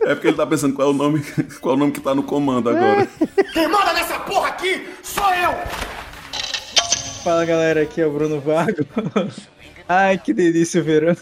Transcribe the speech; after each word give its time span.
É 0.00 0.14
porque 0.14 0.28
ele 0.28 0.36
tá 0.36 0.46
pensando 0.46 0.74
qual 0.74 0.88
é 0.88 0.90
o 0.90 0.94
nome, 0.94 1.22
qual 1.60 1.74
é 1.74 1.76
o 1.76 1.80
nome 1.80 1.92
que 1.92 2.00
tá 2.00 2.14
no 2.14 2.22
comando 2.22 2.70
agora. 2.70 3.06
Quem 3.52 3.68
manda 3.68 3.92
nessa 3.92 4.18
porra 4.20 4.48
aqui 4.48 4.88
sou 5.02 5.30
eu. 5.34 5.54
Fala 7.22 7.44
galera, 7.44 7.82
aqui 7.82 8.00
é 8.00 8.06
o 8.06 8.10
Bruno 8.10 8.40
Vago. 8.40 8.86
Ai, 9.86 10.16
que 10.16 10.32
delícia 10.32 10.80
o 10.80 10.84
verão. 10.84 11.14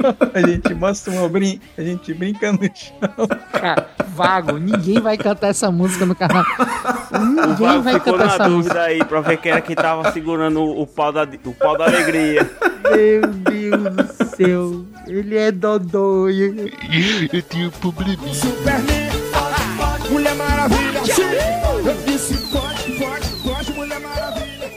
A 0.34 0.40
gente 0.46 0.74
mostra 0.74 1.12
uma 1.12 1.28
brin... 1.28 1.60
a 1.76 1.82
gente 1.82 2.12
brinca 2.14 2.52
no 2.52 2.58
chão. 2.62 3.28
Cara, 3.52 3.88
vago. 4.08 4.58
Ninguém 4.58 5.00
vai 5.00 5.16
cantar 5.16 5.48
essa 5.48 5.70
música 5.70 6.06
no 6.06 6.14
carnaval. 6.14 6.44
O 7.12 7.18
Ninguém 7.18 7.56
Vago 7.56 7.82
vai 7.82 7.94
ficou 7.94 8.12
cantar 8.14 8.26
na 8.26 8.34
essa 8.34 8.44
dúvida 8.48 8.74
música. 8.74 8.82
aí 8.82 9.04
pra 9.04 9.20
ver 9.20 9.36
quem 9.38 9.52
era 9.52 9.60
que 9.60 9.74
tava 9.74 10.10
segurando 10.12 10.62
o, 10.62 10.86
pau 10.86 11.12
da, 11.12 11.24
o 11.44 11.54
pau 11.54 11.76
da 11.76 11.84
alegria. 11.86 12.48
Meu 12.90 13.26
Deus 13.28 13.94
do 13.94 14.36
céu. 14.36 14.84
Ele 15.06 15.36
é 15.36 15.50
dodói. 15.50 16.72
Superman, 18.32 19.10
Mulher 20.10 20.34
Maravilha. 20.34 21.00
Eu 21.84 21.94
disse 22.06 22.36
pode, 22.52 22.92
pode, 22.92 23.28
pode, 23.42 23.72
Mulher 23.72 24.00
Maravilha. 24.00 24.70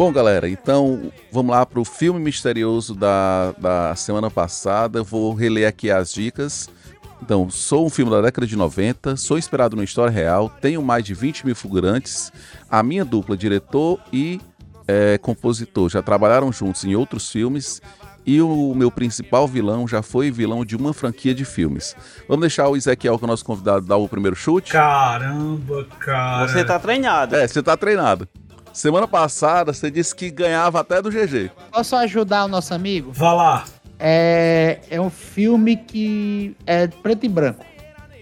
Bom, 0.00 0.10
galera, 0.10 0.48
então 0.48 1.12
vamos 1.30 1.54
lá 1.54 1.66
pro 1.66 1.84
filme 1.84 2.18
misterioso 2.18 2.94
da, 2.94 3.52
da 3.58 3.94
semana 3.94 4.30
passada. 4.30 5.00
Eu 5.00 5.04
vou 5.04 5.34
reler 5.34 5.68
aqui 5.68 5.90
as 5.90 6.10
dicas. 6.14 6.70
Então, 7.22 7.50
sou 7.50 7.84
um 7.84 7.90
filme 7.90 8.10
da 8.10 8.22
década 8.22 8.46
de 8.46 8.56
90, 8.56 9.14
sou 9.18 9.36
inspirado 9.36 9.76
numa 9.76 9.84
história 9.84 10.10
real, 10.10 10.48
tenho 10.58 10.80
mais 10.80 11.04
de 11.04 11.12
20 11.12 11.44
mil 11.44 11.54
figurantes. 11.54 12.32
A 12.70 12.82
minha 12.82 13.04
dupla, 13.04 13.36
diretor 13.36 14.00
e 14.10 14.40
eh, 14.88 15.18
compositor, 15.18 15.90
já 15.90 16.00
trabalharam 16.00 16.50
juntos 16.50 16.82
em 16.82 16.94
outros 16.94 17.30
filmes. 17.30 17.82
E 18.24 18.40
o 18.40 18.74
meu 18.74 18.90
principal 18.90 19.46
vilão 19.46 19.86
já 19.86 20.00
foi 20.00 20.30
vilão 20.30 20.64
de 20.64 20.76
uma 20.76 20.94
franquia 20.94 21.34
de 21.34 21.44
filmes. 21.44 21.94
Vamos 22.26 22.40
deixar 22.40 22.68
o 22.68 22.76
Ezequiel, 22.76 23.18
que 23.18 23.24
é 23.24 23.26
o 23.26 23.28
nosso 23.28 23.44
convidado, 23.44 23.84
dar 23.84 23.98
o 23.98 24.08
primeiro 24.08 24.34
chute? 24.34 24.72
Caramba, 24.72 25.86
cara. 25.98 26.48
Você 26.48 26.64
tá 26.64 26.78
treinado. 26.78 27.36
É, 27.36 27.46
você 27.46 27.62
tá 27.62 27.76
treinado. 27.76 28.26
Semana 28.72 29.06
passada 29.08 29.72
você 29.72 29.90
disse 29.90 30.14
que 30.14 30.30
ganhava 30.30 30.80
até 30.80 31.02
do 31.02 31.10
GG. 31.10 31.50
Posso 31.72 31.96
ajudar 31.96 32.44
o 32.44 32.48
nosso 32.48 32.72
amigo? 32.72 33.10
Vá 33.12 33.32
lá. 33.32 33.64
É, 33.98 34.78
é 34.90 35.00
um 35.00 35.10
filme 35.10 35.76
que 35.76 36.56
é 36.66 36.86
preto 36.86 37.26
e 37.26 37.28
branco. 37.28 37.64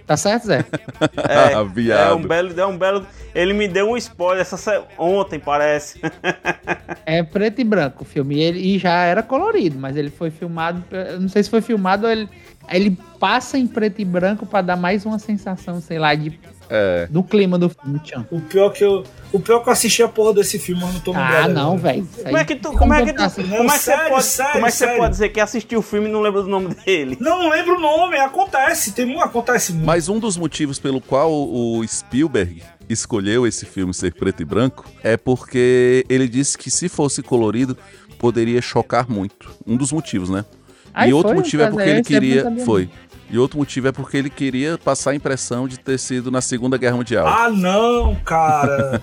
Tá 0.07 0.17
certo, 0.17 0.47
Zé? 0.47 0.65
É, 1.29 1.53
Ah, 1.55 1.63
viado. 1.63 2.11
é 2.13 2.15
um 2.15 2.23
belo, 2.27 2.61
é 2.61 2.67
um 2.67 2.79
belo. 2.79 3.07
Ele 3.35 3.53
me 3.53 3.69
deu 3.69 3.91
um 3.91 3.97
spoiler 3.99 4.41
essa 4.41 4.57
se- 4.57 4.83
ontem, 4.99 5.39
parece. 5.39 6.01
É 7.05 7.23
preto 7.23 7.61
e 7.61 7.65
branco 7.65 8.03
o 8.03 8.07
filme. 8.07 8.37
E, 8.37 8.41
ele, 8.41 8.59
e 8.75 8.79
já 8.79 9.05
era 9.05 9.23
colorido, 9.23 9.79
mas 9.79 9.97
ele 9.97 10.09
foi 10.11 10.31
filmado. 10.31 10.83
eu 10.91 11.21
Não 11.21 11.29
sei 11.29 11.43
se 11.43 11.51
foi 11.51 11.61
filmado 11.61 12.07
ou 12.07 12.13
ele. 12.13 12.29
Ele 12.71 12.99
passa 13.21 13.59
em 13.59 13.67
preto 13.67 14.01
e 14.01 14.05
branco 14.05 14.45
pra 14.47 14.63
dar 14.63 14.77
mais 14.77 15.05
uma 15.07 15.19
sensação, 15.19 15.81
sei 15.81 15.99
lá, 15.99 16.15
de, 16.15 16.39
É. 16.71 17.07
do 17.11 17.23
clima 17.23 17.59
do 17.59 17.69
filme. 17.69 17.99
Tchan. 18.01 18.27
O 18.31 18.41
pior 18.41 18.71
que 18.71 18.85
eu, 18.85 19.05
o 19.33 19.41
pior 19.41 19.61
que 19.61 19.69
eu 19.69 19.73
assisti 19.73 20.03
a 20.03 20.09
porra 20.09 20.35
desse 20.35 20.59
filme, 20.59 20.83
mas 20.83 20.95
não 20.95 21.01
tô 21.01 21.13
lembrado. 21.13 21.45
Ah, 21.45 21.49
não, 21.49 21.79
velho. 21.79 22.07
Como 22.23 22.37
é 22.37 22.45
que 22.45 22.57
tu, 22.57 22.73
como 22.73 22.93
é 22.95 23.05
que 23.05 23.13
tu, 23.13 23.23
assim? 23.23 23.43
como 23.43 23.55
é 23.71 23.73
que 23.73 23.79
você 23.79 23.79
sério, 23.91 24.09
pode, 24.11 24.25
sério, 24.25 24.53
como 24.53 24.67
é 24.67 24.71
que 24.71 24.77
você 24.77 24.87
pode 24.97 25.11
dizer 25.11 25.29
que 25.31 25.41
assistiu 25.41 25.79
o 25.79 25.83
filme 25.83 26.09
e 26.09 26.13
não 26.13 26.21
lembra 26.21 26.43
do 26.43 26.49
nome 26.49 26.75
dele? 26.75 27.17
Não, 27.21 27.43
não 27.43 27.51
lembro 27.51 27.77
o 27.77 27.81
nome, 27.81 28.17
acontece, 28.17 28.93
tem 28.93 29.07
mu- 29.07 29.21
acontece 29.21 29.73
muito. 29.73 29.87
Mas 29.87 30.09
um 30.09 30.19
dos 30.19 30.37
motivos 30.37 30.79
pelo 30.79 31.01
qual 31.01 31.33
o 31.33 31.83
Spielberg 31.87 32.63
escolheu 32.89 33.47
esse 33.47 33.67
filme 33.67 33.93
ser 33.93 34.15
preto 34.15 34.41
e 34.43 34.45
branco 34.45 34.85
é 35.03 35.17
porque 35.17 36.05
ele 36.09 36.29
disse 36.29 36.57
que 36.57 36.71
se 36.71 36.89
fosse 36.89 37.23
colorido 37.23 37.77
poderia 38.19 38.61
chocar 38.61 39.09
muito. 39.09 39.51
Um 39.67 39.77
dos 39.77 39.93
motivos, 39.93 40.29
né? 40.31 40.45
Ai, 40.95 41.11
e 41.11 41.13
outro 41.13 41.29
foi? 41.29 41.37
motivo 41.37 41.63
é 41.63 41.71
porque 41.71 41.83
é, 41.83 41.89
ele 41.91 41.97
não 41.99 42.03
queria. 42.03 42.65
Foi. 42.65 42.91
E 43.31 43.39
outro 43.39 43.59
motivo 43.59 43.89
é 43.89 43.93
porque 43.93 44.17
ele 44.17 44.31
queria 44.31 44.79
passar 44.79 45.11
a 45.11 45.15
impressão 45.15 45.69
de 45.69 45.79
ter 45.79 45.99
sido 45.99 46.31
na 46.31 46.41
Segunda 46.41 46.77
Guerra 46.79 46.97
Mundial. 46.97 47.27
Ah, 47.27 47.51
não, 47.51 48.15
cara. 48.25 49.03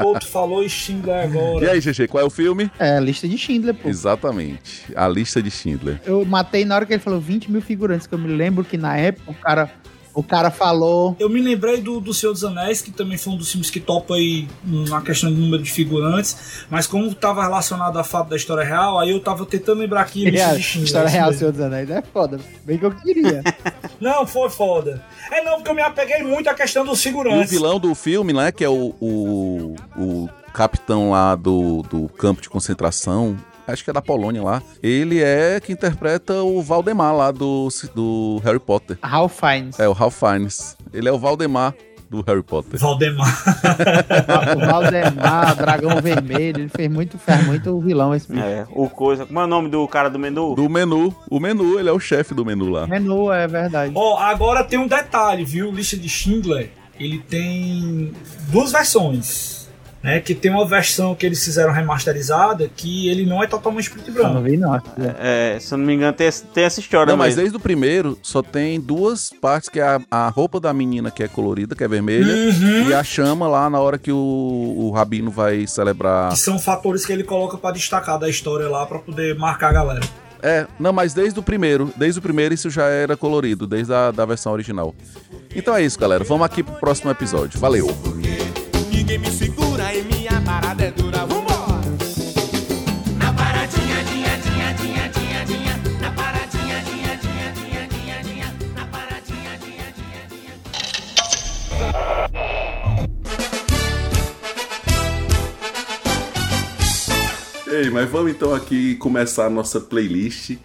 Pô, 0.00 0.16
tu 0.18 0.26
falou 0.26 0.66
Schindler 0.68 1.16
E 1.16 1.36
agora. 1.36 1.72
aí, 1.72 1.80
GG, 1.80 2.06
qual 2.08 2.22
é 2.22 2.26
o 2.26 2.30
filme? 2.30 2.70
É, 2.78 2.96
a 2.96 3.00
lista 3.00 3.26
de 3.28 3.36
Schindler, 3.36 3.74
pô. 3.74 3.88
Exatamente. 3.88 4.84
A 4.94 5.08
lista 5.08 5.42
de 5.42 5.50
Schindler. 5.50 6.00
Eu 6.04 6.24
matei 6.24 6.64
na 6.64 6.76
hora 6.76 6.86
que 6.86 6.92
ele 6.92 7.02
falou 7.02 7.20
20 7.20 7.50
mil 7.50 7.60
figurantes, 7.60 8.06
que 8.06 8.14
eu 8.14 8.18
me 8.18 8.28
lembro 8.32 8.62
que 8.64 8.76
na 8.76 8.96
época 8.96 9.30
o 9.30 9.34
cara, 9.34 9.70
o 10.20 10.22
cara 10.22 10.50
falou. 10.50 11.16
Eu 11.18 11.28
me 11.28 11.40
lembrei 11.40 11.80
do, 11.80 12.00
do 12.00 12.12
Senhor 12.14 12.32
dos 12.32 12.44
Anéis, 12.44 12.80
que 12.82 12.90
também 12.90 13.18
foi 13.18 13.32
um 13.32 13.36
dos 13.36 13.50
filmes 13.50 13.70
que 13.70 13.80
topa 13.80 14.14
aí 14.14 14.46
na 14.64 15.00
questão 15.00 15.32
de 15.32 15.40
número 15.40 15.62
de 15.62 15.70
figurantes, 15.70 16.64
mas 16.70 16.86
como 16.86 17.06
estava 17.08 17.42
relacionado 17.42 17.98
à 17.98 18.04
fato 18.04 18.28
da 18.30 18.36
história 18.36 18.64
real, 18.64 18.98
aí 18.98 19.10
eu 19.10 19.20
tava 19.20 19.44
tentando 19.46 19.78
lembrar 19.80 20.02
aqui 20.02 20.26
a 20.40 20.54
É, 20.54 20.58
história 20.58 21.08
real, 21.08 21.26
mesmo. 21.26 21.38
Senhor 21.38 21.52
dos 21.52 21.60
Anéis, 21.60 21.90
é 21.90 22.02
foda. 22.02 22.38
Bem 22.64 22.78
que 22.78 22.84
eu 22.86 22.90
queria. 22.92 23.42
Não, 24.00 24.26
foi 24.26 24.48
foda. 24.48 25.02
É 25.30 25.42
não, 25.42 25.56
porque 25.56 25.70
eu 25.70 25.74
me 25.74 25.82
apeguei 25.82 26.22
muito 26.22 26.48
à 26.48 26.54
questão 26.54 26.84
dos 26.84 26.98
E 26.98 27.00
o 27.00 27.02
figurantes. 27.10 27.50
vilão 27.50 27.78
do 27.78 27.94
filme, 27.94 28.32
né, 28.32 28.50
que 28.50 28.64
é 28.64 28.68
o, 28.68 28.94
o, 29.00 29.74
o 29.96 30.28
capitão 30.54 31.10
lá 31.10 31.34
do, 31.34 31.82
do 31.82 32.08
campo 32.08 32.40
de 32.40 32.48
concentração, 32.48 33.36
acho 33.70 33.84
que 33.84 33.90
é 33.90 33.92
da 33.92 34.02
Polônia 34.02 34.42
lá, 34.42 34.62
ele 34.82 35.22
é 35.22 35.60
que 35.60 35.72
interpreta 35.72 36.42
o 36.42 36.62
Valdemar 36.62 37.14
lá 37.14 37.30
do, 37.30 37.68
do 37.94 38.40
Harry 38.44 38.58
Potter. 38.58 38.98
Ralph 39.02 39.38
Fiennes. 39.38 39.78
É, 39.78 39.88
o 39.88 39.92
Ralph 39.92 40.18
Fiennes. 40.18 40.76
Ele 40.92 41.08
é 41.08 41.12
o 41.12 41.18
Valdemar 41.18 41.74
do 42.10 42.22
Harry 42.26 42.42
Potter. 42.42 42.78
Valdemar. 42.78 43.28
O 44.56 44.66
Valdemar, 44.66 45.56
Dragão 45.56 46.02
Vermelho, 46.02 46.62
ele 46.62 46.68
fez 46.68 46.90
muito, 46.90 47.16
fez 47.16 47.46
muito 47.46 47.78
vilão 47.80 48.12
esse 48.14 48.26
filme. 48.26 48.42
É, 48.42 48.66
o 48.72 48.88
coisa. 48.90 49.24
Como 49.24 49.38
é 49.38 49.44
o 49.44 49.46
nome 49.46 49.68
do 49.68 49.86
cara 49.86 50.10
do 50.10 50.18
menu? 50.18 50.54
Do 50.54 50.68
menu. 50.68 51.14
O 51.30 51.38
menu, 51.38 51.78
ele 51.78 51.88
é 51.88 51.92
o 51.92 52.00
chefe 52.00 52.34
do 52.34 52.44
menu 52.44 52.68
lá. 52.68 52.86
Menu, 52.86 53.32
é 53.32 53.46
verdade. 53.46 53.92
Ó, 53.94 54.18
agora 54.18 54.64
tem 54.64 54.78
um 54.78 54.88
detalhe, 54.88 55.44
viu? 55.44 55.70
Lista 55.70 55.96
de 55.96 56.08
Schindler, 56.08 56.70
ele 56.98 57.18
tem 57.18 58.12
duas 58.50 58.72
versões. 58.72 59.59
Né, 60.02 60.18
que 60.18 60.34
tem 60.34 60.50
uma 60.50 60.64
versão 60.66 61.14
que 61.14 61.26
eles 61.26 61.44
fizeram 61.44 61.74
remasterizada 61.74 62.70
que 62.74 63.06
ele 63.10 63.26
não 63.26 63.42
é 63.44 63.46
totalmente 63.46 63.90
preto 63.90 64.10
e 64.10 64.16
Eu 64.16 64.22
não 64.24 64.32
branco. 64.42 64.48
vi, 64.48 64.56
não. 64.56 64.80
É, 65.18 65.58
se 65.60 65.74
eu 65.74 65.76
não 65.78 65.84
me 65.84 65.92
engano, 65.92 66.14
tem, 66.14 66.30
tem 66.54 66.64
essa 66.64 66.80
história 66.80 67.10
Não, 67.10 67.18
mas 67.18 67.36
desde 67.36 67.54
o 67.54 67.60
primeiro 67.60 68.18
só 68.22 68.40
tem 68.42 68.80
duas 68.80 69.30
partes, 69.42 69.68
que 69.68 69.78
é 69.78 69.82
a, 69.82 70.00
a 70.10 70.28
roupa 70.30 70.58
da 70.58 70.72
menina 70.72 71.10
que 71.10 71.22
é 71.22 71.28
colorida, 71.28 71.74
que 71.76 71.84
é 71.84 71.88
vermelha, 71.88 72.32
Uhum. 72.34 72.88
e 72.88 72.94
a 72.94 73.04
chama 73.04 73.46
lá 73.46 73.68
na 73.68 73.78
hora 73.78 73.98
que 73.98 74.10
o, 74.10 74.16
o 74.16 74.90
Rabino 74.90 75.30
vai 75.30 75.66
celebrar. 75.66 76.30
Que 76.30 76.38
são 76.38 76.58
fatores 76.58 77.04
que 77.04 77.12
ele 77.12 77.22
coloca 77.22 77.58
pra 77.58 77.70
destacar 77.70 78.18
da 78.18 78.26
história 78.28 78.70
lá 78.70 78.86
pra 78.86 79.00
poder 79.00 79.36
marcar 79.36 79.68
a 79.68 79.72
galera. 79.74 80.00
É, 80.42 80.66
não, 80.78 80.94
mas 80.94 81.12
desde 81.12 81.38
o 81.38 81.42
primeiro, 81.42 81.92
desde 81.94 82.18
o 82.18 82.22
primeiro 82.22 82.54
isso 82.54 82.70
já 82.70 82.86
era 82.86 83.18
colorido, 83.18 83.66
desde 83.66 83.92
a 83.92 84.10
da 84.10 84.24
versão 84.24 84.50
original. 84.54 84.94
Então 85.54 85.76
é 85.76 85.82
isso, 85.82 85.98
galera. 85.98 86.24
Vamos 86.24 86.46
aqui 86.46 86.62
pro 86.62 86.74
próximo 86.76 87.10
episódio. 87.10 87.60
Valeu! 87.60 87.94
Ninguém 88.90 89.18
me 89.18 89.30
segura 89.30 89.69
e 89.94 90.02
minha 90.02 90.40
parada 90.42 90.84
é 90.84 90.90
dura. 90.90 91.26
Vambora! 91.26 91.80
Na 93.18 93.32
paradinha, 93.32 94.04
dinha, 94.04 94.36
dinha, 94.38 94.72
dinha, 94.74 95.08
dinha, 95.08 95.44
dinha. 95.44 95.80
Na 96.00 96.12
paradinha, 96.12 96.80
dinha, 96.82 97.16
dinha, 97.16 97.52
dinha, 97.52 97.88
dinha, 97.88 98.22
dinha. 98.22 98.54
Na 98.74 98.86
paradinha, 98.86 99.58
dinha, 99.58 99.92
dinha, 99.96 100.26
dinha. 100.28 100.54
Ei, 107.66 107.90
mas 107.90 108.08
vamos 108.08 108.30
então 108.30 108.54
aqui 108.54 108.94
começar 108.96 109.46
a 109.46 109.50
nossa 109.50 109.80
playlist 109.80 110.56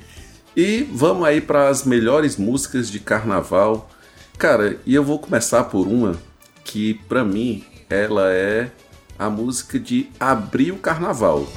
e 0.56 0.88
vamos 0.92 1.25
aí 1.27 1.42
para 1.42 1.69
as 1.69 1.83
melhores 1.83 2.38
músicas 2.38 2.92
de 2.92 3.00
carnaval. 3.00 3.89
Cara, 4.38 4.77
e 4.86 4.94
eu 4.94 5.04
vou 5.04 5.18
começar 5.18 5.63
por 5.66 5.88
uma 5.88 6.16
que 6.63 6.95
pra 7.07 7.24
mim 7.24 7.63
ela 7.89 8.31
é 8.31 8.69
a 9.18 9.30
música 9.30 9.80
de 9.80 10.10
abrir 10.20 10.72
o 10.72 10.78
carnaval, 10.78 11.48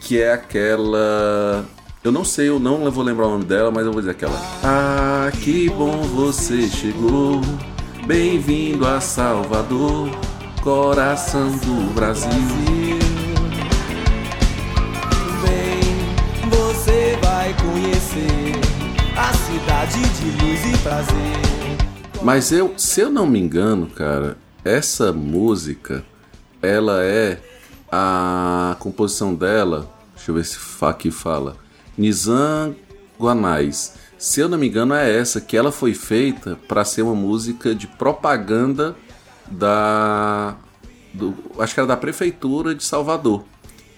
que 0.00 0.20
é 0.20 0.32
aquela 0.32 1.66
eu 2.02 2.10
não 2.10 2.24
sei, 2.24 2.48
eu 2.48 2.58
não 2.58 2.90
vou 2.90 3.04
lembrar 3.04 3.26
o 3.26 3.30
nome 3.32 3.44
dela, 3.44 3.70
mas 3.70 3.84
eu 3.84 3.92
vou 3.92 4.00
dizer 4.00 4.12
aquela. 4.12 4.40
Ah, 4.64 5.30
que 5.42 5.68
bom 5.68 6.00
você 6.00 6.66
chegou. 6.66 7.42
Bem-vindo 8.06 8.86
a 8.86 9.02
Salvador, 9.02 10.08
coração 10.62 11.50
do 11.50 11.92
Brasil. 11.92 12.30
Vem, 15.42 16.48
você 16.48 17.18
vai 17.22 17.54
conhecer 17.58 18.52
a 19.14 19.30
cidade 19.34 20.00
de 20.00 20.42
luz 20.42 20.74
e 20.74 20.78
prazer. 20.78 22.22
Mas 22.22 22.50
eu, 22.50 22.72
se 22.78 23.02
eu 23.02 23.10
não 23.10 23.26
me 23.26 23.38
engano, 23.38 23.88
cara, 23.88 24.38
essa 24.64 25.12
música, 25.12 26.02
ela 26.62 27.02
é 27.02 27.38
a 27.90 28.76
composição 28.78 29.34
dela. 29.34 29.88
Deixa 30.14 30.30
eu 30.30 30.34
ver 30.34 30.44
se 30.44 30.58
aqui 30.82 31.10
fala. 31.10 31.56
Nizam 31.96 32.74
Guanais. 33.18 33.94
Se 34.18 34.40
eu 34.40 34.48
não 34.48 34.58
me 34.58 34.68
engano, 34.68 34.94
é 34.94 35.10
essa 35.16 35.40
que 35.40 35.56
ela 35.56 35.72
foi 35.72 35.94
feita 35.94 36.58
para 36.68 36.84
ser 36.84 37.02
uma 37.02 37.14
música 37.14 37.74
de 37.74 37.86
propaganda 37.86 38.94
da 39.50 40.56
do- 41.12 41.34
acho 41.58 41.74
que 41.74 41.80
era 41.80 41.86
da 41.86 41.96
prefeitura 41.96 42.74
de 42.74 42.84
Salvador. 42.84 43.44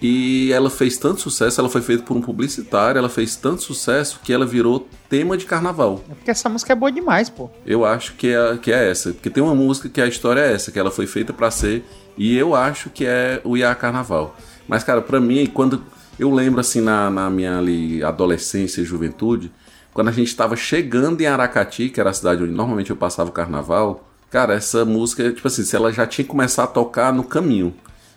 E 0.01 0.51
ela 0.51 0.69
fez 0.69 0.97
tanto 0.97 1.21
sucesso, 1.21 1.61
ela 1.61 1.69
foi 1.69 1.81
feita 1.81 2.03
por 2.03 2.17
um 2.17 2.21
publicitário, 2.21 2.99
ela 2.99 3.07
fez 3.07 3.37
tanto 3.37 3.61
sucesso 3.63 4.19
que 4.21 4.33
ela 4.33 4.45
virou 4.45 4.85
tema 5.07 5.37
de 5.37 5.45
carnaval. 5.45 6.03
É 6.09 6.13
porque 6.15 6.31
essa 6.31 6.49
música 6.49 6.73
é 6.73 6.75
boa 6.75 6.91
demais, 6.91 7.29
pô. 7.29 7.49
Eu 7.65 7.85
acho 7.85 8.13
que 8.15 8.27
é, 8.27 8.57
que 8.57 8.71
é 8.71 8.89
essa. 8.91 9.13
Porque 9.13 9.29
tem 9.29 9.41
uma 9.41 9.55
música 9.55 9.87
que 9.87 10.01
a 10.01 10.07
história 10.07 10.41
é 10.41 10.51
essa, 10.53 10.71
que 10.71 10.79
ela 10.79 10.91
foi 10.91 11.05
feita 11.07 11.31
pra 11.31 11.49
ser. 11.51 11.85
E 12.17 12.37
eu 12.37 12.53
acho 12.55 12.89
que 12.89 13.05
é 13.05 13.41
o 13.43 13.57
Iá 13.57 13.73
Carnaval. 13.75 14.35
Mas, 14.67 14.83
cara, 14.83 15.01
pra 15.01 15.19
mim, 15.19 15.45
quando 15.45 15.83
eu 16.19 16.31
lembro 16.33 16.59
assim 16.59 16.81
na, 16.81 17.09
na 17.09 17.29
minha 17.29 17.57
ali, 17.57 18.03
adolescência 18.03 18.81
e 18.81 18.85
juventude, 18.85 19.51
quando 19.93 20.07
a 20.09 20.11
gente 20.11 20.35
tava 20.35 20.55
chegando 20.55 21.21
em 21.21 21.25
Aracati, 21.27 21.89
que 21.89 21.99
era 21.99 22.09
a 22.09 22.13
cidade 22.13 22.43
onde 22.43 22.51
normalmente 22.53 22.89
eu 22.89 22.95
passava 22.95 23.29
o 23.29 23.33
carnaval, 23.33 24.07
cara, 24.29 24.53
essa 24.53 24.85
música, 24.85 25.31
tipo 25.31 25.47
assim, 25.47 25.63
se 25.63 25.75
ela 25.75 25.91
já 25.91 26.05
tinha 26.07 26.23
que 26.23 26.31
começar 26.31 26.63
a 26.63 26.67
tocar 26.67 27.11
no 27.13 27.23
caminho. 27.23 27.73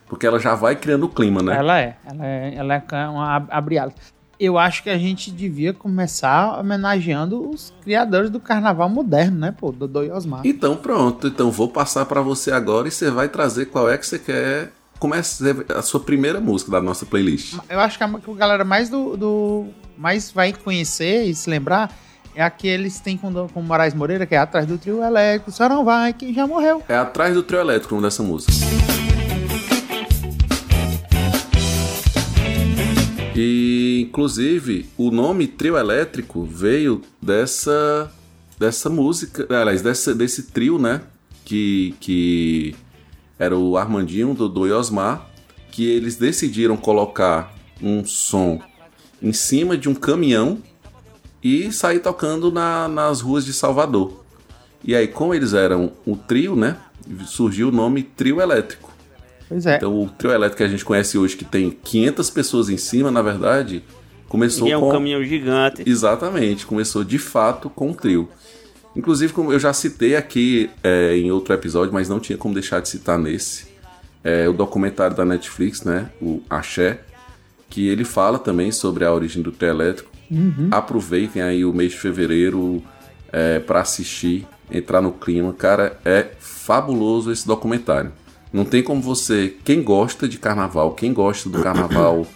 Porque 0.09 0.27
ela 0.27 0.39
já 0.39 0.55
vai 0.55 0.77
criando 0.77 1.05
o 1.05 1.09
clima, 1.09 1.43
né? 1.43 1.57
Ela 1.57 1.81
é. 1.81 1.97
Ela 2.07 2.27
é, 2.27 2.55
ela 2.55 2.75
é 2.75 3.09
uma 3.09 3.37
ab- 3.37 3.49
abre. 3.51 3.77
Eu 4.39 4.59
acho 4.59 4.83
que 4.83 4.91
a 4.91 4.99
gente 4.99 5.31
devia 5.31 5.73
começar 5.73 6.59
homenageando 6.61 7.49
os 7.51 7.73
criadores 7.83 8.29
do 8.29 8.39
carnaval 8.39 8.89
moderno, 8.89 9.39
né, 9.39 9.55
pô? 9.59 9.73
Dodô 9.73 10.03
e 10.03 10.11
Osmar. 10.11 10.43
Então 10.45 10.77
pronto, 10.77 11.29
então 11.29 11.51
vou 11.51 11.69
passar 11.69 12.05
pra 12.05 12.21
você 12.21 12.51
agora 12.53 12.87
e 12.87 12.91
você 12.91 13.11
vai 13.11 13.29
trazer 13.29 13.67
qual 13.67 13.89
é 13.89 13.97
que 13.97 14.07
você 14.07 14.19
quer. 14.19 14.73
Comece 14.99 15.45
a 15.75 15.83
sua 15.83 16.01
primeira 16.01 16.41
música 16.41 16.71
da 16.71 16.81
nossa 16.81 17.05
playlist. 17.07 17.57
Eu 17.69 17.81
acho 17.81 17.99
que 17.99 18.05
a 18.05 18.09
que 18.09 18.31
a 18.31 18.35
galera 18.35 18.65
mais 18.65 18.89
do, 18.89 19.17
do- 19.17 19.67
mais 19.97 20.31
vai 20.31 20.53
conhecer 20.55 21.25
e 21.25 21.35
se 21.35 21.49
lembrar 21.51 21.95
é 22.35 22.43
a 22.43 22.49
que 22.51 22.67
eles 22.67 22.99
têm 23.01 23.17
com, 23.17 23.31
com 23.49 23.61
o 23.61 23.63
Moraes 23.63 23.93
Moreira, 23.95 24.25
que 24.27 24.35
é 24.35 24.39
atrás 24.39 24.67
do 24.67 24.77
trio 24.79 25.03
elétrico. 25.03 25.51
Só 25.51 25.69
não 25.69 25.85
vai, 25.85 26.13
que 26.15 26.33
já 26.35 26.47
morreu. 26.47 26.83
É 26.89 26.97
atrás 26.97 27.35
do 27.35 27.43
trio 27.43 27.61
elétrico 27.61 27.95
o 27.95 27.97
nome 27.99 28.07
dessa 28.07 28.23
música. 28.23 28.53
E 33.37 34.07
inclusive 34.09 34.89
o 34.97 35.11
nome 35.11 35.47
trio 35.47 35.77
elétrico 35.77 36.43
veio 36.43 37.03
dessa 37.21 38.11
dessa 38.59 38.89
música, 38.89 39.47
aliás, 39.51 39.83
dessa, 39.83 40.15
desse 40.15 40.45
trio, 40.45 40.79
né? 40.79 41.03
Que, 41.45 41.95
que 42.01 42.75
era 43.39 43.55
o 43.55 43.77
Armandinho, 43.77 44.33
Dodô 44.33 44.67
e 44.67 44.73
Osmar, 44.73 45.29
que 45.71 45.85
eles 45.87 46.17
decidiram 46.17 46.75
colocar 46.75 47.55
um 47.83 48.03
som 48.07 48.59
em 49.23 49.35
cima 49.35 49.77
de 49.77 49.91
um 49.91 49.95
caminhão 49.95 50.63
e 51.43 51.71
sair 51.71 52.01
tocando 52.01 52.51
na- 52.51 52.89
nas 52.89 53.21
ruas 53.21 53.45
de 53.45 53.53
Salvador. 53.53 54.25
E 54.83 54.95
aí, 54.95 55.07
como 55.07 55.35
eles 55.35 55.53
eram 55.53 55.93
o 56.07 56.17
trio, 56.17 56.57
né? 56.57 56.79
Surgiu 57.27 57.69
o 57.69 57.73
nome 57.73 58.03
Trio 58.03 58.41
Elétrico. 58.41 58.91
Pois 59.49 59.67
é. 59.67 59.77
Então, 59.77 60.03
o 60.03 60.09
trio 60.09 60.33
elétrico 60.33 60.59
que 60.59 60.63
a 60.63 60.69
gente 60.69 60.85
conhece 60.85 61.17
hoje, 61.17 61.37
que 61.37 61.45
tem 61.45 61.71
500 61.71 62.31
pessoas 62.31 62.69
em 62.69 62.77
cima, 62.77 63.11
na 63.11 63.23
verdade, 63.23 63.83
começou 64.29 64.67
E 64.67 64.73
é 64.73 64.77
um 64.79 64.81
com. 64.83 64.93
caminhão 64.93 65.23
gigante. 65.23 65.83
Exatamente, 65.87 66.67
começou 66.67 67.05
de 67.05 67.19
fato 67.19 67.71
com 67.71 67.91
o 67.91 67.95
trio. 67.95 68.29
Inclusive, 68.95 69.33
como 69.33 69.53
eu 69.53 69.59
já 69.59 69.73
citei 69.73 70.17
aqui 70.17 70.71
é, 70.83 71.17
em 71.17 71.31
outro 71.31 71.53
episódio, 71.53 71.93
mas 71.93 72.09
não 72.09 72.19
tinha 72.19 72.39
como 72.39 72.55
deixar 72.55 72.81
de 72.81 72.89
citar 72.89 73.19
nesse, 73.19 73.67
é, 74.25 74.49
o 74.49 74.53
documentário 74.53 75.15
da 75.15 75.25
Netflix, 75.25 75.85
né? 75.85 76.11
O 76.21 76.43
Axé, 76.49 77.01
que 77.69 77.87
ele 77.89 78.05
fala 78.05 78.39
também 78.39 78.73
sobre 78.73 79.05
a 79.05 79.13
origem 79.13 79.43
do 79.43 79.53
trio 79.53 79.71
elétrico. 79.71 80.11
Aproveitem 80.71 81.43
aí 81.43 81.65
o 81.65 81.73
mês 81.73 81.93
de 81.93 81.99
fevereiro 81.99 82.83
é, 83.33 83.61
para 83.61 83.81
assistir, 83.81 84.47
entrar 84.71 85.01
no 85.01 85.13
clima. 85.13 85.53
Cara, 85.53 86.01
é 86.05 86.31
fabuloso 86.41 87.31
esse 87.31 87.47
documentário. 87.47 88.11
Não 88.53 88.65
tem 88.65 88.83
como 88.83 89.01
você, 89.03 89.55
quem 89.65 89.83
gosta 89.83 90.29
de 90.29 90.39
carnaval, 90.39 90.93
quem 90.93 91.13
gosta 91.13 91.49
do 91.49 91.61
carnaval 91.63 92.27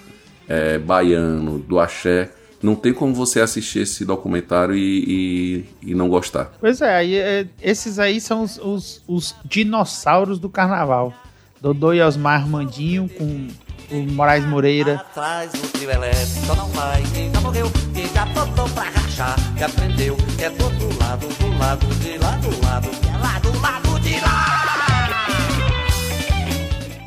é, 0.48 0.78
baiano, 0.80 1.58
do 1.58 1.78
axé, 1.78 2.30
não 2.62 2.74
tem 2.74 2.92
como 2.92 3.14
você 3.14 3.40
assistir 3.40 3.80
esse 3.80 4.04
documentário 4.04 4.74
e, 4.76 5.64
e- 5.82 5.90
e 5.90 5.94
não 5.94 6.08
gostar. 6.10 6.52
Pois 6.60 6.80
é, 6.82 6.94
aí, 6.96 7.14
é, 7.14 7.46
esses 7.62 7.98
aí 7.98 8.20
são 8.20 8.42
os, 8.42 8.58
os- 8.58 9.02
os 9.08 9.34
dinossauros 9.44 10.38
do 10.38 10.48
carnaval. 10.50 11.14
Dodô 11.60 11.92
e 11.94 12.02
Osmar 12.02 12.40
Armandinho 12.42 13.08
com 13.08 13.48
o 13.90 14.02
Moraes 14.12 14.44
Moreira. 14.46 14.94
Atrás 14.96 15.52
do 15.52 15.68
trio 15.72 15.90
elétrico, 15.90 16.46
só 16.46 16.54
não 16.54 16.68
vai 16.68 17.02
quem 17.14 17.30
já 17.32 17.40
morreu, 17.40 17.70
quem 17.94 18.06
já 18.08 18.24
botou 18.26 18.68
pra 18.70 18.84
rachar, 18.84 19.36
que 19.56 19.62
aprendeu, 19.64 20.16
que 20.36 20.44
é 20.44 20.50
do 20.50 20.64
outro 20.64 20.98
lado, 20.98 21.26
do 21.28 21.58
lado 21.58 21.86
de 21.96 22.18
lá, 22.18 22.30
do 22.36 22.66
lado, 22.66 22.88
que 22.90 23.08
é 23.08 23.16
lá 23.16 23.38
do 23.38 23.60
lado 23.60 24.00
de 24.00 24.20
lá. 24.20 24.89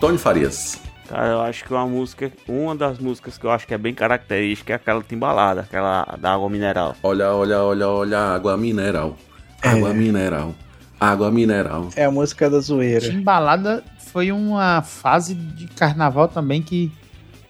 Tony 0.03 0.17
Farias. 0.17 0.81
Cara, 1.07 1.27
eu 1.29 1.41
acho 1.43 1.63
que 1.63 1.73
uma 1.73 1.87
música, 1.87 2.29
uma 2.45 2.75
das 2.75 2.99
músicas 2.99 3.37
que 3.37 3.45
eu 3.45 3.51
acho 3.51 3.65
que 3.65 3.73
é 3.73 3.77
bem 3.77 3.93
característica 3.93 4.73
é 4.73 4.75
aquela 4.75 5.01
timbalada, 5.01 5.61
aquela 5.61 6.03
da 6.19 6.33
água 6.33 6.49
mineral. 6.49 6.93
Olha, 7.01 7.31
olha, 7.31 7.61
olha, 7.63 7.87
olha, 7.87 8.19
água 8.19 8.57
mineral. 8.57 9.15
Água 9.61 9.93
mineral. 9.93 10.53
Água 10.99 11.31
mineral. 11.31 11.87
É 11.95 12.03
a 12.03 12.11
música 12.11 12.49
da 12.49 12.59
zoeira. 12.59 13.09
Timbalada 13.09 13.81
foi 13.97 14.29
uma 14.33 14.81
fase 14.81 15.35
de 15.35 15.67
carnaval 15.67 16.27
também 16.27 16.61
que. 16.61 16.91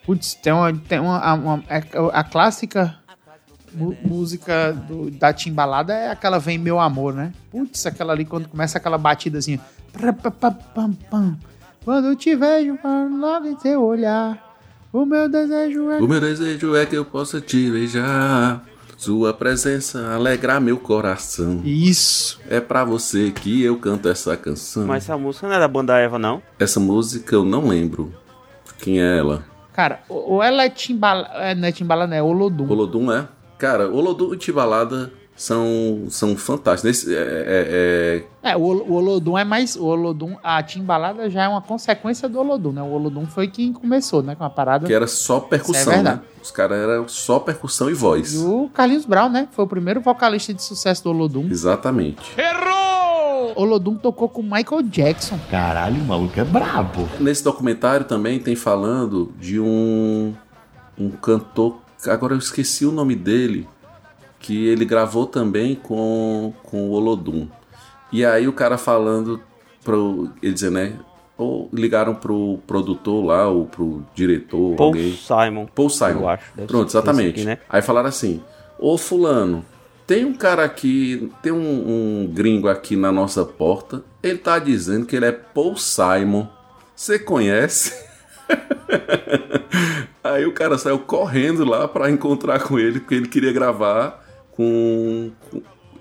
Putz, 0.05 0.36
tem 0.36 0.53
uma. 0.53 0.72
Tem 0.72 1.00
uma, 1.00 1.33
uma- 1.33 1.63
é 1.67 1.81
a 2.13 2.24
clássica 2.24 2.95
música 4.05 4.74
do- 4.74 5.10
da 5.10 5.33
Timbalada 5.33 5.91
é 5.91 6.12
aquela 6.12 6.38
Vem 6.38 6.60
Meu 6.60 6.79
Amor, 6.79 7.15
né? 7.15 7.33
Putz, 7.50 7.88
aquela 7.88 8.13
ali 8.13 8.25
quando 8.25 8.48
começa 8.48 8.77
aquela 8.77 9.00
batida 9.00 9.39
assim. 9.39 9.60
pam, 10.75 10.93
pam. 11.10 11.36
Quando 11.84 12.16
te 12.16 12.34
vejo 12.36 12.78
logo 13.20 13.46
em 13.46 13.56
teu 13.56 13.84
olhar, 13.84 14.58
o 14.92 15.06
meu 15.06 15.28
desejo 15.28 15.90
é. 15.92 16.00
O 16.00 16.08
meu 16.08 16.22
desejo 16.22 16.75
é 16.75 16.86
que 16.86 16.96
eu 16.96 17.04
possa 17.04 17.42
te 17.42 17.70
beijar. 17.70 18.63
Sua 18.96 19.34
presença 19.34 20.13
alegra 20.13 20.62
meu 20.62 20.78
coração. 20.78 21.62
Isso. 21.66 22.40
É 22.50 22.62
pra 22.62 22.86
você 22.86 23.32
que 23.32 23.62
eu 23.62 23.78
canto 23.78 24.08
essa 24.08 24.38
canção. 24.38 24.88
Mas 24.88 25.04
essa 25.04 25.18
música 25.18 25.46
não 25.46 25.56
é 25.56 25.60
da 25.60 25.68
banda 25.68 25.98
Eva, 25.98 26.18
não. 26.18 26.42
Essa 26.58 26.80
música 26.80 27.36
eu 27.36 27.44
não 27.44 27.68
lembro. 27.68 28.13
Quem 28.80 29.02
é 29.02 29.18
ela? 29.18 29.44
Cara, 29.74 30.04
ou 30.08 30.42
ela 30.42 30.63
é 30.63 30.70
Timbala. 30.70 31.28
É, 31.34 31.54
não 31.54 31.68
é 31.68 31.72
Timbala, 31.74 32.08
não, 32.08 32.16
é 32.16 32.24
Olodum. 32.24 32.70
Olodum 32.70 33.12
é? 33.12 33.28
Cara, 33.58 33.90
Olodum 33.90 34.34
e 34.34 34.38
Tibalada 34.38 35.12
são, 35.36 36.06
são 36.10 36.36
fantásticos. 36.38 36.84
Nesse, 36.84 37.16
é, 37.16 37.18
é- 37.20 38.24
é- 38.44 38.52
É, 38.52 38.58
o, 38.58 38.62
o 38.62 38.94
Olodum 38.94 39.38
é 39.38 39.44
mais. 39.44 39.75
O 39.75 39.86
Olodum, 39.86 40.36
a 40.44 40.62
Timbalada 40.62 41.30
já 41.30 41.44
é 41.44 41.48
uma 41.48 41.62
consequência 41.62 42.28
do 42.30 42.40
Olodum, 42.40 42.72
né? 42.72 42.82
O 42.82 42.92
Olodum 42.92 43.25
foi 43.25 43.48
quem 43.48 43.72
começou, 43.74 44.22
né? 44.22 44.36
Com 44.36 44.44
a 44.44 44.50
parada. 44.50 44.86
que 44.86 44.94
era 44.94 45.08
só 45.08 45.40
percussão, 45.40 45.94
é 45.94 46.02
né? 46.04 46.20
Os 46.42 46.52
caras 46.52 46.78
eram 46.78 47.08
só 47.08 47.40
percussão 47.40 47.90
e 47.90 47.94
voz. 47.94 48.34
E 48.34 48.38
o 48.38 48.70
Carlinhos 48.74 49.06
Brown, 49.06 49.30
né? 49.30 49.48
Foi 49.52 49.66
o 49.66 49.68
primeiro 49.68 50.02
vocalista 50.02 50.54
de 50.54 50.62
sucesso 50.62 51.04
do 51.04 51.10
Olodum. 51.10 51.48
Exatamente. 51.50 52.22
Olodum 53.56 53.96
tocou 53.96 54.28
com 54.30 54.42
Michael 54.42 54.84
Jackson. 54.84 55.38
Caralho, 55.50 56.02
o 56.02 56.06
maluco 56.06 56.40
é 56.40 56.44
brabo. 56.44 57.08
Nesse 57.20 57.44
documentário 57.44 58.06
também 58.06 58.40
tem 58.40 58.56
falando 58.56 59.32
de 59.40 59.60
um, 59.60 60.34
um 60.98 61.10
cantor, 61.12 61.78
agora 62.08 62.34
eu 62.34 62.40
esqueci 62.40 62.86
o 62.86 62.92
nome 62.92 63.16
dele, 63.16 63.68
que 64.44 64.68
ele 64.68 64.84
gravou 64.84 65.26
também 65.26 65.74
com, 65.74 66.54
com 66.64 66.90
o 66.90 66.92
Olodum. 66.92 67.48
E 68.12 68.26
aí 68.26 68.46
o 68.46 68.52
cara 68.52 68.78
falando, 68.78 69.42
pro, 69.84 70.30
ele 70.42 70.54
dizendo, 70.54 70.74
né? 70.74 71.00
Ou 71.38 71.70
ligaram 71.74 72.14
pro 72.14 72.60
produtor 72.68 73.26
lá, 73.26 73.48
ou 73.48 73.66
pro 73.66 74.04
diretor, 74.14 74.76
Paul 74.76 74.90
alguém. 74.90 75.14
Simon. 75.14 75.66
Paul 75.74 75.90
Simon. 75.90 76.20
Eu 76.20 76.30
acho. 76.30 76.44
Pronto, 76.68 76.90
exatamente. 76.90 77.30
aqui, 77.30 77.46
né? 77.46 77.58
Aí 77.70 77.82
falaram 77.82 78.10
assim: 78.10 78.44
Ô 78.78 78.98
Fulano, 78.98 79.66
tem 80.06 80.26
um 80.26 80.34
cara 80.34 80.66
aqui, 80.66 81.32
tem 81.42 81.54
um, 81.54 81.58
um 81.58 82.32
gringo 82.32 82.68
aqui 82.68 82.98
na 82.98 83.12
nossa 83.12 83.46
porta. 83.46 84.04
Ele 84.22 84.38
tá 84.38 84.60
dizendo 84.60 85.06
que 85.06 85.16
ele 85.16 85.26
é 85.26 85.32
Paul 85.32 85.78
Simon. 85.78 86.48
Você 86.96 87.18
conhece? 87.18 87.94
Aí 90.24 90.46
o 90.46 90.54
cara 90.54 90.78
saiu 90.78 91.00
correndo 91.00 91.66
lá 91.66 91.88
pra 91.88 92.12
encontrar 92.12 92.62
com 92.62 92.78
ele, 92.78 93.00
porque 93.00 93.16
ele 93.16 93.28
queria 93.28 93.52
gravar 93.52 94.23
com. 94.55 95.31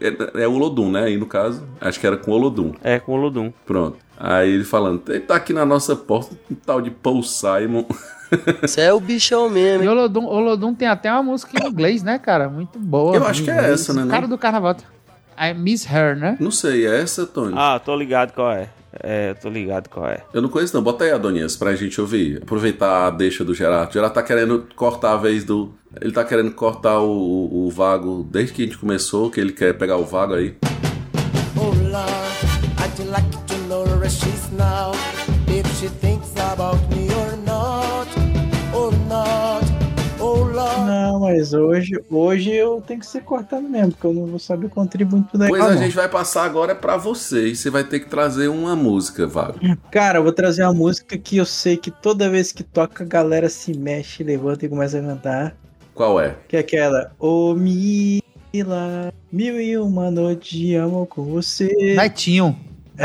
é, 0.01 0.43
é 0.43 0.49
o 0.49 0.53
Olodum, 0.55 0.91
né? 0.91 1.05
Aí 1.05 1.17
no 1.17 1.27
caso, 1.27 1.63
acho 1.81 1.99
que 2.01 2.07
era 2.07 2.17
com 2.17 2.31
o 2.31 2.35
Olodum. 2.35 2.73
É, 2.83 2.99
com 2.99 3.13
o 3.13 3.17
Ludum. 3.17 3.53
Pronto. 3.67 3.99
Aí 4.19 4.51
ele 4.51 4.65
falando: 4.65 5.03
ele 5.09 5.21
tá 5.21 5.37
aqui 5.37 5.53
na 5.53 5.65
nossa 5.67 5.95
porta, 5.97 6.37
um 6.51 6.55
tal 6.55 6.81
de 6.81 6.91
Paul 6.91 7.23
Simon. 7.23 7.85
Você 8.63 8.81
é 8.81 8.93
o 8.95 8.99
bichão 8.99 9.51
mesmo, 9.51 9.83
E 9.83 9.87
hein? 9.87 9.93
Olodum, 9.93 10.25
Olodum 10.25 10.75
tem 10.75 10.89
até 10.89 11.13
uma 11.13 11.23
música 11.23 11.53
em 11.63 11.69
inglês, 11.69 12.03
né, 12.03 12.19
cara? 12.19 12.49
Muito 12.49 12.79
boa. 12.79 13.15
Eu 13.15 13.27
acho 13.27 13.43
que 13.43 13.51
é 13.51 13.55
Inglês. 13.55 13.73
essa, 13.83 13.93
né, 13.93 14.05
O 14.05 14.09
cara 14.09 14.23
não? 14.23 14.29
do 14.31 14.39
carnaval. 14.39 14.75
I 15.39 15.55
Miss 15.55 15.87
Her, 15.87 16.17
né? 16.17 16.37
Não 16.41 16.51
sei, 16.51 16.87
é 16.87 17.01
essa, 17.01 17.27
Tony? 17.27 17.55
Ah, 17.57 17.79
tô 17.79 17.95
ligado 17.97 18.33
qual 18.33 18.53
é. 18.53 18.69
É, 19.03 19.31
eu 19.31 19.35
tô 19.35 19.49
ligado 19.49 19.89
qual 19.89 20.07
é. 20.07 20.23
Eu 20.35 20.43
não 20.43 20.49
conheço 20.49 20.75
não. 20.75 20.83
Bota 20.83 21.05
aí, 21.05 21.11
Adonias, 21.11 21.57
pra 21.57 21.75
gente 21.75 22.01
ouvir. 22.01 22.41
Aproveitar 22.43 23.07
a 23.07 23.11
deixa 23.11 23.43
do 23.43 23.55
Gerardo. 23.55 23.91
O 23.91 23.93
Gerardo 23.93 24.15
tá 24.15 24.23
querendo 24.23 24.69
cortar 24.77 25.15
a 25.15 25.17
vez 25.17 25.45
do... 25.45 25.73
Ele 26.01 26.13
tá 26.13 26.25
querendo 26.25 26.51
cortar 26.53 27.01
o, 27.01 27.11
o, 27.11 27.67
o 27.67 27.71
Vago 27.71 28.27
desde 28.31 28.53
que 28.53 28.63
a 28.63 28.65
gente 28.67 28.79
começou, 28.79 29.31
que 29.31 29.41
ele 29.41 29.53
quer 29.53 29.73
pegar 29.75 29.97
o 29.97 30.05
Vago 30.05 30.35
aí. 30.35 30.55
Oh 31.57 31.69
Lord, 31.91 32.13
I'd 32.79 33.09
like 33.11 33.31
to 33.47 33.57
know 33.69 33.85
where 33.85 34.09
she's 34.11 34.51
now. 34.53 34.93
If 35.49 35.67
she 35.79 35.89
thinks 35.89 36.33
about 36.37 36.79
mas 41.43 41.53
hoje, 41.53 42.01
hoje 42.09 42.53
eu 42.53 42.81
tenho 42.87 43.01
que 43.01 43.07
ser 43.07 43.23
cortado 43.23 43.69
mesmo, 43.69 43.91
porque 43.91 44.07
eu 44.07 44.15
não 44.15 44.27
vou 44.27 44.39
saber 44.39 44.69
contribuir 44.69 45.19
muito 45.19 45.37
legal. 45.37 45.59
Pois 45.59 45.77
a 45.77 45.77
gente 45.77 45.95
vai 45.95 46.09
passar 46.09 46.45
agora 46.45 46.73
pra 46.73 46.97
você. 46.97 47.49
E 47.49 47.57
você 47.57 47.69
vai 47.69 47.83
ter 47.83 47.99
que 47.99 48.09
trazer 48.09 48.47
uma 48.47 48.77
música, 48.77 49.27
Vago. 49.27 49.59
Cara, 49.91 50.21
eu 50.21 50.23
vou 50.23 50.33
trazer 50.33 50.63
uma 50.63 50.73
música 50.73 51.19
que 51.19 51.39
eu 51.39 51.45
sei 51.45 51.77
que 51.77 51.91
toda 51.91 52.31
vez 52.31 52.53
que 52.53 52.63
toca 52.63 53.03
a 53.03 53.07
galera 53.07 53.49
se 53.49 53.77
mexe, 53.77 54.23
levanta 54.23 54.65
e 54.65 54.69
começa 54.69 55.01
a 55.01 55.03
cantar. 55.03 55.57
Qual 55.95 56.21
é? 56.21 56.37
Que 56.47 56.57
é 56.57 56.61
aquela. 56.61 57.11
Ô 57.19 57.55
Mila, 57.55 59.13
mil 59.33 59.61
e 59.61 59.77
uma 59.77 60.09
noite 60.09 60.57
de 60.57 60.77
amo 60.77 61.05
com 61.07 61.25
você. 61.25 61.97
Netinho. 61.97 62.57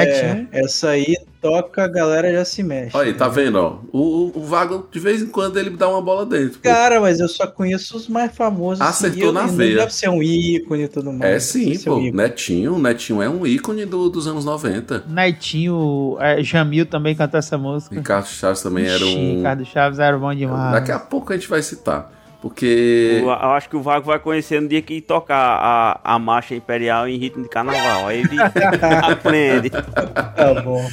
Netinho. 0.06 0.48
É, 0.52 0.62
essa 0.64 0.90
aí 0.90 1.16
toca, 1.42 1.84
a 1.84 1.88
galera 1.88 2.32
já 2.32 2.44
se 2.44 2.64
mexe. 2.64 2.96
Olha 2.98 3.08
aí, 3.10 3.14
tá 3.14 3.28
vendo, 3.28 3.58
ó? 3.60 3.80
O, 3.92 4.32
o- 4.40 4.44
Vago, 4.44 4.88
de 4.92 5.00
vez 5.00 5.22
em 5.22 5.28
quando, 5.28 5.58
ele 5.58 5.70
dá 5.70 5.88
uma 5.88 6.02
bola 6.02 6.26
dentro. 6.26 6.60
pô. 6.60 6.70
Cara, 6.70 7.00
mas 7.00 7.20
eu 7.20 7.28
só 7.28 7.46
conheço 7.48 7.96
os 7.96 8.08
mais 8.08 8.36
famosos. 8.36 8.82
Acertou 8.82 9.32
na 9.32 9.46
veia. 9.46 9.78
deve 9.78 9.94
ser 9.94 10.10
um 10.10 10.22
ícone 10.24 10.84
e 10.84 10.88
tudo 10.88 11.12
mais. 11.14 11.32
É 11.34 11.40
sim, 11.40 11.78
pô. 11.80 11.96
um. 11.98 12.12
Netinho, 12.12 12.78
Netinho 12.80 13.22
é 13.22 13.30
um 13.30 13.46
ícone 13.46 13.86
do- 13.86 14.10
dos 14.10 14.28
anos 14.28 14.44
90. 14.46 15.04
Netinho, 15.08 16.18
é, 16.20 16.42
Jamil 16.44 16.86
também 16.86 17.16
cantou 17.16 17.38
essa 17.38 17.58
música. 17.58 17.96
Ricardo 17.96 18.28
Chaves 18.28 18.62
também 18.62 18.86
era 18.86 18.96
Ixi, 19.04 19.16
um... 19.18 19.38
Ricardo 19.38 19.66
Chaves 19.66 20.00
era 20.00 20.18
bom 20.18 20.34
demais. 20.34 20.74
Daqui 20.74 20.92
a 20.92 21.00
pouco 21.00 21.32
a 21.32 21.36
gente 21.38 21.48
vai 21.48 21.62
citar. 21.62 22.12
Porque... 22.48 23.20
Eu, 23.22 23.28
eu 23.28 23.52
acho 23.52 23.70
que 23.70 23.76
o 23.76 23.82
Vago 23.82 24.06
vai 24.06 24.20
conhecer 24.20 24.62
no 24.62 24.68
dia 24.68 24.82
que 24.82 25.02
tocar 25.02 25.36
a, 25.36 26.16
a 26.16 26.20
marcha 26.20 26.56
imperial 26.56 27.08
em 27.08 27.18
ritmo 27.18 27.44
de 27.44 27.50
carnaval. 27.50 28.08
Aí 28.08 28.22
ele 28.22 28.38
aprende. 29.04 29.70
Tá 29.70 30.62
bom. 30.64 30.86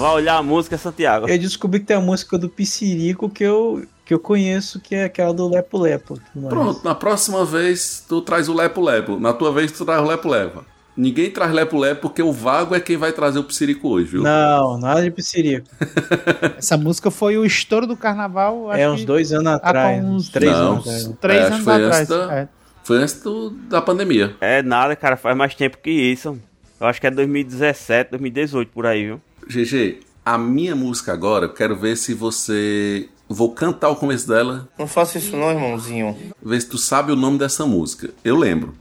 Vai, 0.00 0.14
olhar 0.14 0.36
a 0.36 0.42
música, 0.42 0.76
Santiago. 0.78 1.28
Eu 1.28 1.38
descobri 1.38 1.80
que 1.80 1.86
tem 1.86 1.96
a 1.96 2.00
música 2.00 2.36
do 2.38 2.48
Piscirico 2.48 3.28
que 3.28 3.44
eu, 3.44 3.84
que 4.04 4.14
eu 4.14 4.18
conheço, 4.18 4.80
que 4.80 4.94
é 4.94 5.04
aquela 5.04 5.32
do 5.32 5.48
Lepo 5.48 5.78
Lepo. 5.78 6.18
Mas- 6.34 6.48
Pronto, 6.48 6.84
na 6.84 6.94
próxima 6.94 7.44
vez 7.44 8.04
tu 8.08 8.20
traz 8.22 8.48
o 8.48 8.54
Lepo 8.54 8.80
Lepo. 8.80 9.18
Na 9.18 9.32
tua 9.32 9.52
vez 9.52 9.70
tu 9.72 9.84
traz 9.84 10.02
o 10.02 10.06
Lepo 10.06 10.28
Lepo. 10.28 10.64
Ninguém 10.96 11.30
traz 11.30 11.52
Lepo 11.52 11.78
Lepo 11.78 12.02
porque 12.02 12.20
o 12.22 12.32
Vago 12.32 12.74
é 12.74 12.80
quem 12.80 12.96
vai 12.96 13.12
trazer 13.12 13.38
o 13.38 13.44
Psirico 13.44 13.88
hoje, 13.88 14.06
viu? 14.10 14.22
Não, 14.22 14.76
nada 14.78 15.02
de 15.02 15.10
Piscirico. 15.10 15.66
Essa 16.58 16.76
música 16.76 17.10
foi 17.10 17.38
o 17.38 17.44
estouro 17.44 17.86
do 17.86 17.96
carnaval. 17.96 18.70
acho 18.70 18.80
É 18.80 18.90
uns 18.90 19.04
dois 19.04 19.32
anos 19.32 19.52
atrás. 19.54 20.04
Uns 20.04 20.28
três 20.28 20.52
Não. 20.52 20.72
anos 20.72 20.86
atrás. 20.86 21.10
três 21.20 21.38
É, 21.40 21.42
acho 21.44 21.52
anos 21.54 21.64
foi 21.64 21.74
atrás. 21.74 21.96
antes 21.96 22.08
da- 22.26 22.34
é. 22.34 22.48
Foi 22.82 22.98
antes 22.98 23.22
do- 23.22 23.50
da 23.50 23.80
pandemia. 23.80 24.34
É 24.40 24.62
nada, 24.62 24.96
cara, 24.96 25.16
faz 25.16 25.36
mais 25.36 25.54
tempo 25.54 25.78
que 25.78 25.90
isso. 25.90 26.36
Eu 26.80 26.86
acho 26.86 27.00
que 27.00 27.06
é 27.06 27.10
2017, 27.10 28.10
2018 28.10 28.70
por 28.72 28.86
aí, 28.86 29.06
viu? 29.06 29.20
GG, 29.50 30.00
a 30.24 30.38
minha 30.38 30.74
música 30.76 31.12
agora, 31.12 31.46
eu 31.46 31.52
quero 31.52 31.76
ver 31.76 31.96
se 31.96 32.14
você. 32.14 33.08
Vou 33.28 33.52
cantar 33.52 33.90
o 33.90 33.96
começo 33.96 34.26
dela, 34.26 34.68
Não 34.76 34.88
faça 34.88 35.16
isso 35.18 35.36
não, 35.36 35.50
irmãozinho. 35.52 36.16
ver 36.42 36.60
se 36.60 36.66
tu 36.66 36.76
sabe 36.78 37.12
o 37.12 37.16
nome 37.16 37.38
dessa 37.38 37.64
música. 37.64 38.10
Eu 38.24 38.34
lembro. 38.36 38.74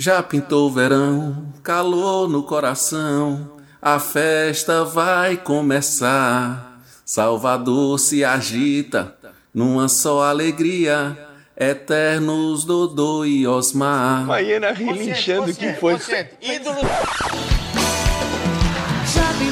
Já 0.00 0.20
pintou 0.20 0.68
o 0.68 0.72
verão, 0.72 1.46
calor 1.62 2.28
no 2.28 2.42
coração, 2.42 3.52
a 3.80 4.00
festa 4.00 4.84
vai 4.84 5.36
começar. 5.36 6.80
Salvador 7.06 8.00
se 8.00 8.24
agita 8.24 9.14
numa 9.52 9.88
só 9.88 10.22
alegria. 10.24 11.16
Eternos 11.56 12.64
Dodô 12.64 13.24
e 13.24 13.46
Osmar. 13.46 14.26
Maiana 14.26 14.72
relinchando 14.72 15.54
que 15.54 15.72
foi. 15.74 15.96
Ídolo. 16.42 16.80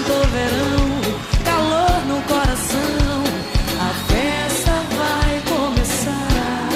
Já 0.02 0.09
pintou 0.09 0.26
verão, 0.28 1.44
calor 1.44 2.06
no 2.06 2.23
coração, 2.23 3.23
a 3.78 3.94
festa 4.11 4.73
vai 4.97 5.42
começar. 5.49 6.68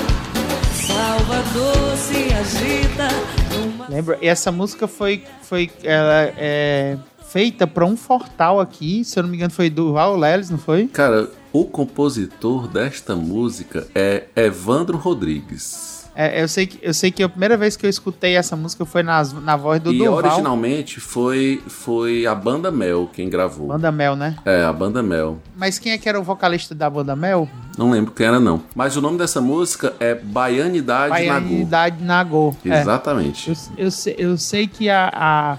Salvador 0.86 1.96
se 1.96 2.32
agita 2.32 3.08
numa 3.52 3.88
Lembra? 3.88 4.18
E 4.22 4.28
essa 4.28 4.52
música 4.52 4.86
foi, 4.86 5.24
foi 5.42 5.70
ela, 5.82 6.32
é, 6.36 6.96
feita 7.28 7.66
pra 7.66 7.84
um 7.84 7.96
fortal 7.96 8.60
aqui, 8.60 9.04
se 9.04 9.18
eu 9.18 9.24
não 9.24 9.30
me 9.30 9.36
engano 9.36 9.52
foi 9.52 9.70
do 9.70 9.92
Val 9.92 10.16
Lelis, 10.16 10.50
não 10.50 10.58
foi? 10.58 10.86
Cara, 10.88 11.28
o 11.52 11.64
compositor 11.64 12.68
desta 12.68 13.16
música 13.16 13.86
é 13.94 14.24
Evandro 14.36 14.98
Rodrigues. 14.98 15.95
É, 16.18 16.42
eu, 16.42 16.48
sei 16.48 16.66
que, 16.66 16.78
eu 16.80 16.94
sei 16.94 17.10
que 17.10 17.22
a 17.22 17.28
primeira 17.28 17.58
vez 17.58 17.76
que 17.76 17.84
eu 17.84 17.90
escutei 17.90 18.36
essa 18.36 18.56
música 18.56 18.86
foi 18.86 19.02
nas, 19.02 19.34
na 19.34 19.54
voz 19.54 19.78
do 19.82 19.92
e 19.92 19.98
Durval. 19.98 20.16
originalmente 20.16 20.98
foi, 20.98 21.62
foi 21.66 22.26
a 22.26 22.34
Banda 22.34 22.70
Mel 22.70 23.10
quem 23.12 23.28
gravou. 23.28 23.68
Banda 23.68 23.92
Mel, 23.92 24.16
né? 24.16 24.34
É, 24.46 24.64
a 24.64 24.72
Banda 24.72 25.02
Mel. 25.02 25.38
Mas 25.54 25.78
quem 25.78 25.92
é 25.92 25.98
que 25.98 26.08
era 26.08 26.18
o 26.18 26.22
vocalista 26.22 26.74
da 26.74 26.88
Banda 26.88 27.14
Mel? 27.14 27.46
Não 27.76 27.90
lembro 27.90 28.12
quem 28.12 28.26
era, 28.26 28.40
não. 28.40 28.62
Mas 28.74 28.96
o 28.96 29.02
nome 29.02 29.18
dessa 29.18 29.42
música 29.42 29.92
é 30.00 30.14
Baianidade. 30.14 31.10
Baianidade 31.10 32.02
Nagô. 32.02 32.56
É. 32.64 32.80
Exatamente. 32.80 33.50
Eu, 33.50 33.56
eu, 33.76 33.90
sei, 33.90 34.14
eu 34.16 34.38
sei 34.38 34.66
que 34.66 34.88
a, 34.88 35.10
a, 35.12 35.58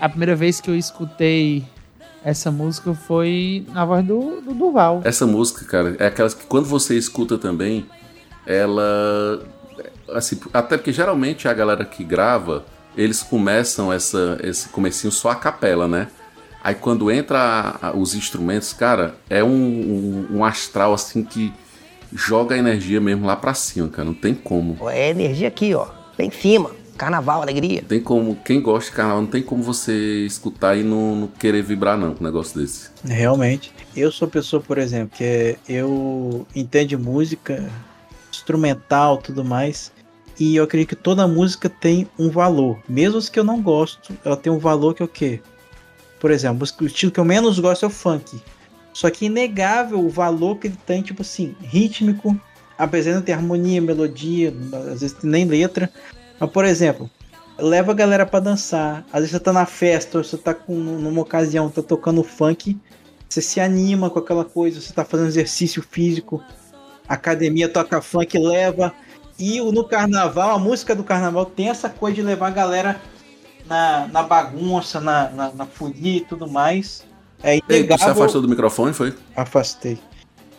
a 0.00 0.08
primeira 0.08 0.34
vez 0.34 0.58
que 0.58 0.70
eu 0.70 0.74
escutei 0.74 1.66
essa 2.24 2.50
música 2.50 2.94
foi 2.94 3.66
na 3.72 3.84
voz 3.84 4.04
do, 4.06 4.40
do 4.40 4.54
Duval. 4.54 5.02
Essa 5.04 5.26
música, 5.26 5.64
cara, 5.66 5.96
é 5.98 6.06
aquelas 6.06 6.32
que 6.32 6.46
quando 6.46 6.66
você 6.66 6.96
escuta 6.96 7.36
também, 7.36 7.84
ela. 8.46 9.42
Assim, 10.14 10.38
até 10.52 10.76
porque 10.76 10.92
geralmente 10.92 11.48
a 11.48 11.52
galera 11.54 11.84
que 11.84 12.02
grava, 12.04 12.64
eles 12.96 13.22
começam 13.22 13.92
essa, 13.92 14.38
esse 14.42 14.68
comecinho 14.68 15.12
só 15.12 15.30
a 15.30 15.34
capela, 15.34 15.86
né? 15.88 16.08
Aí 16.62 16.74
quando 16.74 17.10
entra 17.10 17.38
a- 17.80 17.88
a- 17.88 17.96
os 17.96 18.14
instrumentos, 18.14 18.72
cara, 18.72 19.16
é 19.28 19.42
um, 19.42 19.48
um, 19.50 20.26
um 20.38 20.44
astral 20.44 20.94
assim 20.94 21.24
que 21.24 21.52
joga 22.14 22.54
a 22.54 22.58
energia 22.58 23.00
mesmo 23.00 23.26
lá 23.26 23.34
pra 23.34 23.54
cima, 23.54 23.88
cara. 23.88 24.04
Não 24.04 24.14
tem 24.14 24.34
como. 24.34 24.76
É 24.88 25.10
energia 25.10 25.48
aqui, 25.48 25.74
ó. 25.74 25.86
Bem 26.16 26.28
em 26.28 26.30
cima. 26.30 26.70
Carnaval, 26.96 27.40
alegria. 27.42 27.80
Não 27.80 27.88
tem 27.88 28.00
como. 28.00 28.36
Quem 28.44 28.60
gosta 28.60 28.90
de 28.90 28.96
carnaval, 28.96 29.22
não 29.22 29.28
tem 29.28 29.42
como 29.42 29.62
você 29.62 30.24
escutar 30.26 30.76
e 30.76 30.82
não, 30.84 31.16
não 31.16 31.26
querer 31.26 31.62
vibrar, 31.62 31.96
não, 31.98 32.14
com 32.14 32.22
um 32.22 32.26
negócio 32.26 32.60
desse. 32.60 32.90
Realmente. 33.04 33.72
Eu 33.96 34.12
sou 34.12 34.28
pessoa, 34.28 34.62
por 34.62 34.76
exemplo, 34.78 35.16
que 35.16 35.24
é, 35.24 35.56
eu 35.68 36.46
entendo 36.54 36.98
música, 36.98 37.68
instrumental, 38.30 39.18
tudo 39.18 39.44
mais. 39.44 39.91
E 40.38 40.56
eu 40.56 40.64
acredito 40.64 40.90
que 40.90 40.96
toda 40.96 41.28
música 41.28 41.68
tem 41.68 42.08
um 42.18 42.30
valor. 42.30 42.78
Mesmo 42.88 43.18
as 43.18 43.28
que 43.28 43.38
eu 43.38 43.44
não 43.44 43.60
gosto, 43.60 44.16
ela 44.24 44.36
tem 44.36 44.52
um 44.52 44.58
valor 44.58 44.94
que 44.94 45.02
é 45.02 45.04
o 45.04 45.08
quê? 45.08 45.40
Por 46.18 46.30
exemplo, 46.30 46.66
o 46.80 46.86
estilo 46.86 47.12
que 47.12 47.20
eu 47.20 47.24
menos 47.24 47.58
gosto 47.58 47.84
é 47.84 47.88
o 47.88 47.90
funk. 47.90 48.40
Só 48.92 49.10
que 49.10 49.24
é 49.24 49.28
inegável 49.28 49.98
o 49.98 50.08
valor 50.08 50.56
que 50.56 50.68
ele 50.68 50.78
tem, 50.86 51.02
tipo 51.02 51.22
assim, 51.22 51.56
rítmico, 51.62 52.38
apesar 52.78 53.10
de 53.10 53.16
não 53.16 53.22
ter 53.22 53.32
harmonia, 53.32 53.80
melodia, 53.80 54.54
às 54.92 55.00
vezes 55.00 55.16
nem 55.22 55.44
letra. 55.44 55.90
Mas, 56.38 56.50
por 56.50 56.64
exemplo, 56.64 57.10
leva 57.58 57.92
a 57.92 57.94
galera 57.94 58.26
pra 58.26 58.40
dançar. 58.40 59.04
Às 59.12 59.20
vezes 59.20 59.30
você 59.30 59.40
tá 59.40 59.52
na 59.52 59.66
festa, 59.66 60.18
ou 60.18 60.24
você 60.24 60.36
tá 60.36 60.54
com, 60.54 60.74
numa 60.74 61.22
ocasião, 61.22 61.70
tá 61.70 61.82
tocando 61.82 62.22
funk, 62.22 62.78
você 63.28 63.40
se 63.40 63.60
anima 63.60 64.10
com 64.10 64.18
aquela 64.18 64.44
coisa, 64.44 64.80
você 64.80 64.92
tá 64.92 65.04
fazendo 65.04 65.28
exercício 65.28 65.82
físico, 65.82 66.42
academia 67.08 67.68
toca 67.68 68.02
funk, 68.02 68.36
leva. 68.38 68.92
E 69.44 69.60
no 69.60 69.84
carnaval, 69.84 70.50
a 70.54 70.58
música 70.58 70.94
do 70.94 71.02
carnaval 71.04 71.46
tem 71.46 71.68
essa 71.68 71.88
coisa 71.90 72.14
de 72.16 72.22
levar 72.22 72.48
a 72.48 72.50
galera 72.50 73.00
na, 73.66 74.06
na 74.08 74.22
bagunça, 74.22 75.00
na, 75.00 75.30
na, 75.30 75.52
na 75.52 75.66
folia 75.66 76.18
e 76.18 76.24
tudo 76.24 76.46
mais. 76.48 77.04
É 77.42 77.60
Ei, 77.68 77.82
você 77.88 77.88
inegável. 77.88 78.12
afastou 78.12 78.40
do 78.42 78.48
microfone, 78.48 78.92
foi? 78.92 79.14
Afastei. 79.34 79.98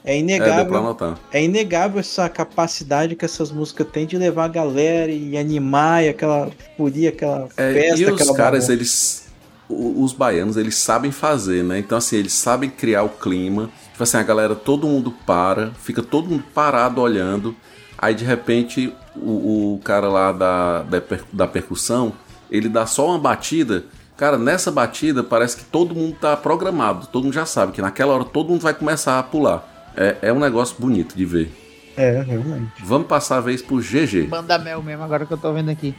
É 0.03 0.17
É, 0.17 0.19
inegável. 0.19 0.75
anotar. 0.75 1.17
É 1.31 1.41
inegável 1.43 1.99
essa 1.99 2.27
capacidade 2.27 3.15
que 3.15 3.23
essas 3.25 3.51
músicas 3.51 3.87
têm 3.89 4.05
de 4.05 4.17
levar 4.17 4.45
a 4.45 4.47
galera 4.49 5.11
e 5.11 5.37
animar 5.37 6.03
e 6.03 6.09
aquela 6.09 6.51
folia, 6.75 7.09
aquela 7.09 7.47
É, 7.55 7.73
festa, 7.73 8.01
e 8.01 8.05
os 8.05 8.21
aquela 8.21 8.33
caras, 8.33 8.67
bagunça. 8.67 8.73
eles. 8.73 9.23
Os 9.69 10.13
baianos, 10.13 10.57
eles 10.57 10.75
sabem 10.75 11.11
fazer, 11.11 11.63
né? 11.63 11.79
Então, 11.79 11.97
assim, 11.97 12.17
eles 12.17 12.33
sabem 12.33 12.69
criar 12.69 13.03
o 13.03 13.09
clima. 13.09 13.71
Tipo 13.91 14.03
assim, 14.03 14.17
a 14.17 14.23
galera, 14.23 14.55
todo 14.55 14.87
mundo 14.87 15.11
para, 15.25 15.71
fica 15.75 16.03
todo 16.03 16.29
mundo 16.29 16.43
parado 16.53 17.01
olhando. 17.01 17.55
Aí, 18.03 18.13
de 18.15 18.25
repente, 18.25 18.93
o, 19.15 19.75
o 19.75 19.79
cara 19.83 20.07
lá 20.09 20.31
da, 20.31 20.81
da, 20.83 20.99
per- 21.01 21.23
da 21.31 21.47
percussão, 21.47 22.11
ele 22.51 22.67
dá 22.67 22.85
só 22.85 23.07
uma 23.09 23.19
batida. 23.19 23.85
Cara, 24.17 24.37
nessa 24.37 24.71
batida, 24.71 25.23
parece 25.23 25.57
que 25.57 25.63
todo 25.63 25.95
mundo 25.95 26.15
tá 26.19 26.35
programado. 26.35 27.07
Todo 27.07 27.23
mundo 27.25 27.33
já 27.33 27.45
sabe 27.45 27.71
que 27.71 27.81
naquela 27.81 28.13
hora 28.13 28.25
todo 28.25 28.49
mundo 28.49 28.61
vai 28.61 28.73
começar 28.73 29.17
a 29.19 29.23
pular. 29.23 29.91
É, 29.95 30.17
é 30.23 30.33
um 30.33 30.39
negócio 30.39 30.75
bonito 30.79 31.15
de 31.15 31.25
ver. 31.25 31.51
É, 31.95 32.21
realmente. 32.21 32.71
Vamos 32.83 33.07
passar 33.07 33.37
a 33.37 33.41
vez 33.41 33.61
pro 33.61 33.77
GG. 33.77 34.23
Banda 34.29 34.57
Mel 34.57 34.81
mesmo, 34.83 35.03
agora 35.03 35.25
que 35.25 35.31
eu 35.33 35.37
tô 35.37 35.53
vendo 35.53 35.69
aqui. 35.69 35.95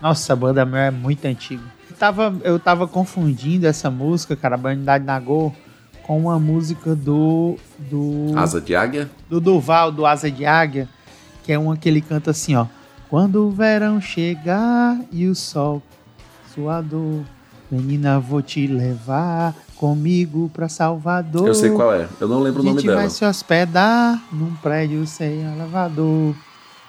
Nossa, 0.00 0.36
Banda 0.36 0.64
Mel 0.64 0.80
é 0.80 0.90
muito 0.90 1.24
antigo. 1.26 1.62
Eu 1.90 1.96
tava, 1.96 2.36
eu 2.44 2.58
tava 2.60 2.86
confundindo 2.86 3.66
essa 3.66 3.90
música, 3.90 4.36
cara, 4.36 4.56
Bandidade 4.56 5.04
Nagô, 5.04 5.52
com 6.04 6.20
uma 6.20 6.38
música 6.38 6.94
do. 6.94 7.56
do. 7.78 8.32
Asa 8.36 8.60
de 8.60 8.76
águia? 8.76 9.10
do 9.28 9.40
Duval, 9.40 9.90
do 9.90 10.06
Asa 10.06 10.30
de 10.30 10.44
Águia, 10.46 10.88
que 11.48 11.52
é 11.54 11.58
uma 11.58 11.78
que 11.78 11.88
ele 11.88 12.02
canta 12.02 12.30
assim, 12.32 12.54
ó. 12.54 12.66
Quando 13.08 13.46
o 13.46 13.50
verão 13.50 13.98
chegar 14.02 15.00
e 15.10 15.26
o 15.26 15.34
sol 15.34 15.82
suador, 16.54 17.22
menina, 17.70 18.20
vou 18.20 18.42
te 18.42 18.66
levar 18.66 19.54
comigo 19.74 20.50
pra 20.52 20.68
Salvador. 20.68 21.48
Eu 21.48 21.54
sei 21.54 21.70
qual 21.70 21.94
é. 21.94 22.06
Eu 22.20 22.28
não 22.28 22.40
lembro 22.40 22.58
o 22.60 22.62
A 22.64 22.64
nome 22.66 22.76
gente 22.80 22.86
dela. 22.86 23.00
vai 23.00 23.08
se 23.08 23.24
hospedar 23.24 24.22
num 24.30 24.54
prédio 24.56 25.06
sem 25.06 25.40
elevador. 25.40 26.34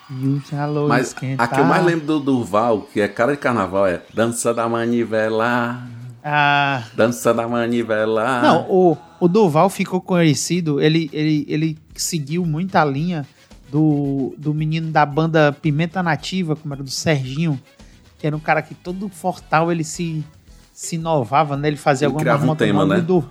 E 0.10 0.28
o 0.28 0.42
calor 0.50 0.89
Mas 0.89 1.08
esquentar. 1.08 1.46
a 1.46 1.50
que 1.50 1.62
eu 1.62 1.63
mais 1.63 1.86
lembro 1.86 2.06
do 2.06 2.20
Durval, 2.20 2.82
que 2.92 3.00
é 3.00 3.08
cara 3.08 3.32
de 3.32 3.38
carnaval, 3.38 3.88
é 3.88 4.01
Dança 4.14 4.53
da 4.53 4.68
Manivela. 4.68 5.81
Ah, 6.22 6.83
Dança 6.98 7.33
da 7.33 7.48
Manivela. 7.48 8.42
Não, 8.42 8.66
o, 8.70 8.98
o 9.22 9.27
Duval 9.29 9.70
ficou 9.70 10.01
conhecido, 10.01 10.81
ele, 10.81 11.10
ele, 11.14 11.46
ele 11.48 11.77
seguiu 11.96 12.46
muita 12.46 12.83
linha 12.83 13.25
do, 13.72 14.34
do 14.38 14.53
menino 14.53 14.92
da 14.92 15.05
banda 15.05 15.51
Pimenta 15.51 16.01
Nativa, 16.03 16.55
como 16.55 16.74
era 16.74 16.84
do 16.84 16.90
Serginho, 16.90 17.60
que 18.18 18.25
era 18.27 18.36
um 18.36 18.40
cara 18.40 18.62
que 18.62 18.74
todo 18.75 19.08
fortal 19.10 19.72
ele 19.72 19.84
se, 19.84 20.24
se 20.74 20.96
inovava, 20.96 21.55
né? 21.55 21.68
Ele 21.68 21.77
fazia 21.77 22.05
Ele 22.05 22.14
alguma 22.14 22.22
criava 22.22 22.51
um 22.51 22.55
tema, 22.55 22.86
né? 22.86 23.00
do- 23.01 23.24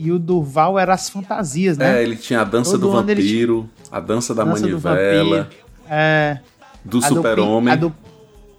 e 0.00 0.12
o 0.12 0.18
Durval 0.18 0.78
era 0.78 0.94
as 0.94 1.08
fantasias, 1.08 1.76
né? 1.76 1.98
É, 1.98 2.02
ele 2.04 2.14
tinha 2.16 2.42
a 2.42 2.44
dança 2.44 2.72
Todo 2.72 2.82
do 2.82 2.90
vampiro, 2.92 3.68
a 3.90 3.98
dança 3.98 4.32
da 4.32 4.44
Dança 4.44 4.62
do 4.68 4.80
manivela, 4.80 5.42
vampiro, 5.42 5.56
é, 5.90 6.38
do 6.84 7.02
super-homem. 7.02 7.76
do, 7.76 7.92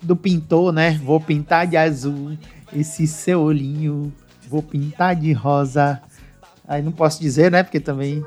do 0.01 0.15
pintor, 0.17 0.73
né? 0.73 0.99
Vou 1.01 1.19
pintar 1.21 1.65
de 1.65 1.77
azul 1.77 2.37
esse 2.75 3.07
seu 3.07 3.39
olhinho. 3.41 4.11
Vou 4.49 4.61
pintar 4.61 5.15
de 5.15 5.31
rosa. 5.31 6.01
Aí 6.67 6.81
não 6.81 6.91
posso 6.91 7.21
dizer, 7.21 7.49
né? 7.51 7.63
Porque 7.63 7.79
também. 7.79 8.21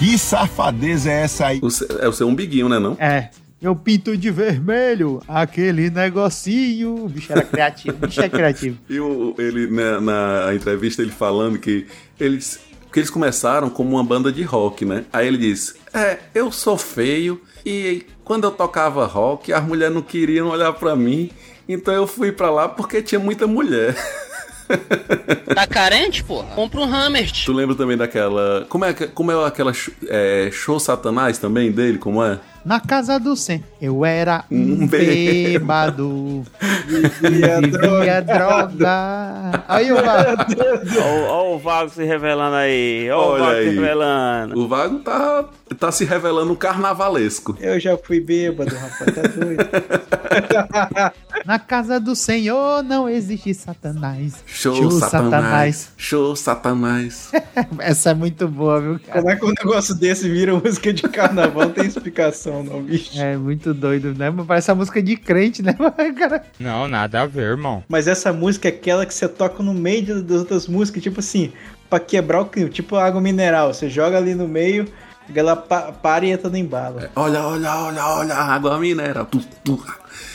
Que 0.00 0.16
safadeza 0.18 1.10
é 1.10 1.20
essa 1.22 1.46
aí? 1.46 1.60
O 1.62 1.70
seu- 1.70 1.86
é 2.00 2.08
o 2.08 2.12
seu 2.12 2.26
umbiguinho, 2.26 2.68
né, 2.68 2.78
não? 2.78 2.96
É. 2.98 3.28
Eu 3.60 3.76
pinto 3.76 4.16
de 4.16 4.30
vermelho 4.30 5.20
aquele 5.28 5.90
negocinho. 5.90 7.04
O 7.04 7.08
bicho 7.10 7.30
era 7.30 7.42
criativo. 7.42 7.96
O 8.02 8.06
bicho 8.06 8.22
é 8.22 8.28
criativo. 8.30 8.78
E 8.88 8.98
o- 8.98 9.34
ele, 9.38 9.66
né, 9.66 10.00
na 10.00 10.54
entrevista, 10.54 11.02
ele 11.02 11.10
falando 11.10 11.58
que 11.58 11.86
eles, 12.18 12.58
que 12.90 12.98
eles 12.98 13.10
começaram 13.10 13.68
como 13.68 13.90
uma 13.90 14.02
banda 14.02 14.32
de 14.32 14.42
rock, 14.42 14.86
né? 14.86 15.04
Aí 15.12 15.26
ele 15.26 15.36
disse: 15.36 15.74
É, 15.92 16.18
eu 16.34 16.50
sou 16.50 16.78
feio 16.78 17.38
e 17.66 18.06
quando 18.24 18.44
eu 18.44 18.50
tocava 18.50 19.04
rock, 19.04 19.52
as 19.52 19.62
mulheres 19.62 19.94
não 19.94 20.00
queriam 20.02 20.48
olhar 20.48 20.72
pra 20.72 20.96
mim, 20.96 21.30
então 21.68 21.92
eu 21.92 22.06
fui 22.06 22.32
pra 22.32 22.50
lá 22.50 22.66
porque 22.66 23.02
tinha 23.02 23.18
muita 23.20 23.46
mulher. 23.46 23.94
Tá 25.54 25.66
carente, 25.66 26.22
pô? 26.22 26.44
Compra 26.54 26.80
um 26.80 26.84
Hammer. 26.84 27.30
Tu 27.44 27.52
lembra 27.52 27.74
também 27.74 27.96
daquela. 27.96 28.64
Como 28.68 28.84
é, 28.84 28.92
como 28.92 29.32
é 29.32 29.46
aquela 29.46 29.72
é, 30.08 30.48
show 30.52 30.78
Satanás 30.78 31.38
também 31.38 31.72
dele? 31.72 31.98
Como 31.98 32.22
é? 32.22 32.38
Na 32.64 32.78
casa 32.78 33.18
do 33.18 33.34
Sem, 33.34 33.64
eu 33.80 34.04
era 34.04 34.44
um 34.50 34.82
Um 34.82 34.86
bêbado. 34.86 36.42
Vivia 36.86 38.20
droga. 38.20 39.64
Aí 39.66 39.90
o 39.90 39.96
Ó, 39.96 41.26
ó 41.28 41.54
o 41.54 41.58
Vago 41.58 41.90
se 41.90 42.04
revelando 42.04 42.56
aí. 42.56 43.10
Ó 43.10 43.18
o 43.18 43.32
Olha 43.32 43.42
Vago 43.44 43.54
se 43.54 43.58
aí. 43.68 43.74
revelando. 43.74 44.58
O 44.60 44.68
Vago 44.68 44.98
tá, 45.00 45.44
tá 45.78 45.92
se 45.92 46.04
revelando 46.04 46.52
um 46.52 46.56
carnavalesco. 46.56 47.56
Eu 47.60 47.78
já 47.78 47.96
fui 47.96 48.20
bêbado, 48.20 48.74
rapaz, 48.74 49.14
tá 49.14 49.22
doido. 49.22 49.64
Na 51.46 51.58
casa 51.58 51.98
do 51.98 52.14
Senhor 52.14 52.82
não 52.82 53.08
existe 53.08 53.54
Satanás. 53.54 54.44
Show, 54.46 54.90
Satanás. 54.90 55.92
Show 55.96 56.36
Satanás. 56.36 57.30
Essa 57.80 58.10
é 58.10 58.14
muito 58.14 58.46
boa, 58.46 58.80
viu, 58.80 59.00
cara? 59.00 59.20
Como 59.20 59.30
é 59.30 59.36
que 59.36 59.44
um 59.44 59.52
negócio 59.64 59.94
desse 59.94 60.28
vira 60.28 60.54
música 60.54 60.92
de 60.92 61.02
carnaval? 61.02 61.64
Não 61.64 61.72
tem 61.72 61.86
explicação, 61.86 62.62
não, 62.62 62.82
bicho. 62.82 63.18
É 63.18 63.36
muito 63.36 63.72
doido, 63.72 64.14
né? 64.14 64.32
Parece 64.46 64.70
a 64.70 64.74
música 64.74 65.02
de 65.02 65.16
crente, 65.16 65.62
né, 65.62 65.74
cara? 66.18 66.44
Não, 66.58 66.86
nada 66.86 67.22
a 67.22 67.26
ver, 67.26 67.50
irmão. 67.50 67.82
Mas 67.88 68.06
essa 68.06 68.32
música 68.32 68.68
é 68.68 68.70
aquela 68.70 69.06
que 69.06 69.14
você 69.14 69.28
toca 69.28 69.62
no 69.62 69.74
meio 69.74 70.22
das 70.22 70.40
outras 70.40 70.68
músicas, 70.68 71.02
tipo 71.02 71.20
assim, 71.20 71.52
pra 71.88 71.98
quebrar 71.98 72.42
o 72.42 72.46
clima, 72.46 72.68
tipo 72.68 72.96
água 72.96 73.20
mineral. 73.20 73.72
Você 73.72 73.88
joga 73.88 74.18
ali 74.18 74.34
no 74.34 74.46
meio, 74.46 74.86
a 75.28 75.32
galera 75.32 75.56
pa- 75.56 75.92
para 75.92 76.24
e 76.26 76.30
entra 76.30 76.48
no 76.50 76.56
embalo. 76.56 77.00
Olha, 77.14 77.40
olha, 77.46 77.74
olha, 77.76 78.04
olha, 78.06 78.34
a 78.34 78.54
água 78.54 78.78
mineral. 78.78 79.26
Tu, 79.26 79.40
tu. 79.64 79.84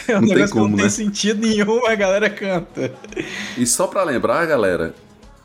É 0.08 0.18
um 0.18 0.22
Não 0.22 0.28
tem 0.28 0.36
negócio 0.38 0.54
que 0.54 0.60
como, 0.60 0.68
não 0.70 0.76
tem 0.78 0.86
né? 0.86 0.90
sentido 0.90 1.42
nenhum, 1.48 1.86
a 1.86 1.96
galera 1.96 2.30
canta. 2.30 2.94
E 3.58 3.66
só 3.66 3.88
pra 3.88 4.04
lembrar, 4.04 4.46
galera, 4.46 4.94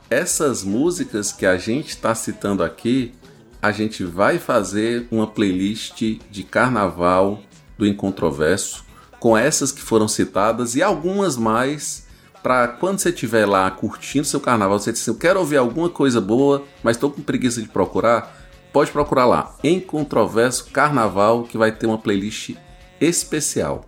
essas 0.08 0.62
músicas 0.62 1.32
que 1.32 1.46
a 1.46 1.56
gente 1.56 1.96
tá 1.96 2.14
citando 2.14 2.62
aqui, 2.62 3.14
a 3.62 3.72
gente 3.72 4.04
vai 4.04 4.38
fazer 4.38 5.06
uma 5.10 5.26
playlist 5.26 6.02
de 6.30 6.42
carnaval 6.44 7.40
do 7.78 7.86
Incontroverso 7.86 8.84
com 9.18 9.36
essas 9.36 9.70
que 9.72 9.80
foram 9.82 10.08
citadas 10.08 10.74
e 10.74 10.82
algumas 10.82 11.36
mais 11.36 12.06
pra 12.42 12.68
quando 12.68 12.98
você 12.98 13.10
estiver 13.10 13.44
lá 13.46 13.70
curtindo 13.70 14.24
seu 14.26 14.40
carnaval, 14.40 14.78
você 14.78 14.92
disser, 14.92 15.12
eu 15.12 15.18
quero 15.18 15.38
ouvir 15.40 15.58
alguma 15.58 15.90
coisa 15.90 16.20
boa, 16.22 16.64
mas 16.82 16.96
tô 16.96 17.10
com 17.10 17.20
preguiça 17.20 17.60
de 17.60 17.68
procurar, 17.68 18.34
pode 18.72 18.90
procurar 18.90 19.26
lá, 19.26 19.54
Incontroverso 19.62 20.70
Carnaval, 20.70 21.44
que 21.44 21.58
vai 21.58 21.72
ter 21.72 21.86
uma 21.86 21.98
playlist 21.98 22.56
especial. 23.00 23.84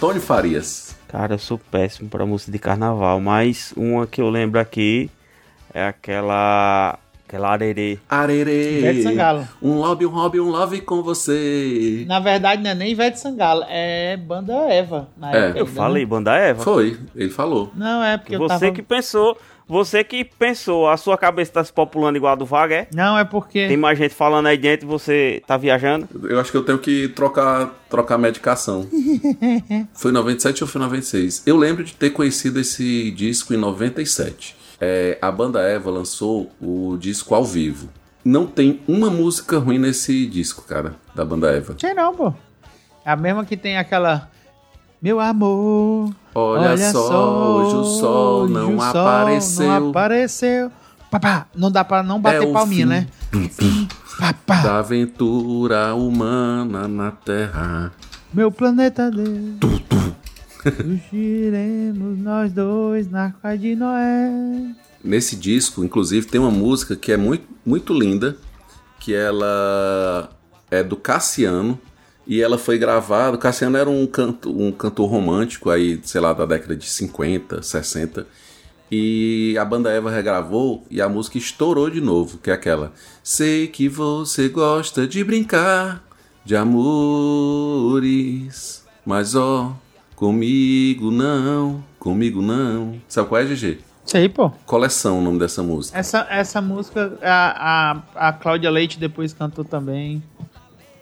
Tony 0.00 0.18
Farias. 0.18 0.96
Cara, 1.08 1.34
eu 1.34 1.38
sou 1.38 1.58
péssimo 1.58 2.08
pra 2.08 2.24
música 2.24 2.50
de 2.50 2.58
carnaval, 2.58 3.20
mas 3.20 3.74
uma 3.76 4.06
que 4.06 4.20
eu 4.20 4.30
lembro 4.30 4.58
aqui 4.58 5.10
é 5.74 5.86
aquela. 5.86 6.98
Aquela 7.30 7.52
arerê. 7.52 7.98
Arerê. 8.08 8.78
Ivete 8.80 9.02
Sangalo. 9.04 9.48
Um 9.62 9.74
lobby, 9.74 10.04
um 10.06 10.10
hobby, 10.10 10.40
um 10.40 10.50
love 10.50 10.80
com 10.80 11.02
você. 11.02 12.04
Na 12.06 12.18
verdade, 12.18 12.62
não 12.62 12.70
é 12.70 12.74
nem 12.74 12.90
Ivete 12.90 13.20
Sangalo, 13.20 13.64
é 13.68 14.16
banda 14.16 14.52
Eva. 14.68 15.08
Na 15.16 15.32
É. 15.32 15.38
época 15.46 15.58
Eu 15.60 15.66
ainda, 15.66 15.80
falei, 15.80 16.04
banda 16.06 16.34
Eva. 16.36 16.62
Foi, 16.62 16.98
ele 17.14 17.30
falou. 17.30 17.70
Não, 17.76 18.02
é 18.02 18.18
porque 18.18 18.34
eu 18.34 18.40
Você 18.40 18.58
tava... 18.58 18.72
que 18.72 18.82
pensou, 18.82 19.38
você 19.68 20.02
que 20.02 20.24
pensou, 20.24 20.88
a 20.88 20.96
sua 20.96 21.16
cabeça 21.16 21.52
tá 21.52 21.62
se 21.64 21.72
populando 21.72 22.16
igual 22.16 22.32
a 22.32 22.36
do 22.36 22.44
Vaga, 22.44 22.74
é? 22.74 22.88
Não, 22.92 23.16
é 23.16 23.24
porque... 23.24 23.68
Tem 23.68 23.76
mais 23.76 23.96
gente 23.96 24.12
falando 24.14 24.46
aí 24.46 24.58
dentro 24.58 24.86
e 24.86 24.90
você 24.90 25.40
tá 25.46 25.56
viajando? 25.56 26.08
Eu 26.28 26.40
acho 26.40 26.50
que 26.50 26.56
eu 26.56 26.64
tenho 26.64 26.78
que 26.78 27.06
trocar, 27.08 27.70
trocar 27.88 28.18
medicação. 28.18 28.84
Foi 29.94 30.10
em 30.10 30.14
97 30.14 30.64
ou 30.64 30.68
foi 30.68 30.80
em 30.80 30.84
96? 30.84 31.44
Eu 31.46 31.56
lembro 31.56 31.84
de 31.84 31.94
ter 31.94 32.10
conhecido 32.10 32.58
esse 32.58 33.10
disco 33.12 33.54
em 33.54 33.56
97. 33.56 34.56
É, 34.80 35.18
a 35.20 35.30
banda 35.30 35.60
Eva 35.60 35.90
lançou 35.90 36.50
o 36.60 36.96
disco 36.98 37.34
ao 37.34 37.44
vivo. 37.44 37.88
Não 38.24 38.46
tem 38.46 38.80
uma 38.88 39.10
música 39.10 39.58
ruim 39.58 39.78
nesse 39.78 40.26
disco, 40.26 40.62
cara, 40.62 40.94
da 41.14 41.24
banda 41.24 41.50
Eva. 41.50 41.74
Sei 41.78 41.94
não, 41.94 42.14
pô. 42.14 42.32
É 43.04 43.10
a 43.10 43.16
mesma 43.16 43.44
que 43.44 43.56
tem 43.56 43.76
aquela... 43.78 44.28
Meu 45.02 45.18
amor... 45.18 46.12
Olha, 46.34 46.76
só, 46.92 47.56
hoje 47.56 47.76
o 47.76 47.84
sol 47.84 48.42
hoje 48.42 48.52
não 48.52 48.76
o 48.76 48.80
sol 48.80 48.88
apareceu. 48.88 49.66
Não 49.66 49.88
apareceu. 49.90 50.72
Papá, 51.10 51.46
não 51.56 51.72
dá 51.72 51.82
pra 51.82 52.02
não 52.02 52.20
bater 52.20 52.42
É 52.44 52.46
o 52.46 52.52
palminha, 52.52 52.86
fim. 52.86 52.88
né? 52.88 53.06
Fim, 53.50 53.88
papá. 54.18 54.62
Da 54.62 54.78
aventura 54.78 55.94
humana 55.94 56.86
na 56.86 57.10
Terra. 57.10 57.92
Meu 58.32 58.52
planeta 58.52 59.10
Deus. 59.10 59.99
Fugiremos 61.10 62.18
nós 62.18 62.52
dois 62.52 63.10
na 63.10 63.24
arca 63.24 63.56
de 63.56 63.74
Noé. 63.74 64.74
Nesse 65.02 65.34
disco, 65.36 65.82
inclusive, 65.82 66.26
tem 66.26 66.40
uma 66.40 66.50
música 66.50 66.94
que 66.94 67.10
é 67.10 67.16
muito, 67.16 67.46
muito 67.64 67.94
linda, 67.94 68.36
que 68.98 69.14
ela 69.14 70.28
é 70.70 70.82
do 70.82 70.96
Cassiano, 70.96 71.78
e 72.26 72.42
ela 72.42 72.58
foi 72.58 72.78
gravada. 72.78 73.38
Cassiano 73.38 73.76
era 73.76 73.88
um, 73.88 74.06
canto, 74.06 74.50
um 74.50 74.70
cantor 74.70 75.08
romântico 75.08 75.70
aí, 75.70 75.98
sei 76.02 76.20
lá, 76.20 76.32
da 76.32 76.44
década 76.44 76.76
de 76.76 76.86
50, 76.86 77.62
60. 77.62 78.26
E 78.90 79.56
a 79.58 79.64
banda 79.64 79.90
Eva 79.90 80.10
regravou 80.10 80.84
e 80.90 81.00
a 81.00 81.08
música 81.08 81.38
estourou 81.38 81.88
de 81.88 82.00
novo, 82.00 82.38
que 82.38 82.50
é 82.50 82.52
aquela. 82.52 82.92
Sei 83.22 83.68
que 83.68 83.88
você 83.88 84.48
gosta 84.48 85.06
de 85.06 85.22
brincar 85.24 86.04
de 86.44 86.56
amores, 86.56 88.04
mas 89.06 89.34
ó, 89.34 89.76
comigo 90.20 91.10
não, 91.10 91.82
comigo 91.98 92.42
não. 92.42 93.00
Sabe 93.08 93.26
qual 93.26 93.40
é, 93.40 93.44
GG? 93.46 93.78
Sei, 94.04 94.28
pô. 94.28 94.50
Coleção 94.66 95.18
o 95.18 95.22
nome 95.22 95.38
dessa 95.38 95.62
música. 95.62 95.98
Essa, 95.98 96.26
essa 96.28 96.60
música, 96.60 97.18
a, 97.22 98.02
a, 98.18 98.28
a 98.28 98.32
Cláudia 98.34 98.70
Leite 98.70 99.00
depois 99.00 99.32
cantou 99.32 99.64
também. 99.64 100.22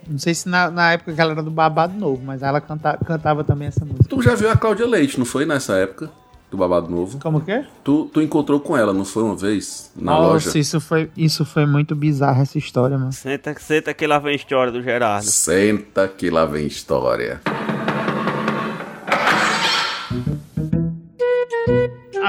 Não 0.06 0.18
sei 0.18 0.34
se 0.34 0.48
na, 0.48 0.70
na 0.70 0.92
época 0.92 1.12
que 1.12 1.20
ela 1.20 1.32
era 1.32 1.42
do 1.42 1.50
Babado 1.50 1.98
Novo, 1.98 2.22
mas 2.24 2.42
ela 2.42 2.60
canta, 2.60 2.96
cantava 3.04 3.42
também 3.42 3.66
essa 3.66 3.84
música. 3.84 4.08
Tu 4.08 4.22
já 4.22 4.36
viu 4.36 4.50
a 4.50 4.56
Cláudia 4.56 4.86
Leite, 4.86 5.18
não 5.18 5.26
foi 5.26 5.44
nessa 5.44 5.74
época? 5.74 6.08
Do 6.48 6.56
Babado 6.56 6.88
Novo? 6.88 7.18
Como 7.18 7.40
que 7.40 7.50
é? 7.50 7.66
Tu, 7.82 8.08
tu 8.12 8.22
encontrou 8.22 8.60
com 8.60 8.76
ela, 8.76 8.94
não 8.94 9.04
foi 9.04 9.24
uma 9.24 9.34
vez? 9.34 9.90
Na 9.96 10.12
Nossa, 10.12 10.48
loja? 10.48 10.58
isso 10.58 10.80
foi, 10.80 11.10
isso 11.16 11.44
foi 11.44 11.66
muito 11.66 11.94
bizarro, 11.96 12.40
essa 12.40 12.56
história, 12.56 12.96
mano. 12.96 13.12
Senta, 13.12 13.54
senta 13.58 13.92
que 13.92 14.06
lá 14.06 14.20
vem 14.20 14.32
a 14.32 14.36
história 14.36 14.72
do 14.72 14.80
Gerardo. 14.80 15.26
Senta 15.26 16.06
que 16.06 16.30
lá 16.30 16.46
vem 16.46 16.66
história. 16.66 17.40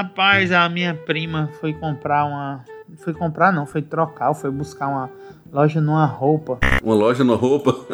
Rapaz, 0.00 0.50
a 0.50 0.66
minha 0.66 0.94
prima 0.94 1.50
foi 1.60 1.74
comprar 1.74 2.24
uma. 2.24 2.64
Foi 3.04 3.12
comprar, 3.12 3.52
não, 3.52 3.66
foi 3.66 3.82
trocar, 3.82 4.32
foi 4.32 4.50
buscar 4.50 4.88
uma 4.88 5.10
loja 5.52 5.78
numa 5.78 6.06
roupa. 6.06 6.58
Uma 6.82 6.94
loja 6.94 7.22
na 7.22 7.34
roupa? 7.34 7.76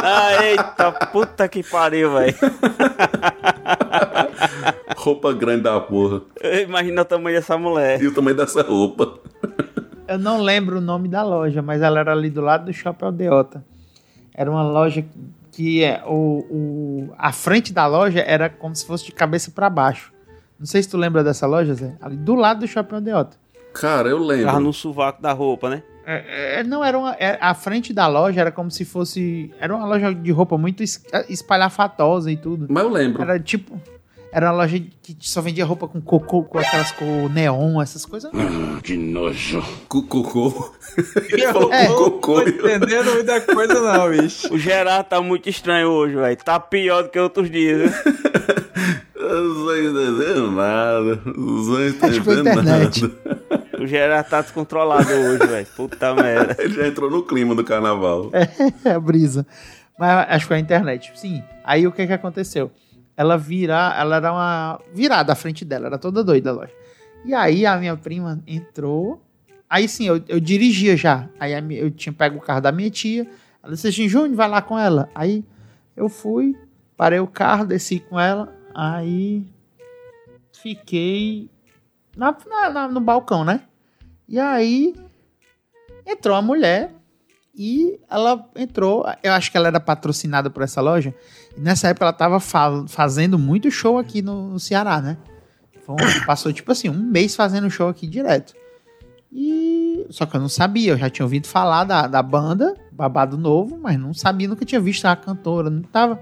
Ah, 0.00 0.44
eita, 0.44 0.92
puta 1.08 1.48
que 1.48 1.62
pariu, 1.62 2.14
velho. 2.14 2.34
roupa 4.96 5.34
grande 5.34 5.64
da 5.64 5.80
porra. 5.80 6.22
Imagina 6.64 7.02
o 7.02 7.04
tamanho 7.04 7.36
dessa 7.36 7.58
mulher. 7.58 8.00
E 8.00 8.06
o 8.06 8.14
tamanho 8.14 8.36
dessa 8.36 8.62
roupa. 8.62 9.18
Eu 10.06 10.18
não 10.18 10.40
lembro 10.40 10.78
o 10.78 10.80
nome 10.80 11.08
da 11.08 11.24
loja, 11.24 11.60
mas 11.60 11.82
ela 11.82 11.98
era 11.98 12.12
ali 12.12 12.30
do 12.30 12.40
lado 12.40 12.66
do 12.66 12.72
Shopping 12.72 13.06
Aldeota. 13.06 13.64
Era 14.32 14.48
uma 14.48 14.62
loja 14.62 15.04
que 15.50 15.82
é, 15.82 16.00
o, 16.06 16.46
o, 16.48 17.14
a 17.18 17.32
frente 17.32 17.72
da 17.72 17.86
loja 17.86 18.20
era 18.20 18.48
como 18.48 18.76
se 18.76 18.86
fosse 18.86 19.06
de 19.06 19.12
cabeça 19.12 19.50
para 19.50 19.68
baixo. 19.68 20.12
Não 20.58 20.66
sei 20.66 20.82
se 20.82 20.88
tu 20.88 20.96
lembra 20.96 21.22
dessa 21.22 21.46
loja, 21.46 21.74
Zé. 21.74 21.94
Ali 22.00 22.16
do 22.16 22.34
lado 22.34 22.60
do 22.60 22.66
Shopping 22.68 22.96
Aldeota. 22.96 23.36
Cara, 23.72 24.08
eu 24.08 24.18
lembro. 24.18 24.46
Tava 24.46 24.60
no 24.60 24.72
sovaco 24.72 25.22
da 25.22 25.32
roupa, 25.32 25.70
né? 25.70 25.82
É, 26.04 26.60
é, 26.60 26.64
não, 26.64 26.82
era 26.82 26.98
uma. 26.98 27.14
é, 27.18 27.36
a 27.40 27.54
frente 27.54 27.92
da 27.92 28.06
loja 28.06 28.40
era 28.40 28.50
como 28.50 28.70
se 28.70 28.84
fosse. 28.84 29.52
Era 29.60 29.76
uma 29.76 29.86
loja 29.86 30.12
de 30.14 30.32
roupa 30.32 30.56
muito 30.56 30.82
es- 30.82 31.04
espalhafatosa 31.28 32.30
e 32.32 32.36
tudo. 32.36 32.66
Mas 32.68 32.82
eu 32.82 32.88
lembro. 32.90 33.22
Era 33.22 33.38
tipo. 33.38 33.80
Era 34.32 34.46
uma 34.50 34.58
loja 34.62 34.78
que 35.02 35.16
só 35.20 35.40
vendia 35.40 35.64
roupa 35.64 35.88
com 35.88 36.00
cocô, 36.02 36.42
com 36.42 36.58
aquelas 36.58 36.92
cor 36.92 37.30
neon, 37.32 37.80
essas 37.80 38.04
coisas. 38.04 38.30
que 38.82 38.94
nojo. 38.96 39.62
Cocô. 39.88 40.74
É. 41.70 41.86
cocô. 41.88 42.42
entendendo 42.42 43.14
muita 43.14 43.40
coisa 43.40 43.80
não, 43.80 44.10
bicho. 44.10 44.52
O 44.52 44.58
Gerardo 44.58 45.08
tá 45.08 45.20
muito 45.22 45.48
estranho 45.48 45.88
hoje, 45.88 46.14
velho. 46.14 46.36
Tá 46.36 46.60
pior 46.60 47.04
do 47.04 47.08
que 47.10 47.18
outros 47.18 47.50
dias, 47.50 47.90
né? 47.90 47.96
Eu 49.28 49.44
não 49.44 49.64
tô 49.64 49.76
entendendo 49.76 50.50
nada. 50.52 51.20
Não 51.24 51.64
tô 51.64 52.06
Acho 52.06 52.18
que 52.18 52.20
foi 52.22 52.36
a 52.36 52.40
entendendo 52.40 52.60
internet. 52.62 53.02
nada. 53.02 53.38
O 53.78 53.86
Gerardo 53.86 54.28
tá 54.28 54.40
descontrolado 54.40 55.08
hoje, 55.12 55.46
velho. 55.46 55.66
Puta 55.76 56.14
merda. 56.16 56.56
Ele 56.58 56.74
já 56.74 56.86
entrou 56.88 57.10
no 57.10 57.22
clima 57.22 57.54
do 57.54 57.62
carnaval. 57.62 58.30
É, 58.32 58.48
a 58.90 58.98
brisa. 58.98 59.46
Mas 59.98 60.26
acho 60.28 60.44
que 60.44 60.48
foi 60.48 60.56
a 60.56 60.60
internet. 60.60 61.12
Sim. 61.14 61.42
Aí 61.64 61.86
o 61.86 61.92
que 61.92 62.06
que 62.06 62.12
aconteceu? 62.12 62.70
Ela 63.16 63.36
vira, 63.36 63.94
ela 63.98 64.16
era 64.16 64.32
uma 64.32 64.80
virada 64.94 65.32
à 65.32 65.36
frente 65.36 65.64
dela, 65.64 65.86
era 65.86 65.98
toda 65.98 66.22
doida 66.22 66.50
a 66.50 66.52
loja. 66.52 66.72
E 67.24 67.34
aí 67.34 67.66
a 67.66 67.76
minha 67.76 67.96
prima 67.96 68.40
entrou. 68.46 69.20
Aí 69.68 69.88
sim, 69.88 70.06
eu, 70.06 70.22
eu 70.28 70.40
dirigia 70.40 70.96
já. 70.96 71.28
Aí 71.38 71.52
eu 71.78 71.90
tinha 71.90 72.12
pego 72.12 72.38
o 72.38 72.40
carro 72.40 72.60
da 72.60 72.72
minha 72.72 72.90
tia. 72.90 73.26
Ela 73.62 73.74
disse 73.74 73.88
assim, 73.88 74.08
Júnior, 74.08 74.34
vai 74.36 74.48
lá 74.48 74.62
com 74.62 74.78
ela. 74.78 75.08
Aí 75.14 75.44
eu 75.96 76.08
fui, 76.08 76.56
parei 76.96 77.18
o 77.18 77.26
carro, 77.26 77.66
desci 77.66 77.98
com 77.98 78.18
ela. 78.18 78.56
Aí 78.80 79.44
fiquei 80.52 81.50
na, 82.16 82.36
na- 82.48 82.70
na- 82.70 82.88
no 82.88 83.00
balcão, 83.00 83.44
né? 83.44 83.62
E 84.28 84.38
aí 84.38 84.94
entrou 86.06 86.36
a 86.36 86.42
mulher 86.42 86.94
e 87.56 87.98
ela 88.08 88.48
entrou. 88.54 89.04
Eu 89.22 89.32
acho 89.32 89.50
que 89.50 89.56
ela 89.56 89.66
era 89.68 89.80
patrocinada 89.80 90.48
por 90.48 90.62
essa 90.62 90.80
loja. 90.80 91.12
E 91.56 91.60
nessa 91.60 91.88
época 91.88 92.04
ela 92.04 92.12
tava 92.12 92.38
fa- 92.38 92.84
fazendo 92.86 93.36
muito 93.38 93.68
show 93.70 93.98
aqui 93.98 94.22
no, 94.22 94.50
no 94.50 94.60
Ceará, 94.60 95.00
né? 95.00 95.16
Passou 96.26 96.52
tipo 96.52 96.70
assim, 96.70 96.88
um 96.88 97.02
mês 97.02 97.34
fazendo 97.34 97.68
show 97.70 97.88
aqui 97.88 98.06
direto. 98.06 98.54
E. 99.32 100.06
Só 100.10 100.24
que 100.24 100.36
eu 100.36 100.40
não 100.40 100.48
sabia, 100.48 100.92
eu 100.92 100.96
já 100.96 101.10
tinha 101.10 101.24
ouvido 101.26 101.46
falar 101.48 101.82
da, 101.84 102.06
da 102.06 102.22
banda, 102.22 102.74
Babado 102.92 103.36
Novo, 103.36 103.76
mas 103.76 103.98
não 103.98 104.14
sabia, 104.14 104.46
nunca 104.48 104.64
tinha 104.64 104.80
visto 104.80 105.04
a 105.06 105.16
cantora, 105.16 105.68
não 105.68 105.82
tava. 105.82 106.20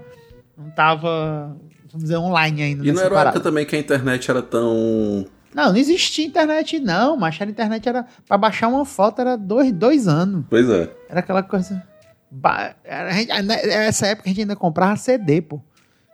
Não 0.57 0.71
tava, 0.71 1.55
vamos 1.91 2.03
dizer, 2.03 2.17
online 2.17 2.61
ainda. 2.61 2.83
E 2.83 2.87
não 2.87 2.93
nessa 2.93 3.05
era 3.05 3.15
parada. 3.15 3.29
época 3.37 3.43
também 3.43 3.65
que 3.65 3.75
a 3.75 3.79
internet 3.79 4.29
era 4.29 4.41
tão. 4.41 5.25
Não, 5.53 5.69
não 5.69 5.77
existia 5.77 6.25
internet, 6.25 6.79
não. 6.79 7.17
Mas 7.17 7.39
a 7.41 7.45
internet 7.45 7.87
era. 7.87 8.05
Pra 8.27 8.37
baixar 8.37 8.67
uma 8.67 8.85
foto 8.85 9.21
era 9.21 9.35
dois, 9.37 9.71
dois 9.71 10.07
anos. 10.07 10.45
Pois 10.49 10.69
é. 10.69 10.89
Era 11.09 11.19
aquela 11.21 11.41
coisa. 11.43 11.81
ba- 12.29 12.75
gente- 13.13 13.31
Nessa 13.43 14.07
época 14.07 14.27
a 14.27 14.29
gente 14.29 14.41
ainda 14.41 14.55
comprava 14.55 14.95
CD, 14.97 15.41
pô. 15.41 15.61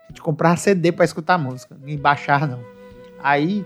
A 0.05 0.11
gente 0.11 0.21
comprava 0.21 0.55
CD 0.57 0.91
pra 0.91 1.03
escutar 1.05 1.37
música. 1.37 1.75
Nem 1.83 1.97
baixar, 1.97 2.47
não. 2.47 2.59
Aí. 3.21 3.65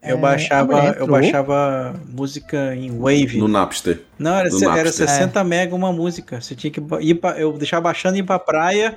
Eu 0.00 0.16
é, 0.16 0.20
baixava, 0.20 0.94
eu 0.96 1.08
baixava 1.08 1.94
música 2.08 2.72
em 2.76 2.96
Wave. 2.96 3.38
No 3.38 3.48
Napster. 3.48 4.02
Não, 4.16 4.36
era, 4.36 4.48
se- 4.50 4.64
era 4.64 4.74
Napster. 4.84 5.08
60 5.08 5.42
mega 5.42 5.74
uma 5.74 5.92
música. 5.92 6.40
Você 6.40 6.54
tinha 6.54 6.70
que 6.70 6.80
ir 7.00 7.14
pra, 7.16 7.30
eu 7.40 7.52
deixava 7.54 7.82
baixando 7.82 8.16
e 8.16 8.20
ir 8.20 8.22
pra 8.22 8.38
praia. 8.38 8.96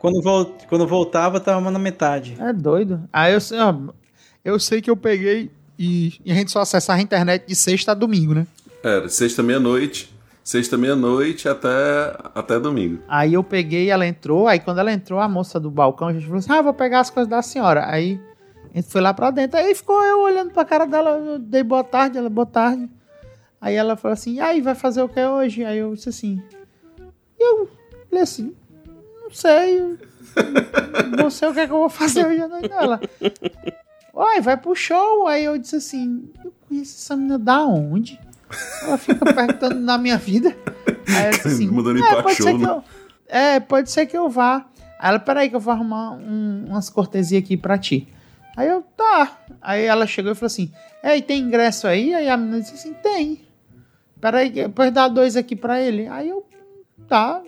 Quando, 0.00 0.22
vol, 0.22 0.56
quando 0.66 0.86
voltava, 0.86 1.38
tava 1.38 1.70
na 1.70 1.78
metade. 1.78 2.34
É 2.40 2.54
doido. 2.54 3.02
Aí 3.12 3.34
eu, 3.34 3.38
eu 4.42 4.58
sei 4.58 4.80
que 4.80 4.90
eu 4.90 4.96
peguei 4.96 5.50
e, 5.78 6.14
e 6.24 6.32
a 6.32 6.34
gente 6.34 6.50
só 6.50 6.60
acessava 6.60 6.98
a 6.98 7.02
internet 7.02 7.46
de 7.46 7.54
sexta 7.54 7.92
a 7.92 7.94
domingo, 7.94 8.32
né? 8.32 8.46
Era 8.82 9.08
sexta 9.10 9.42
meia-noite. 9.42 10.10
Sexta 10.42 10.78
meia-noite 10.78 11.48
até, 11.50 11.68
até 12.34 12.58
domingo. 12.58 13.02
Aí 13.06 13.34
eu 13.34 13.44
peguei, 13.44 13.90
ela 13.90 14.06
entrou, 14.06 14.48
aí 14.48 14.58
quando 14.58 14.78
ela 14.78 14.90
entrou, 14.90 15.20
a 15.20 15.28
moça 15.28 15.60
do 15.60 15.70
balcão, 15.70 16.08
a 16.08 16.12
gente 16.14 16.24
falou 16.24 16.38
assim, 16.38 16.50
ah, 16.50 16.62
vou 16.62 16.72
pegar 16.72 17.00
as 17.00 17.10
coisas 17.10 17.28
da 17.28 17.42
senhora. 17.42 17.86
Aí 17.86 18.18
a 18.72 18.78
gente 18.78 18.90
foi 18.90 19.02
lá 19.02 19.12
pra 19.12 19.30
dentro, 19.30 19.58
aí 19.58 19.74
ficou 19.74 20.02
eu 20.02 20.22
olhando 20.22 20.50
pra 20.50 20.64
cara 20.64 20.86
dela, 20.86 21.10
eu 21.10 21.38
dei 21.38 21.62
boa 21.62 21.84
tarde, 21.84 22.16
ela, 22.16 22.30
boa 22.30 22.46
tarde. 22.46 22.88
Aí 23.60 23.74
ela 23.74 23.96
falou 23.96 24.14
assim, 24.14 24.36
e 24.36 24.40
aí, 24.40 24.62
vai 24.62 24.74
fazer 24.74 25.02
o 25.02 25.08
que 25.10 25.22
hoje? 25.22 25.62
Aí 25.62 25.78
eu 25.78 25.94
disse 25.94 26.08
assim, 26.08 26.42
e 27.38 27.42
eu 27.42 27.68
falei 28.08 28.22
assim, 28.22 28.54
não 29.30 29.34
sei, 29.34 29.98
não 31.18 31.30
sei 31.30 31.48
o 31.48 31.54
que, 31.54 31.60
é 31.60 31.66
que 31.66 31.72
eu 31.72 31.78
vou 31.78 31.88
fazer 31.88 32.26
hoje 32.26 32.40
à 32.42 32.48
noite. 32.48 32.70
Ela, 32.72 33.00
oi, 34.12 34.40
vai 34.40 34.56
pro 34.56 34.74
show. 34.74 35.26
Aí 35.26 35.44
eu 35.44 35.56
disse 35.56 35.76
assim, 35.76 36.28
eu 36.44 36.52
conheço 36.68 36.96
essa 36.96 37.16
menina 37.16 37.38
da 37.38 37.64
onde? 37.64 38.18
Ela 38.82 38.98
fica 38.98 39.32
perguntando 39.32 39.76
na 39.80 39.96
minha 39.98 40.18
vida. 40.18 40.54
Aí 41.08 41.26
eu 41.26 41.30
disse 41.30 41.48
assim, 41.48 41.66
Mandando 41.70 42.04
"É, 42.04 42.22
pode 42.22 42.34
show, 42.36 42.46
ser 42.46 42.54
que 42.54 42.62
né? 42.64 42.68
eu, 42.70 42.84
é, 43.28 43.60
pode 43.60 43.90
ser 43.90 44.06
que 44.06 44.16
eu 44.16 44.28
vá. 44.28 44.66
Aí 44.98 45.08
ela, 45.08 45.18
peraí 45.18 45.48
que 45.48 45.56
eu 45.56 45.60
vou 45.60 45.72
arrumar 45.72 46.12
um- 46.12 46.66
umas 46.68 46.90
cortesias 46.90 47.42
aqui 47.42 47.56
pra 47.56 47.78
ti. 47.78 48.08
Aí 48.56 48.68
eu, 48.68 48.82
tá. 48.96 49.38
Aí 49.62 49.84
ela 49.84 50.06
chegou 50.06 50.32
e 50.32 50.34
falou 50.34 50.48
assim, 50.48 50.72
ei, 51.02 51.22
tem 51.22 51.40
ingresso 51.40 51.86
aí? 51.86 52.12
Aí 52.14 52.28
a 52.28 52.36
menina 52.36 52.60
disse 52.60 52.74
assim, 52.74 52.92
tem. 52.94 53.42
Peraí, 54.20 54.50
depois 54.50 54.92
dá 54.92 55.08
dois 55.08 55.36
aqui 55.36 55.56
pra 55.56 55.80
ele. 55.80 56.06
Aí 56.08 56.28
eu, 56.28 56.44
tá, 57.08 57.40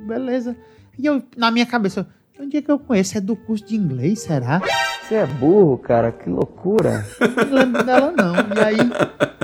beleza. 0.00 0.54
E 0.98 1.06
eu, 1.06 1.22
na 1.36 1.50
minha 1.50 1.64
cabeça, 1.66 2.08
onde 2.40 2.56
é 2.56 2.62
que 2.62 2.70
eu 2.70 2.78
conheço? 2.78 3.16
É 3.16 3.20
do 3.20 3.36
curso 3.36 3.64
de 3.64 3.76
inglês, 3.76 4.20
será? 4.22 4.60
Você 5.02 5.14
é 5.14 5.26
burro, 5.26 5.78
cara, 5.78 6.12
que 6.12 6.28
loucura. 6.28 7.06
Não 7.46 7.52
lembro 7.54 7.82
dela, 7.84 8.12
não. 8.12 8.34
E 8.56 8.60
aí. 8.60 8.76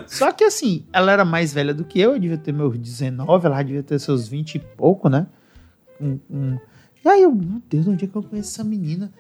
Só 0.06 0.30
que 0.32 0.44
assim, 0.44 0.84
ela 0.92 1.10
era 1.12 1.24
mais 1.24 1.52
velha 1.54 1.72
do 1.72 1.84
que 1.84 1.98
eu, 2.00 2.12
eu 2.12 2.18
devia 2.18 2.36
ter 2.36 2.52
meus 2.52 2.76
19, 2.78 3.46
ela 3.46 3.62
devia 3.62 3.82
ter 3.82 3.98
seus 3.98 4.28
20 4.28 4.56
e 4.56 4.58
pouco, 4.58 5.08
né? 5.08 5.26
Um- 6.00 6.18
um- 6.30 6.58
E 7.04 7.08
aí 7.08 7.22
eu, 7.22 7.32
meu 7.34 7.62
Deus, 7.70 7.86
onde 7.86 8.04
é 8.04 8.08
que 8.08 8.14
eu 8.16 8.22
conheço 8.22 8.50
essa 8.60 8.64
menina? 8.68 9.10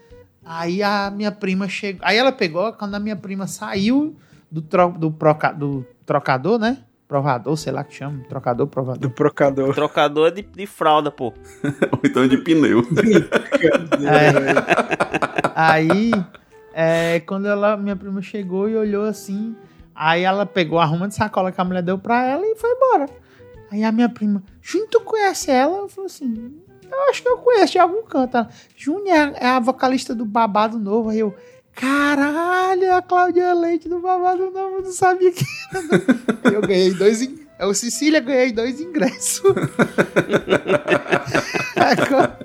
Aí 0.44 0.82
a 0.82 1.10
minha 1.10 1.32
prima 1.32 1.68
chegou. 1.68 2.00
Aí 2.04 2.16
ela 2.18 2.32
pegou, 2.32 2.72
quando 2.74 2.94
a 2.94 3.00
minha 3.00 3.16
prima 3.16 3.46
saiu 3.46 4.14
do, 4.50 4.60
tro, 4.60 4.90
do, 4.92 5.10
proca, 5.10 5.52
do 5.52 5.86
trocador, 6.04 6.58
né? 6.58 6.78
Provador, 7.14 7.56
sei 7.56 7.72
lá 7.72 7.84
que 7.84 7.94
chama. 7.94 8.24
Trocador, 8.28 8.66
provador. 8.66 9.08
Do. 9.08 9.72
Trocador 9.72 10.26
é 10.26 10.30
de, 10.32 10.42
de 10.42 10.66
fralda, 10.66 11.12
pô. 11.12 11.26
Ou 11.92 12.00
então 12.02 12.26
de 12.26 12.38
pneu. 12.38 12.82
É. 14.04 15.52
Aí, 15.54 16.10
é, 16.74 17.20
quando 17.20 17.46
ela, 17.46 17.76
minha 17.76 17.94
prima 17.94 18.20
chegou 18.20 18.68
e 18.68 18.76
olhou 18.76 19.04
assim, 19.04 19.54
aí 19.94 20.22
ela 20.24 20.44
pegou 20.44 20.80
a 20.80 20.84
ruma 20.84 21.06
de 21.06 21.14
sacola 21.14 21.52
que 21.52 21.60
a 21.60 21.64
mulher 21.64 21.82
deu 21.82 21.96
pra 21.96 22.24
ela 22.24 22.44
e 22.44 22.56
foi 22.56 22.70
embora. 22.70 23.06
Aí 23.70 23.84
a 23.84 23.92
minha 23.92 24.08
prima, 24.08 24.42
Júnior, 24.60 24.88
tu 24.90 25.00
conhece 25.00 25.52
ela? 25.52 25.78
Eu 25.78 25.88
falei 25.88 26.06
assim, 26.06 26.52
eu 26.90 27.10
acho 27.10 27.22
que 27.22 27.28
eu 27.28 27.38
conheço 27.38 27.74
de 27.74 27.78
algum 27.78 28.02
canto. 28.02 28.36
Ela, 28.36 28.48
Júnior 28.76 29.16
é, 29.16 29.44
é 29.44 29.46
a 29.46 29.60
vocalista 29.60 30.16
do 30.16 30.24
Babado 30.24 30.80
Novo. 30.80 31.10
Aí 31.10 31.20
eu, 31.20 31.32
caralho, 31.74 32.84
é 32.84 32.90
a 32.92 33.02
Cláudia 33.02 33.52
Leite 33.54 33.88
do 33.88 34.00
Babado 34.00 34.42
eu 34.44 34.50
não 34.82 34.92
sabia 34.92 35.30
que 35.32 35.44
era. 35.72 35.82
não." 36.44 36.52
Eu 36.52 36.60
ganhei 36.62 36.92
dois, 36.94 37.22
in- 37.22 37.38
eu, 37.58 37.72
Cecília, 37.74 38.20
ganhei 38.20 38.52
dois 38.52 38.80
ingressos. 38.80 39.42
Agora, 41.76 42.38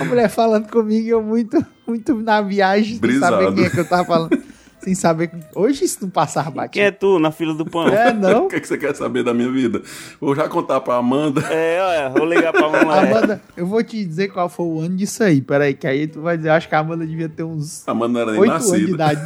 a 0.00 0.04
mulher 0.04 0.28
falando 0.28 0.68
comigo, 0.70 1.08
eu 1.08 1.22
muito, 1.22 1.64
muito 1.86 2.14
na 2.14 2.40
viagem, 2.40 2.98
sem 2.98 3.18
saber 3.18 3.36
Brisado. 3.50 3.54
quem 3.54 3.64
é 3.64 3.70
que 3.70 3.80
eu 3.80 3.88
tava 3.88 4.04
falando. 4.04 4.42
Sem 4.82 4.94
saber. 4.94 5.30
Hoje 5.54 5.84
isso 5.84 5.98
não 6.02 6.10
passava 6.10 6.50
batido. 6.50 6.72
Quem 6.72 6.82
é 6.84 6.90
tu 6.90 7.18
na 7.18 7.30
fila 7.30 7.54
do 7.54 7.64
pão? 7.64 7.86
É, 7.88 8.12
não. 8.12 8.46
O 8.46 8.48
que, 8.48 8.56
é 8.56 8.60
que 8.60 8.66
você 8.66 8.76
quer 8.76 8.94
saber 8.96 9.22
da 9.22 9.32
minha 9.32 9.50
vida? 9.50 9.80
Vou 10.20 10.34
já 10.34 10.48
contar 10.48 10.80
pra 10.80 10.96
Amanda. 10.96 11.40
É, 11.50 11.80
olha, 11.80 12.08
vou 12.10 12.26
ligar 12.26 12.52
pra 12.52 12.68
mamãe. 12.68 13.10
Amanda, 13.10 13.40
eu 13.56 13.66
vou 13.66 13.82
te 13.84 14.04
dizer 14.04 14.28
qual 14.28 14.48
foi 14.48 14.66
o 14.66 14.80
ano 14.80 14.96
disso 14.96 15.22
aí. 15.22 15.40
Peraí, 15.40 15.74
que 15.74 15.86
aí 15.86 16.06
tu 16.08 16.20
vai 16.20 16.36
dizer, 16.36 16.48
eu 16.48 16.52
acho 16.54 16.68
que 16.68 16.74
a 16.74 16.80
Amanda 16.80 17.06
devia 17.06 17.28
ter 17.28 17.44
uns 17.44 17.86
A 17.86 17.92
Amanda 17.92 18.12
não 18.14 18.20
era 18.20 18.32
nem 18.32 18.40
8 18.40 18.50
anos 18.52 18.64
de 18.66 18.70
nascida. 18.72 18.90
idade. 18.94 19.20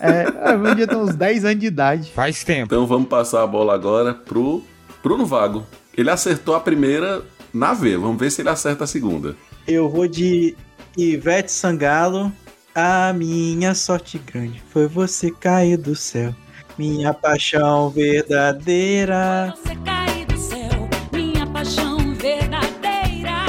É, 0.00 0.22
a 0.42 0.50
Amanda 0.54 0.70
devia 0.70 0.86
ter 0.88 0.96
uns 0.96 1.14
10 1.14 1.44
anos 1.44 1.60
de 1.60 1.66
idade. 1.66 2.10
Faz 2.14 2.42
tempo. 2.42 2.64
Então 2.64 2.86
vamos 2.86 3.08
passar 3.08 3.42
a 3.42 3.46
bola 3.46 3.74
agora 3.74 4.14
pro 4.14 4.62
Bruno 5.02 5.26
Vago. 5.26 5.66
Ele 5.96 6.10
acertou 6.10 6.54
a 6.54 6.60
primeira 6.60 7.22
na 7.52 7.72
V. 7.74 7.96
Vamos 7.98 8.18
ver 8.18 8.30
se 8.30 8.40
ele 8.42 8.48
acerta 8.48 8.84
a 8.84 8.86
segunda. 8.86 9.36
Eu 9.68 9.88
vou 9.88 10.08
de 10.08 10.56
Ivete 10.96 11.52
Sangalo. 11.52 12.32
A 12.74 13.12
minha 13.12 13.72
sorte 13.74 14.18
grande 14.18 14.60
foi 14.70 14.88
você 14.88 15.30
cair 15.30 15.76
do 15.76 15.94
céu. 15.94 16.34
Minha 16.76 17.14
paixão 17.14 17.88
verdadeira. 17.88 19.54
Você 19.56 19.76
cair 19.76 20.26
do 20.26 20.36
céu, 20.36 20.88
minha 21.12 21.46
paixão 21.46 21.98
verdadeira. 22.14 23.44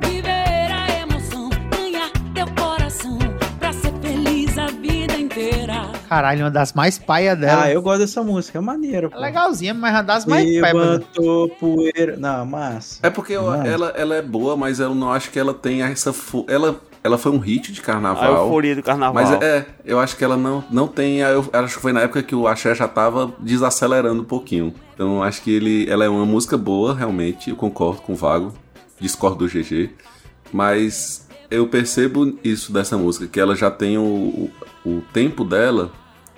Viver 0.00 0.70
a 0.70 1.00
emoção, 1.00 1.50
ganhar 1.72 2.08
teu 2.34 2.46
coração, 2.54 3.18
pra 3.58 3.72
ser 3.72 3.92
feliz 4.00 4.56
a 4.56 4.68
vida 4.68 5.16
inteira. 5.18 5.90
Caralho, 6.08 6.44
uma 6.44 6.50
das 6.52 6.72
mais 6.72 6.98
paia 6.98 7.34
dela. 7.34 7.64
Ah, 7.64 7.72
eu 7.72 7.82
gosto 7.82 7.98
dessa 7.98 8.22
música, 8.22 8.58
é 8.58 8.60
maneiro. 8.60 9.10
É 9.12 9.18
legalzinha, 9.18 9.74
mas 9.74 9.92
uma 9.92 10.02
das 10.02 10.24
mais 10.24 10.44
paia. 10.60 10.72
Levantou 10.72 11.48
poeira. 11.48 12.16
Não, 12.16 12.46
massa. 12.46 13.00
É 13.02 13.10
porque 13.10 13.34
Não. 13.34 13.66
ela, 13.66 13.88
ela 13.96 14.14
é 14.14 14.22
boa, 14.22 14.56
mas 14.56 14.78
eu 14.78 14.94
não 14.94 15.10
acho 15.10 15.32
que 15.32 15.38
ela 15.40 15.52
tenha 15.52 15.88
essa. 15.88 16.14
Ela, 16.46 16.80
ela 17.06 17.16
foi 17.16 17.32
um 17.32 17.38
hit 17.38 17.72
de 17.72 17.80
A 17.80 17.84
carnaval. 17.84 18.44
euforia 18.44 18.74
do 18.76 18.82
carnaval. 18.82 19.14
Mas 19.14 19.30
é, 19.42 19.64
eu 19.84 19.98
acho 19.98 20.16
que 20.16 20.24
ela 20.24 20.36
não, 20.36 20.62
não 20.70 20.86
tem. 20.88 21.22
a- 21.22 21.30
Eu 21.30 21.48
acho 21.52 21.76
que 21.76 21.82
foi 21.82 21.92
na 21.92 22.00
época 22.02 22.22
que 22.22 22.34
o 22.34 22.46
Axé 22.46 22.74
já 22.74 22.86
tava 22.88 23.32
desacelerando 23.38 24.22
um 24.22 24.24
pouquinho. 24.24 24.74
Então 24.94 25.22
acho 25.22 25.40
que 25.42 25.50
ele, 25.54 25.88
ela 25.88 26.04
é 26.04 26.08
uma 26.08 26.26
música 26.26 26.56
boa, 26.58 26.94
realmente. 26.94 27.50
Eu 27.50 27.56
concordo 27.56 28.02
com 28.02 28.12
o 28.12 28.16
Vago. 28.16 28.52
Discordo 29.00 29.46
do 29.46 29.48
GG. 29.48 29.90
Mas 30.52 31.26
eu 31.50 31.66
percebo 31.68 32.38
isso 32.42 32.72
dessa 32.72 32.96
música, 32.96 33.26
que 33.26 33.38
ela 33.40 33.54
já 33.54 33.70
tem 33.70 33.98
o, 33.98 34.02
o, 34.04 34.50
o 34.84 35.02
tempo 35.12 35.44
dela, 35.44 35.90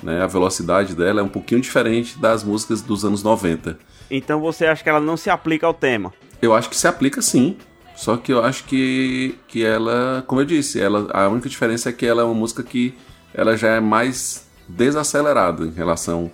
né? 0.03 0.23
A 0.23 0.27
velocidade 0.27 0.95
dela 0.95 1.21
é 1.21 1.23
um 1.23 1.29
pouquinho 1.29 1.61
diferente 1.61 2.19
das 2.19 2.43
músicas 2.45 2.83
dos 2.83 3.05
anos 3.05 3.23
90. 3.23 3.79
Então 4.11 4.41
você 4.41 4.67
acha 4.67 4.83
que 4.83 4.89
ela 4.89 5.01
não 5.01 5.17
se 5.17 5.29
aplica 5.31 5.67
ao 5.67 5.75
tema? 5.75 6.13
Eu 6.41 6.55
acho 6.55 6.69
que 6.71 6.77
se 6.77 6.87
aplica 6.89 7.21
sim. 7.21 7.57
Só 7.99 8.17
que 8.17 8.33
eu 8.33 8.45
acho 8.45 8.63
que, 8.63 9.35
que 9.49 9.65
ela, 9.65 10.23
como 10.29 10.41
eu 10.41 10.45
disse, 10.45 10.81
ela, 10.81 11.09
a 11.13 11.27
única 11.29 11.49
diferença 11.49 11.89
é 11.89 11.93
que 11.93 12.07
ela 12.07 12.23
é 12.23 12.25
uma 12.25 12.33
música 12.35 12.63
que 12.63 12.95
ela 13.35 13.57
já 13.57 13.71
é 13.71 13.81
mais 13.81 14.47
desacelerada 14.69 15.65
em 15.65 15.73
relação 15.73 16.31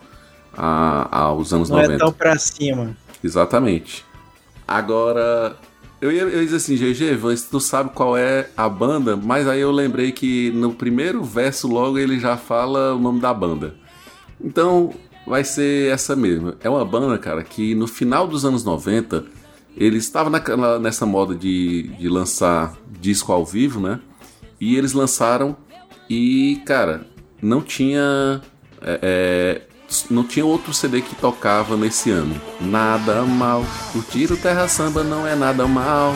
a- 0.54 1.08
aos 1.10 1.54
anos 1.54 1.70
Não 1.70 1.76
90. 1.78 1.94
é 1.94 1.98
tão 1.98 2.12
pra 2.12 2.38
cima. 2.38 2.94
Exatamente. 3.24 4.04
Agora, 4.68 5.56
eu 6.02 6.12
ia, 6.12 6.22
eu 6.22 6.38
ia 6.40 6.44
dizer 6.44 6.56
assim, 6.56 6.76
GG, 6.76 7.16
você 7.16 7.46
tu 7.50 7.58
sabe 7.58 7.90
qual 7.94 8.14
é 8.14 8.50
a 8.54 8.68
banda, 8.68 9.16
mas 9.16 9.48
aí 9.48 9.60
eu 9.60 9.70
lembrei 9.72 10.12
que 10.12 10.50
no 10.50 10.74
primeiro 10.74 11.24
verso 11.24 11.66
logo 11.66 11.96
ele 11.98 12.20
já 12.20 12.36
fala 12.36 12.94
o 12.94 12.98
nome 12.98 13.20
da 13.20 13.32
banda. 13.32 13.74
Então, 14.38 14.92
vai 15.26 15.44
ser 15.44 15.90
essa 15.90 16.14
mesmo. 16.14 16.54
É 16.60 16.68
uma 16.68 16.84
banda, 16.84 17.16
cara, 17.16 17.42
que 17.42 17.74
no 17.74 17.86
final 17.86 18.26
dos 18.28 18.44
anos 18.44 18.64
90, 18.64 19.24
eles 19.76 20.04
estavam 20.04 20.30
naquela- 20.30 20.78
nessa 20.78 21.04
moda 21.06 21.34
de, 21.34 21.84
de 21.98 22.08
lançar 22.08 22.74
disco 23.00 23.32
ao 23.32 23.44
vivo, 23.44 23.80
né? 23.80 24.00
E 24.60 24.76
eles 24.76 24.92
lançaram 24.92 25.56
e, 26.08 26.62
cara, 26.66 27.06
não 27.42 27.60
tinha. 27.60 28.40
é, 28.82 28.98
é, 29.02 29.62
não 30.10 30.24
tinha 30.24 30.44
outro 30.44 30.72
CD 30.74 31.00
que 31.02 31.14
tocava 31.14 31.76
nesse 31.76 32.10
ano. 32.10 32.34
Nada 32.60 33.22
mal. 33.22 33.64
Curtir 33.92 34.32
o 34.32 34.36
Terra 34.36 34.66
Samba 34.68 35.02
não 35.04 35.26
é 35.26 35.34
nada 35.34 35.66
mal. 35.66 36.14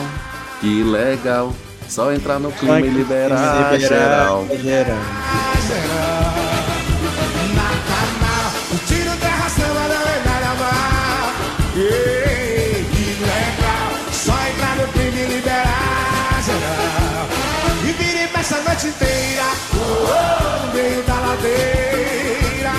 Que 0.59 0.83
legal. 0.83 1.53
Só 1.87 2.11
entrar 2.13 2.39
no 2.39 2.51
clima 2.51 2.81
e 2.81 2.89
liberar, 2.89 3.79
geral. 3.79 4.47
geral. 4.49 4.97
Mal. 11.75 12.08
Mexe 18.49 18.53
a 18.55 18.63
noite 18.63 18.87
inteira. 18.87 19.43
Oh, 19.73 19.77
oh, 19.77 20.67
no 20.67 20.73
meio 20.73 21.03
da 21.03 21.13
ladeira. 21.19 22.71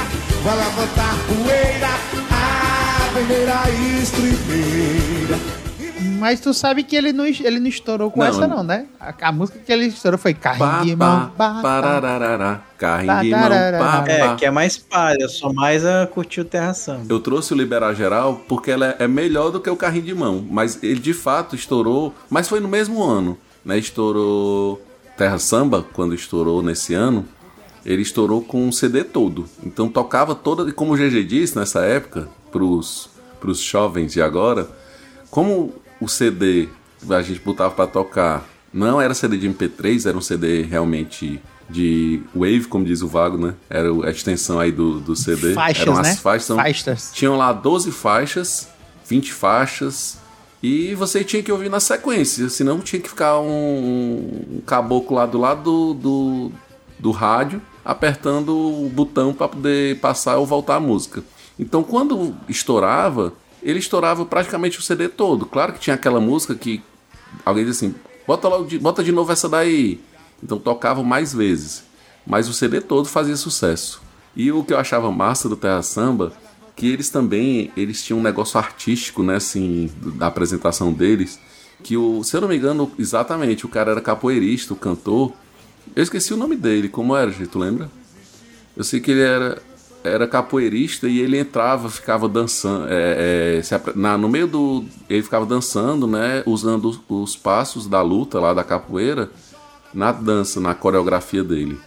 Vai 0.42 0.56
levantar 0.56 1.14
poeira. 1.26 1.88
A 2.32 3.12
primeira 3.12 4.00
estribeira. 4.02 5.60
Mas 6.18 6.38
tu 6.40 6.52
sabe 6.52 6.82
que 6.82 6.94
ele 6.94 7.12
não, 7.12 7.24
ele 7.24 7.58
não 7.58 7.66
estourou 7.66 8.10
com 8.10 8.20
Não. 8.20 8.26
essa, 8.26 8.46
não, 8.46 8.62
né? 8.62 8.86
A, 9.00 9.14
a 9.28 9.32
música 9.32 9.58
que 9.58 9.72
ele 9.72 9.86
estourou 9.86 10.18
foi 10.18 10.34
Carrinho 10.34 10.84
de 10.84 10.96
Mão. 10.96 11.30
parararará, 11.36 12.60
carrinho 12.76 13.20
de 13.22 13.30
mão, 13.30 13.52
É, 14.06 14.36
que 14.36 14.44
é 14.44 14.50
mais 14.50 14.76
palha, 14.76 15.16
eu 15.22 15.28
sou 15.30 15.52
mais 15.52 15.84
a 15.84 16.06
curtir 16.06 16.42
o 16.42 16.44
Terra 16.44 16.74
Samba. 16.74 17.06
Eu 17.08 17.20
trouxe 17.20 17.54
o 17.54 17.56
Liberar 17.56 17.94
Geral 17.94 18.42
porque 18.48 18.70
ela 18.70 18.94
é 18.98 19.08
melhor 19.08 19.50
do 19.50 19.60
que 19.60 19.70
o 19.70 19.76
carrinho 19.76 20.04
de 20.04 20.14
mão. 20.14 20.44
Mas 20.50 20.82
ele 20.82 21.00
de 21.00 21.14
fato 21.14 21.54
estourou. 21.56 22.14
Mas 22.28 22.48
foi 22.48 22.60
no 22.60 22.68
mesmo 22.68 23.02
ano. 23.02 23.38
Né? 23.64 23.78
Estourou 23.78 24.80
Terra 25.20 25.38
Samba, 25.38 25.84
quando 25.92 26.14
estourou 26.14 26.62
nesse 26.62 26.94
ano. 26.94 27.28
Ele 27.84 28.00
estourou 28.00 28.40
com 28.40 28.66
um 28.66 28.72
CD 28.72 29.04
todo. 29.04 29.44
Então 29.62 29.86
tocava 29.86 30.34
toda. 30.34 30.66
E 30.70 30.72
como 30.72 30.94
o 30.94 30.96
GG 30.96 31.24
disse 31.24 31.58
nessa 31.58 31.80
época, 31.80 32.26
pros, 32.50 33.10
pros 33.38 33.60
jovens 33.60 34.14
de 34.14 34.22
agora, 34.22 34.66
como 35.30 35.74
o 36.00 36.08
CD 36.08 36.70
a 37.10 37.20
gente 37.20 37.38
botava 37.40 37.74
pra 37.74 37.86
tocar 37.86 38.48
não 38.72 38.98
era 38.98 39.12
CD 39.12 39.36
de 39.36 39.46
MP3, 39.46 40.08
era 40.08 40.16
um 40.16 40.22
CD 40.22 40.62
realmente 40.62 41.38
de 41.68 42.22
Wave, 42.34 42.64
como 42.64 42.86
diz 42.86 43.02
o 43.02 43.08
Vago, 43.08 43.36
né? 43.36 43.54
Era 43.68 43.88
a 44.06 44.10
extensão 44.10 44.58
aí 44.58 44.72
do, 44.72 45.00
do 45.00 45.14
CD. 45.14 45.52
Faixas, 45.52 45.82
Eram 45.82 45.98
as 45.98 46.08
né? 46.08 46.14
faixas. 46.16 46.44
Então, 46.48 46.56
Faixas. 46.56 47.10
Tinham 47.12 47.36
lá 47.36 47.52
12 47.52 47.92
faixas, 47.92 48.68
20 49.06 49.32
faixas, 49.34 50.19
E 50.62 50.94
você 50.94 51.24
tinha 51.24 51.42
que 51.42 51.50
ouvir 51.50 51.70
na 51.70 51.80
sequência, 51.80 52.48
senão 52.50 52.80
tinha 52.80 53.00
que 53.00 53.08
ficar 53.08 53.40
um, 53.40 54.56
um 54.56 54.60
caboclo 54.66 55.16
lá 55.16 55.24
do 55.24 55.38
lado 55.38 55.62
do, 55.62 55.94
do, 55.94 56.52
do 56.98 57.10
rádio 57.10 57.62
apertando 57.84 58.54
o 58.54 58.90
botão 58.90 59.32
para 59.32 59.48
poder 59.48 59.98
passar 60.00 60.36
ou 60.36 60.46
voltar 60.46 60.76
a 60.76 60.80
música. 60.80 61.24
Então 61.58 61.82
quando 61.82 62.34
estourava, 62.48 63.32
ele 63.62 63.78
estourava 63.78 64.24
praticamente 64.24 64.78
o 64.78 64.82
CD 64.82 65.08
todo. 65.08 65.46
Claro 65.46 65.72
que 65.72 65.80
tinha 65.80 65.94
aquela 65.94 66.20
música 66.20 66.54
que 66.54 66.82
alguém 67.44 67.64
dizia 67.64 67.88
assim: 67.88 67.94
bota, 68.26 68.48
logo 68.48 68.64
de, 68.64 68.78
bota 68.78 69.02
de 69.02 69.12
novo 69.12 69.32
essa 69.32 69.48
daí. 69.48 70.00
Então 70.42 70.58
tocava 70.58 71.02
mais 71.02 71.32
vezes. 71.32 71.84
Mas 72.26 72.48
o 72.48 72.52
CD 72.52 72.80
todo 72.80 73.08
fazia 73.08 73.36
sucesso. 73.36 74.00
E 74.36 74.52
o 74.52 74.62
que 74.62 74.72
eu 74.72 74.78
achava 74.78 75.10
massa 75.10 75.48
do 75.48 75.56
Terra 75.56 75.82
Samba, 75.82 76.32
que 76.76 76.88
eles 76.88 77.10
também 77.10 77.70
eles 77.76 78.02
tinham 78.02 78.20
um 78.20 78.22
negócio 78.22 78.58
artístico, 78.58 79.22
né, 79.22 79.36
assim, 79.36 79.90
da 80.16 80.26
apresentação 80.26 80.92
deles, 80.92 81.38
que 81.82 81.96
o, 81.96 82.22
se 82.22 82.36
eu 82.36 82.40
não 82.40 82.48
me 82.48 82.56
engano, 82.56 82.90
exatamente, 82.98 83.66
o 83.66 83.68
cara 83.68 83.92
era 83.92 84.00
capoeirista, 84.00 84.74
o 84.74 84.76
cantor. 84.76 85.32
Eu 85.94 86.02
esqueci 86.02 86.32
o 86.32 86.36
nome 86.36 86.56
dele, 86.56 86.88
como 86.88 87.16
era, 87.16 87.30
gente, 87.30 87.48
tu 87.48 87.58
lembra? 87.58 87.90
Eu 88.76 88.84
sei 88.84 89.00
que 89.00 89.10
ele 89.10 89.22
era 89.22 89.62
era 90.02 90.26
capoeirista 90.26 91.06
e 91.06 91.20
ele 91.20 91.38
entrava, 91.38 91.90
ficava 91.90 92.28
dançando, 92.28 92.86
é, 92.88 93.58
é, 93.58 93.62
se, 93.62 93.74
na, 93.94 94.16
no 94.16 94.28
meio 94.28 94.46
do, 94.46 94.84
ele 95.08 95.22
ficava 95.22 95.44
dançando, 95.44 96.06
né, 96.06 96.42
usando 96.46 96.86
os, 96.86 97.00
os 97.08 97.36
passos 97.36 97.86
da 97.86 98.00
luta 98.00 98.40
lá 98.40 98.54
da 98.54 98.64
capoeira 98.64 99.30
na 99.92 100.12
dança, 100.12 100.60
na 100.60 100.74
coreografia 100.74 101.44
dele. 101.44 101.78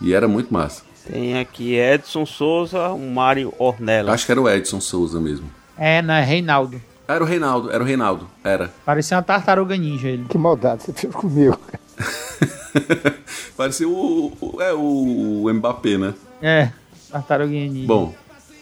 E 0.00 0.12
era 0.12 0.28
muito 0.28 0.52
massa. 0.52 0.82
Tem 1.10 1.38
aqui 1.38 1.74
Edson 1.74 2.26
Souza, 2.26 2.88
o 2.88 2.98
Mário 2.98 3.54
Ornella. 3.58 4.12
Acho 4.12 4.26
que 4.26 4.32
era 4.32 4.40
o 4.40 4.48
Edson 4.48 4.80
Souza 4.80 5.20
mesmo. 5.20 5.48
É, 5.78 6.02
não, 6.02 6.14
é 6.14 6.24
Reinaldo. 6.24 6.80
Era 7.06 7.22
o 7.22 7.26
Reinaldo, 7.26 7.70
era 7.70 7.82
o 7.82 7.86
Reinaldo, 7.86 8.28
era. 8.42 8.72
Parecia 8.84 9.16
uma 9.16 9.22
tartaruga 9.22 9.76
ninja 9.76 10.08
ele. 10.08 10.24
Que 10.28 10.36
maldade 10.36 10.82
você 10.82 10.92
fez 10.92 11.14
comigo. 11.14 11.58
Parecia 13.56 13.88
o, 13.88 14.36
o, 14.40 14.60
é, 14.60 14.72
o 14.74 15.48
Mbappé, 15.54 15.96
né? 15.96 16.14
É, 16.42 16.70
tartaruguinha 17.10 17.70
ninja. 17.70 17.86
Bom, 17.86 18.12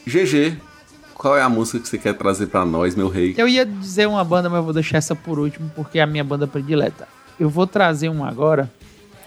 GG, 0.05 0.57
qual 1.15 1.35
é 1.35 1.41
a 1.41 1.49
música 1.49 1.79
que 1.79 1.89
você 1.89 1.97
quer 1.97 2.13
trazer 2.13 2.45
pra 2.47 2.63
nós, 2.63 2.93
meu 2.93 3.09
rei? 3.09 3.33
Eu 3.35 3.47
ia 3.47 3.65
dizer 3.65 4.07
uma 4.07 4.23
banda, 4.23 4.47
mas 4.47 4.57
eu 4.57 4.63
vou 4.63 4.73
deixar 4.73 4.99
essa 4.99 5.15
por 5.15 5.39
último, 5.39 5.71
porque 5.75 5.97
é 5.97 6.03
a 6.03 6.07
minha 6.07 6.23
banda 6.23 6.45
predileta. 6.45 7.07
Eu 7.39 7.49
vou 7.49 7.65
trazer 7.65 8.09
uma 8.09 8.29
agora. 8.29 8.71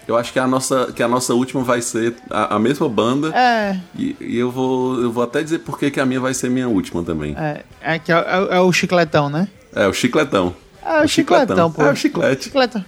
Eu 0.09 0.17
acho 0.17 0.33
que 0.33 0.39
a 0.39 0.47
nossa, 0.47 0.91
que 0.91 1.03
a 1.03 1.07
nossa 1.07 1.35
última 1.35 1.61
vai 1.63 1.83
ser 1.83 2.15
a, 2.31 2.55
a 2.55 2.59
mesma 2.59 2.89
banda. 2.89 3.27
É. 3.37 3.79
E, 3.95 4.15
e 4.19 4.37
eu, 4.39 4.49
vou, 4.49 4.99
eu 4.99 5.11
vou 5.11 5.23
até 5.23 5.43
dizer 5.43 5.59
porque 5.59 5.91
que 5.91 5.99
a 5.99 6.05
minha 6.05 6.19
vai 6.19 6.33
ser 6.33 6.49
minha 6.49 6.67
última 6.67 7.03
também. 7.03 7.35
É, 7.37 7.63
é, 7.79 7.99
que 7.99 8.11
é, 8.11 8.15
é- 8.15 8.57
é 8.57 8.59
o 8.59 8.71
chicletão, 8.71 9.29
né? 9.29 9.47
É, 9.71 9.85
o 9.87 9.93
Chicletão. 9.93 10.55
É 10.83 11.03
o 11.03 11.07
chicletão, 11.07 11.71
pô. 11.71 11.83
É 11.83 11.91
o 11.91 11.95
chiclete. 11.95 12.45
Chicletão. 12.45 12.83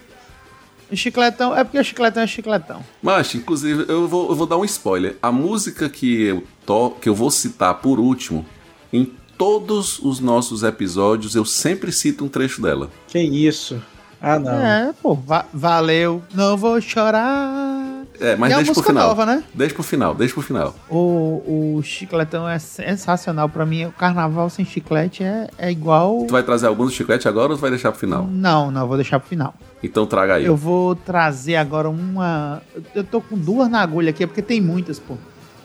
O 0.92 0.96
chicletão, 0.98 1.56
é 1.56 1.64
porque 1.64 1.78
o 1.78 1.84
chicletão 1.84 2.24
é 2.24 2.28
chicletão. 2.28 2.84
Mas, 3.04 3.36
inclusive, 3.36 3.86
eu 3.88 4.08
vou, 4.08 4.30
eu 4.32 4.36
vou 4.36 4.48
dar 4.48 4.58
um 4.58 4.66
spoiler. 4.66 5.16
A 5.22 5.32
música 5.32 5.88
que 5.90 6.24
eu, 6.24 6.44
to, 6.66 6.96
que 7.00 7.08
eu 7.08 7.14
vou 7.14 7.30
citar 7.30 7.76
por 7.76 8.00
último, 8.00 8.44
em 8.92 9.06
todos 9.38 10.00
os 10.00 10.20
nossos 10.20 10.64
episódios, 10.64 11.36
eu 11.36 11.46
sempre 11.46 11.92
cito 11.92 12.26
um 12.26 12.28
trecho 12.28 12.64
dela. 12.64 12.90
Que 13.08 13.20
isso? 13.20 13.80
Ah, 14.22 14.38
não. 14.38 14.52
É, 14.66 14.94
pô, 15.02 15.16
va- 15.16 15.46
valeu. 15.54 16.22
Não 16.34 16.56
vou 16.56 16.80
chorar. 16.80 18.04
É, 18.20 18.36
mas 18.36 18.52
é 18.52 18.56
deixa 18.58 18.72
pro 18.74 18.84
final. 18.84 19.08
nova, 19.08 19.26
né? 19.26 19.44
Deixa 19.52 19.74
pro 19.74 19.84
final, 19.84 20.14
deixa 20.14 20.34
pro 20.36 20.44
final. 20.44 20.76
O, 20.88 21.78
o 21.78 21.82
chicletão 21.84 22.48
é 22.48 22.60
sensacional 22.60 23.50
pra 23.50 23.66
mim. 23.66 23.86
O 23.86 23.92
carnaval 23.92 24.48
sem 24.50 24.64
chiclete 24.64 25.24
é, 25.24 25.48
é 25.58 25.72
igual. 25.72 26.26
Tu 26.28 26.32
vai 26.32 26.44
trazer 26.44 26.68
algum 26.68 26.86
do 26.86 26.92
chiclete 26.92 27.28
agora 27.28 27.52
ou 27.52 27.58
tu 27.58 27.62
vai 27.62 27.72
deixar 27.72 27.90
pro 27.92 28.00
final? 28.00 28.28
Não, 28.32 28.70
não, 28.70 28.88
vou 28.88 28.96
deixar 28.96 29.20
pro 29.20 29.28
final. 29.28 29.56
Então 29.82 30.06
traga 30.06 30.36
aí. 30.36 30.46
Eu 30.46 30.56
vou 30.56 30.94
trazer 30.96 31.56
agora 31.56 31.90
uma. 31.90 32.62
Eu 32.94 33.04
tô 33.04 33.22
com 33.22 33.36
duas 33.36 33.70
na 33.70 33.82
agulha 33.82 34.12
aqui, 34.12 34.28
porque 34.28 34.44
tem 34.44 34.62
muitas, 34.62 35.00
pô. 35.00 35.16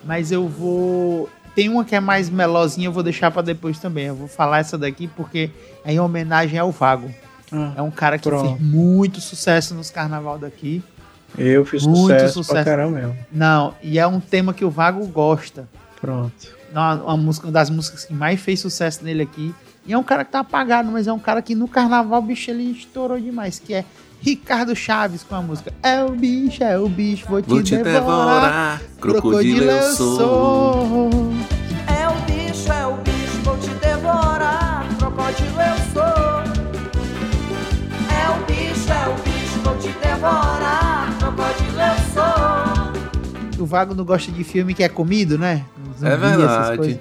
Mas 0.03 0.33
eu 0.33 0.49
vou. 0.49 1.29
Tem 1.55 1.69
uma 1.69 1.85
que 1.85 1.95
é 1.95 2.01
mais 2.01 2.31
melosinha, 2.31 2.89
eu 2.89 2.93
vou 2.93 3.03
deixar 3.03 3.31
pra 3.31 3.43
depois 3.43 3.79
também. 3.79 4.07
Eu 4.07 4.15
vou 4.15 4.29
falar 4.29 4.61
essa 4.61 4.79
daqui 4.79 5.09
porque 5.09 5.51
é 5.85 5.93
em 5.93 6.01
homenagem 6.01 6.59
ao 6.59 6.71
Vago. 6.71 7.11
É 7.77 7.83
um 7.83 7.91
cara 7.91 8.19
que 8.19 8.29
pronto. 8.29 8.49
fez 8.57 8.61
muito 8.61 9.21
sucesso 9.21 9.75
nos 9.75 9.91
carnaval 9.91 10.39
daqui. 10.39 10.83
Eu 11.37 11.65
fiz 11.67 11.85
Muito 11.87 12.01
sucesso, 12.15 12.33
sucesso. 12.35 12.53
pra 12.55 12.65
caramba 12.65 12.99
mesmo. 12.99 13.17
Não, 13.31 13.75
e 13.83 13.99
é 13.99 14.07
um 14.07 14.19
tema 14.21 14.55
que 14.55 14.65
o 14.65 14.71
Vago 14.71 15.05
gosta. 15.07 15.69
Pronto. 16.01 16.33
Uma, 16.73 16.95
uma 16.95 17.17
música, 17.17 17.47
uma 17.47 17.53
das 17.53 17.69
músicas 17.69 18.05
que 18.05 18.15
mais 18.15 18.41
fez 18.41 18.61
sucesso 18.61 19.05
nele 19.05 19.23
aqui. 19.25 19.55
E 19.87 19.93
é 19.93 19.99
um 19.99 20.03
cara 20.03 20.25
que 20.25 20.33
tá 20.33 20.41
apagado, 20.41 20.91
mas 20.91 21.07
é 21.07 21.13
um 21.13 21.19
cara 21.19 21.43
que 21.43 21.55
no 21.55 21.69
carnaval, 21.69 22.23
bicho, 22.23 22.51
ele 22.51 22.71
estourou 22.71 23.21
demais. 23.21 23.59
Que 23.59 23.75
é 23.75 23.85
Ricardo 24.21 24.75
Chaves 24.75 25.23
com 25.23 25.35
a 25.35 25.43
música 25.43 25.73
É 25.83 26.03
o 26.03 26.11
bicho, 26.11 26.65
é 26.65 26.79
o 26.79 26.89
bicho, 26.89 27.27
vou 27.29 27.43
te, 27.43 27.49
Vou 27.49 27.63
te 27.63 27.77
devorar. 27.77 27.95
devorar, 27.95 28.83
crocodilo 28.99 29.63
eu 29.71 29.93
sou. 29.93 31.11
É 31.53 31.56
O 43.67 43.69
Vago 43.69 43.97
não 43.97 44.05
gosta 44.05 44.31
de 44.31 44.45
filme 44.45 44.75
que 44.75 44.85
é 44.85 44.89
comido, 44.89 45.37
né? 45.37 45.65
Zumbi, 45.99 46.13
É 46.13 46.17
verdade. 46.17 47.01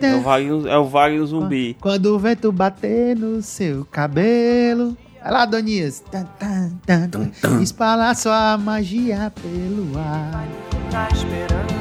É 0.00 0.14
o 0.14 0.20
Wagner, 0.22 0.66
é 0.68 0.78
o 0.78 0.84
Wagner 0.84 1.26
Zumbi. 1.26 1.76
Quando 1.80 2.14
o 2.14 2.18
vento 2.20 2.52
bater 2.52 3.16
no 3.16 3.42
seu 3.42 3.84
cabelo. 3.90 4.96
Vai 5.20 5.32
lá, 5.32 5.44
Donias. 5.44 6.04
Tan, 6.08 6.24
tan, 6.38 7.08
tan. 7.08 7.60
Espalha 7.60 8.14
sua 8.14 8.56
magia 8.56 9.32
pelo 9.42 9.98
ar. 9.98 10.46
Tá 10.92 11.08
esperando 11.12 11.74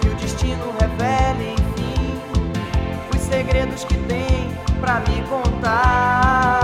que 0.00 0.08
o 0.08 0.14
destino 0.14 0.72
revele, 0.80 1.52
enfim, 1.52 3.14
os 3.14 3.20
segredos 3.20 3.84
que 3.84 3.94
tem 4.08 4.48
pra 4.80 5.00
me 5.00 5.20
contar. 5.28 6.61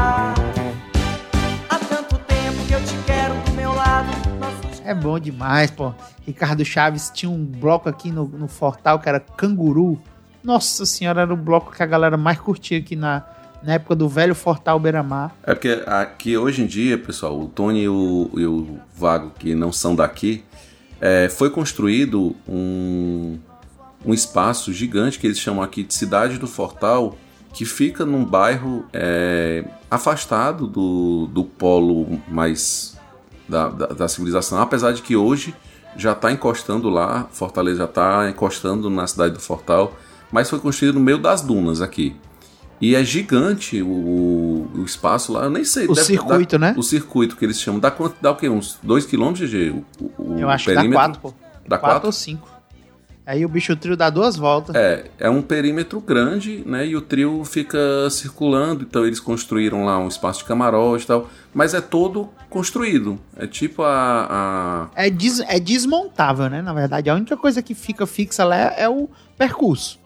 É 4.88 4.94
bom 4.94 5.18
demais, 5.18 5.70
pô. 5.70 5.92
Ricardo 6.26 6.64
Chaves 6.64 7.10
tinha 7.12 7.30
um 7.30 7.44
bloco 7.44 7.90
aqui 7.90 8.10
no, 8.10 8.24
no 8.24 8.48
Fortal 8.48 8.98
que 8.98 9.06
era 9.06 9.20
Canguru. 9.20 10.00
Nossa 10.42 10.86
senhora, 10.86 11.20
era 11.20 11.34
o 11.34 11.36
bloco 11.36 11.70
que 11.70 11.82
a 11.82 11.86
galera 11.86 12.16
mais 12.16 12.38
curtia 12.38 12.78
aqui 12.78 12.96
na, 12.96 13.22
na 13.62 13.74
época 13.74 13.94
do 13.94 14.08
velho 14.08 14.34
Fortal 14.34 14.80
Beira-Mar. 14.80 15.36
É 15.42 15.52
porque 15.52 15.82
aqui 15.86 16.38
hoje 16.38 16.62
em 16.62 16.66
dia, 16.66 16.96
pessoal, 16.96 17.38
o 17.38 17.48
Tony 17.48 17.82
e 17.82 17.88
o, 17.90 18.30
e 18.34 18.46
o 18.46 18.78
Vago, 18.96 19.30
que 19.38 19.54
não 19.54 19.70
são 19.70 19.94
daqui, 19.94 20.42
é, 21.02 21.28
foi 21.28 21.50
construído 21.50 22.34
um, 22.48 23.38
um 24.06 24.14
espaço 24.14 24.72
gigante 24.72 25.18
que 25.18 25.26
eles 25.26 25.38
chamam 25.38 25.62
aqui 25.62 25.82
de 25.82 25.92
Cidade 25.92 26.38
do 26.38 26.46
Fortal, 26.46 27.14
que 27.52 27.66
fica 27.66 28.06
num 28.06 28.24
bairro 28.24 28.86
é, 28.90 29.66
afastado 29.90 30.66
do, 30.66 31.26
do 31.26 31.44
polo 31.44 32.18
mais 32.26 32.97
da, 33.48 33.68
da, 33.68 33.86
da 33.86 34.08
civilização, 34.08 34.60
apesar 34.60 34.92
de 34.92 35.02
que 35.02 35.16
hoje 35.16 35.54
já 35.96 36.12
está 36.12 36.30
encostando 36.30 36.88
lá, 36.88 37.26
Fortaleza 37.32 37.78
já 37.78 37.84
está 37.84 38.28
encostando 38.28 38.88
na 38.90 39.06
cidade 39.06 39.34
do 39.34 39.40
Fortal, 39.40 39.94
mas 40.30 40.48
foi 40.48 40.58
construído 40.58 40.94
no 40.94 41.00
meio 41.00 41.18
das 41.18 41.40
dunas 41.40 41.80
aqui. 41.80 42.14
E 42.80 42.94
é 42.94 43.02
gigante 43.02 43.82
o, 43.82 44.68
o 44.72 44.84
espaço 44.84 45.32
lá, 45.32 45.44
eu 45.44 45.50
nem 45.50 45.64
sei. 45.64 45.88
O 45.88 45.94
circuito, 45.96 46.58
né? 46.58 46.74
O 46.76 46.82
circuito 46.82 47.36
que 47.36 47.44
eles 47.44 47.60
chamam. 47.60 47.80
Dá 47.80 47.90
quanto? 47.90 48.14
Dá 48.20 48.30
o 48.30 48.36
quê? 48.36 48.48
Uns 48.48 48.78
2 48.82 49.04
km, 49.06 49.32
GG? 49.32 49.82
O, 50.00 50.12
o 50.16 50.38
Eu 50.38 50.48
acho 50.48 50.66
que 50.66 50.74
dá 50.74 50.82
perímetro? 50.82 51.04
quatro, 51.04 51.20
pô. 51.20 51.34
Dá 51.66 51.76
quatro 51.76 52.02
4? 52.02 52.06
ou 52.06 52.12
cinco. 52.12 52.48
Aí 53.28 53.44
o 53.44 53.48
bicho 53.48 53.76
trio 53.76 53.94
dá 53.94 54.08
duas 54.08 54.36
voltas. 54.36 54.74
É, 54.74 55.04
é 55.18 55.28
um 55.28 55.42
perímetro 55.42 56.00
grande, 56.00 56.62
né? 56.64 56.86
E 56.86 56.96
o 56.96 57.00
trio 57.02 57.44
fica 57.44 57.78
circulando, 58.10 58.84
então 58.88 59.04
eles 59.04 59.20
construíram 59.20 59.84
lá 59.84 59.98
um 59.98 60.08
espaço 60.08 60.38
de 60.40 60.46
camarote 60.46 61.04
e 61.04 61.06
tal. 61.06 61.28
Mas 61.52 61.74
é 61.74 61.80
todo 61.82 62.30
construído. 62.48 63.18
É 63.36 63.46
tipo 63.46 63.82
a. 63.82 64.88
a... 64.96 65.04
É, 65.04 65.10
des- 65.10 65.40
é 65.40 65.60
desmontável, 65.60 66.48
né? 66.48 66.62
Na 66.62 66.72
verdade, 66.72 67.10
a 67.10 67.14
única 67.14 67.36
coisa 67.36 67.60
que 67.60 67.74
fica 67.74 68.06
fixa 68.06 68.44
lá 68.44 68.56
é, 68.56 68.74
é 68.84 68.88
o 68.88 69.08
percurso. 69.36 69.98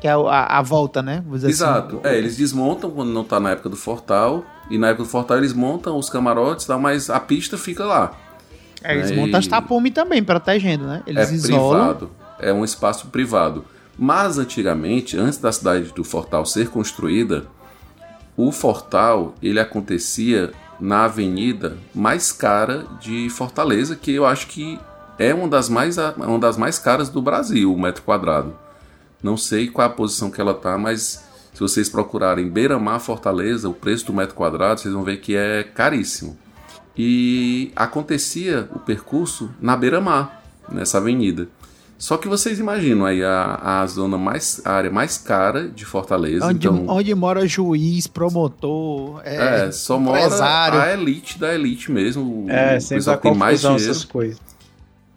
Que 0.00 0.08
é 0.08 0.12
a, 0.12 0.58
a 0.58 0.62
volta, 0.62 1.02
né? 1.02 1.22
Dizer 1.30 1.48
Exato. 1.50 2.00
assim. 2.02 2.08
É, 2.14 2.16
eles 2.18 2.36
desmontam 2.38 2.90
quando 2.90 3.10
não 3.10 3.22
tá 3.22 3.38
na 3.38 3.50
época 3.50 3.68
do 3.68 3.76
Fortal. 3.76 4.44
E 4.70 4.78
na 4.78 4.88
época 4.88 5.02
do 5.04 5.08
Fortal 5.10 5.36
eles 5.36 5.52
montam 5.52 5.98
os 5.98 6.08
camarotes, 6.08 6.64
tal, 6.64 6.80
mas 6.80 7.10
a 7.10 7.20
pista 7.20 7.58
fica 7.58 7.84
lá. 7.84 8.12
É, 8.82 8.94
eles 8.96 9.10
né? 9.10 9.16
montam 9.16 9.38
as 9.38 9.44
E- 9.44 9.48
tapume 9.50 9.90
também, 9.90 10.24
protegendo, 10.24 10.86
né? 10.86 11.02
Eles 11.06 11.30
é 11.30 11.34
isolam. 11.34 11.94
privado, 11.94 12.10
é 12.42 12.52
um 12.52 12.64
espaço 12.64 13.06
privado. 13.08 13.64
Mas 13.98 14.38
antigamente, 14.38 15.16
antes 15.16 15.38
da 15.38 15.52
cidade 15.52 15.92
do 15.92 16.02
Fortal 16.02 16.44
ser 16.44 16.68
construída, 16.68 17.46
o 18.36 18.50
Fortal 18.50 19.34
ele 19.42 19.60
acontecia 19.60 20.52
na 20.80 21.04
avenida 21.04 21.76
mais 21.94 22.32
cara 22.32 22.84
de 23.00 23.28
Fortaleza, 23.30 23.94
que 23.94 24.12
eu 24.12 24.26
acho 24.26 24.48
que 24.48 24.78
é 25.18 25.32
uma 25.32 25.46
das 25.46 25.68
mais, 25.68 25.96
uma 26.16 26.38
das 26.38 26.56
mais 26.56 26.78
caras 26.78 27.08
do 27.08 27.22
Brasil, 27.22 27.72
o 27.72 27.80
metro 27.80 28.02
quadrado. 28.02 28.54
Não 29.22 29.36
sei 29.36 29.68
qual 29.68 29.86
a 29.86 29.90
posição 29.90 30.30
que 30.30 30.40
ela 30.40 30.54
tá, 30.54 30.76
mas 30.76 31.22
Se 31.52 31.60
vocês 31.60 31.88
procurarem 31.88 32.48
Beira-Mar 32.48 32.98
Fortaleza, 32.98 33.68
o 33.68 33.74
preço 33.74 34.06
do 34.06 34.14
metro 34.14 34.34
quadrado, 34.34 34.80
vocês 34.80 34.94
vão 34.94 35.04
ver 35.04 35.18
que 35.18 35.36
é 35.36 35.62
caríssimo. 35.62 36.36
E 36.96 37.70
acontecia 37.76 38.68
o 38.74 38.78
percurso 38.78 39.50
na 39.60 39.76
Beira-Mar, 39.76 40.42
nessa 40.70 40.98
avenida. 40.98 41.48
Só 42.02 42.16
que 42.16 42.26
vocês 42.26 42.58
imaginam 42.58 43.06
aí 43.06 43.22
a, 43.22 43.80
a 43.80 43.86
zona 43.86 44.18
mais, 44.18 44.60
a 44.64 44.72
área 44.72 44.90
mais 44.90 45.16
cara 45.16 45.68
de 45.68 45.84
Fortaleza. 45.84 46.44
Onde, 46.46 46.66
então, 46.66 46.84
onde 46.88 47.14
mora 47.14 47.46
juiz, 47.46 48.08
promotor, 48.08 49.20
é, 49.24 49.66
é, 49.66 49.70
só 49.70 50.00
mora 50.00 50.18
empresário. 50.18 50.80
a 50.80 50.92
elite 50.92 51.38
da 51.38 51.54
elite 51.54 51.92
mesmo. 51.92 52.46
É, 52.50 52.76
o 52.78 52.80
sempre 52.80 53.04
que 53.04 53.16
tem 53.18 53.34
mais 53.36 53.60
dinheiro. 53.60 53.80
essas 53.84 54.04
coisas. 54.04 54.36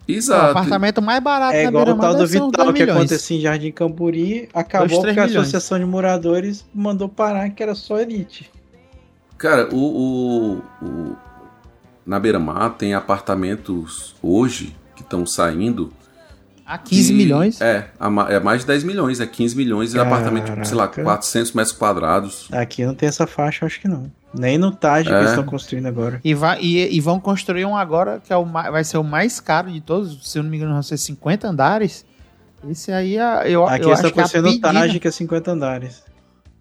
O 0.08 0.12
Exato. 0.12 0.52
apartamento 0.52 1.02
mais 1.02 1.24
barato 1.24 1.56
É 1.56 1.64
na 1.64 1.70
igual 1.70 1.88
o 1.90 1.98
tal 1.98 2.14
do 2.14 2.28
Vital 2.28 2.72
que 2.72 2.84
acontecia 2.84 3.36
em 3.36 3.42
Jardim 3.42 3.72
Camburi, 3.72 4.48
acabou 4.54 5.02
porque 5.02 5.20
a. 5.20 5.26
Associação 5.26 5.80
de 5.80 5.86
Moradores 5.86 6.64
mandou 6.72 7.10
parar 7.10 7.50
que 7.50 7.64
era 7.64 7.74
só 7.74 7.98
elite. 8.00 8.52
Cara, 9.40 9.74
o, 9.74 9.80
o- 9.80 10.86
o- 10.86 11.16
na 12.06 12.20
Beira-Mar 12.20 12.76
tem 12.78 12.94
apartamentos 12.94 14.14
hoje 14.22 14.76
que 14.96 15.02
estão 15.02 15.26
saindo. 15.26 15.92
A 16.66 16.78
15 16.80 17.10
de- 17.10 17.14
milhões. 17.14 17.62
É, 17.62 17.90
a 18.00 18.08
é 18.34 18.40
mais 18.40 18.62
de 18.62 18.68
10 18.68 18.84
milhões, 18.84 19.20
é 19.20 19.28
15 19.28 19.56
milhões 19.56 19.94
e 19.94 20.00
apartamento, 20.00 20.46
tipo, 20.52 20.66
sei 20.66 20.76
lá, 20.76 20.88
Caraca. 20.88 21.04
400 21.04 21.52
metros 21.54 21.76
quadrados. 21.76 22.48
Aqui 22.52 22.84
não 22.86 22.96
tem 22.96 23.08
essa 23.08 23.28
faixa, 23.28 23.66
acho 23.66 23.80
que 23.80 23.88
não. 23.88 24.12
Nem 24.34 24.58
no 24.58 24.72
Taj 24.72 25.08
que 25.08 25.14
É. 25.14 25.18
eles 25.18 25.30
estão 25.30 25.44
construindo 25.46 25.86
agora. 25.86 26.20
E, 26.24 26.34
vai, 26.34 26.60
e, 26.62 26.96
e 26.96 27.00
vão 27.00 27.20
construir 27.20 27.66
um 27.66 27.78
agora 27.78 28.20
que 28.26 28.34
é 28.34 28.36
o, 28.38 28.44
vai 28.46 28.84
ser 28.84 28.98
o 28.98 29.04
mais 29.04 29.40
caro 29.40 29.72
de 29.72 29.80
todos. 29.80 30.28
Se 30.30 30.40
eu 30.40 30.44
não 30.44 30.50
me 30.50 30.58
engano, 30.58 30.74
vão 30.74 30.84
ser 30.84 30.98
50 30.98 31.48
andares. 31.48 32.04
Esse 32.68 32.92
aí 32.92 33.16
é, 33.18 33.50
eu, 33.50 33.66
Aqui 33.68 33.84
eu 33.86 33.90
eles 33.90 34.00
acho 34.04 34.12
que 34.14 34.20
é 34.20 34.24
o. 34.24 34.60
Taj, 34.60 35.00
que 35.00 35.08
é 35.08 35.12
50 35.12 35.52
andares. 35.52 36.04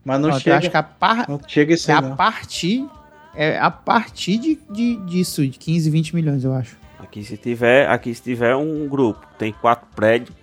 Mas 0.05 0.21
não 0.21 0.29
Pronto, 0.29 0.43
chega. 0.43 0.55
Eu 0.55 0.59
acho 0.59 0.71
que 0.71 0.77
a, 0.77 0.83
par, 0.83 1.27
Não 1.29 1.41
chega 1.49 1.73
isso 1.73 1.91
é 1.91 1.95
a 1.95 2.03
não. 2.03 2.15
partir 2.15 2.87
é 3.35 3.59
a 3.59 3.71
partir 3.71 4.37
de, 4.39 4.59
de, 4.71 4.97
disso, 5.07 5.43
de 5.47 5.59
15, 5.59 5.91
20 5.91 6.15
milhões, 6.15 6.45
eu 6.45 6.53
acho. 6.55 6.77
Aqui 7.15 7.23
se 7.23 7.37
tiver, 7.37 7.89
aqui 7.89 8.13
se 8.13 8.21
tiver 8.21 8.57
um 8.57 8.89
grupo, 8.89 9.25
tem 9.39 9.53
quatro 9.53 9.87
prédios. 9.95 10.37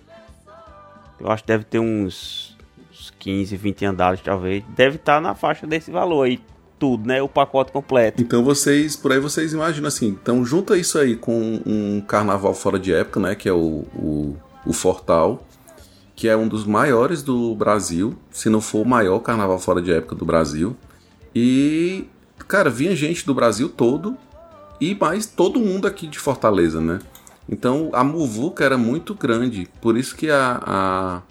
Eu 1.20 1.30
acho 1.30 1.42
que 1.42 1.48
deve 1.48 1.64
ter 1.64 1.78
uns, 1.78 2.56
uns 2.90 3.12
15, 3.18 3.54
20 3.58 3.84
andares 3.84 4.20
talvez. 4.22 4.64
Deve 4.74 4.96
estar 4.96 5.20
na 5.20 5.34
faixa 5.34 5.66
desse 5.66 5.90
valor 5.90 6.22
aí, 6.22 6.40
tudo, 6.78 7.06
né? 7.06 7.20
O 7.20 7.28
pacote 7.28 7.70
completo. 7.72 8.22
Então 8.22 8.42
vocês, 8.42 8.96
por 8.96 9.12
aí 9.12 9.18
vocês 9.18 9.52
imaginam 9.52 9.86
assim, 9.86 10.08
então 10.08 10.42
junta 10.46 10.74
isso 10.74 10.98
aí 10.98 11.14
com 11.14 11.60
um 11.66 12.00
carnaval 12.00 12.54
fora 12.54 12.78
de 12.78 12.90
época, 12.90 13.20
né, 13.20 13.34
que 13.34 13.50
é 13.50 13.52
o, 13.52 13.84
o, 13.94 14.36
o 14.64 14.72
Fortal, 14.72 15.46
que 16.16 16.26
é 16.26 16.34
um 16.34 16.48
dos 16.48 16.64
maiores 16.64 17.22
do 17.22 17.54
Brasil, 17.54 18.16
se 18.30 18.48
não 18.48 18.62
for 18.62 18.80
o 18.80 18.88
maior 18.88 19.18
carnaval 19.18 19.58
fora 19.58 19.82
de 19.82 19.92
época 19.92 20.14
do 20.14 20.24
Brasil. 20.24 20.74
E, 21.34 22.06
cara, 22.48 22.70
vinha 22.70 22.96
gente 22.96 23.26
do 23.26 23.34
Brasil 23.34 23.68
todo 23.68 24.16
e 24.90 24.94
mais 24.94 25.26
todo 25.26 25.60
mundo 25.60 25.86
aqui 25.86 26.06
de 26.06 26.18
Fortaleza, 26.18 26.80
né? 26.80 26.98
Então 27.48 27.90
a 27.92 28.02
muvuca 28.04 28.64
era 28.64 28.78
muito 28.78 29.14
grande, 29.14 29.68
por 29.80 29.96
isso 29.96 30.14
que 30.16 30.30
a, 30.30 30.60
a- 30.64 31.22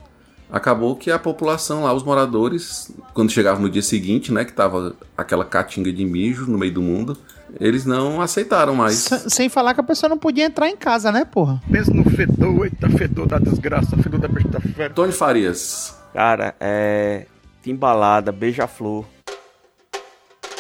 acabou 0.52 0.96
que 0.96 1.10
a 1.10 1.18
população 1.18 1.84
lá, 1.84 1.94
os 1.94 2.04
moradores, 2.04 2.92
quando 3.14 3.32
chegavam 3.32 3.62
no 3.62 3.70
dia 3.70 3.82
seguinte, 3.82 4.32
né, 4.32 4.44
que 4.46 4.52
tava 4.54 4.96
aquela 5.18 5.46
catinga 5.46 5.92
de 5.92 6.04
mijo 6.06 6.46
no 6.46 6.58
meio 6.58 6.74
do 6.74 6.82
mundo, 6.82 7.18
eles 7.60 7.86
não 7.86 8.22
aceitaram 8.22 8.76
mais. 8.76 8.96
Se- 8.96 9.30
sem 9.30 9.50
falar 9.50 9.74
que 9.74 9.80
a 9.80 9.84
pessoa 9.84 10.10
não 10.10 10.18
podia 10.18 10.46
entrar 10.46 10.70
em 10.70 10.76
casa, 10.78 11.12
né, 11.12 11.26
porra? 11.26 11.62
Pensa 11.72 11.94
no 11.94 12.04
fedor, 12.10 12.66
eita, 12.66 12.90
fedor 12.90 13.28
da 13.28 13.40
desgraça, 13.40 13.96
fedor 13.98 14.20
da 14.20 14.28
besta 14.28 14.60
fera. 14.60 14.94
Tony 14.94 15.12
Farias. 15.14 15.96
Cara, 16.14 16.54
é. 16.60 17.26
Timbalada, 17.64 18.32
beija-flor. 18.32 19.06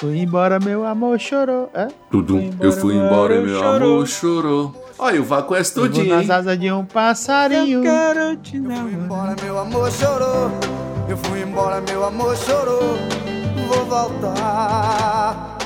Fui 0.01 0.17
embora, 0.19 0.59
meu 0.59 0.83
amor 0.83 1.19
chorou. 1.19 1.69
É? 1.75 1.87
Tudum, 2.09 2.49
eu 2.59 2.71
fui 2.71 2.95
embora 2.95 3.35
e 3.35 3.45
meu 3.45 3.63
amor 3.63 4.07
chorou. 4.07 4.73
Olha, 4.97 5.21
o 5.21 5.23
Vá 5.23 5.43
conhece 5.43 5.77
Eu 5.77 5.83
vou 5.83 5.91
tudinho, 5.91 6.15
nas 6.15 6.27
asas 6.27 6.59
de 6.59 6.71
um 6.71 6.83
passarinho. 6.83 7.83
quero 7.83 8.35
te 8.37 8.57
embora, 8.57 9.35
meu 9.43 9.59
amor 9.59 9.91
chorou. 9.91 10.49
Eu 11.07 11.15
fui 11.17 11.43
embora, 11.43 11.81
meu 11.81 12.03
amor 12.03 12.35
chorou. 12.35 12.97
Vou 13.67 13.85
voltar. 13.85 15.59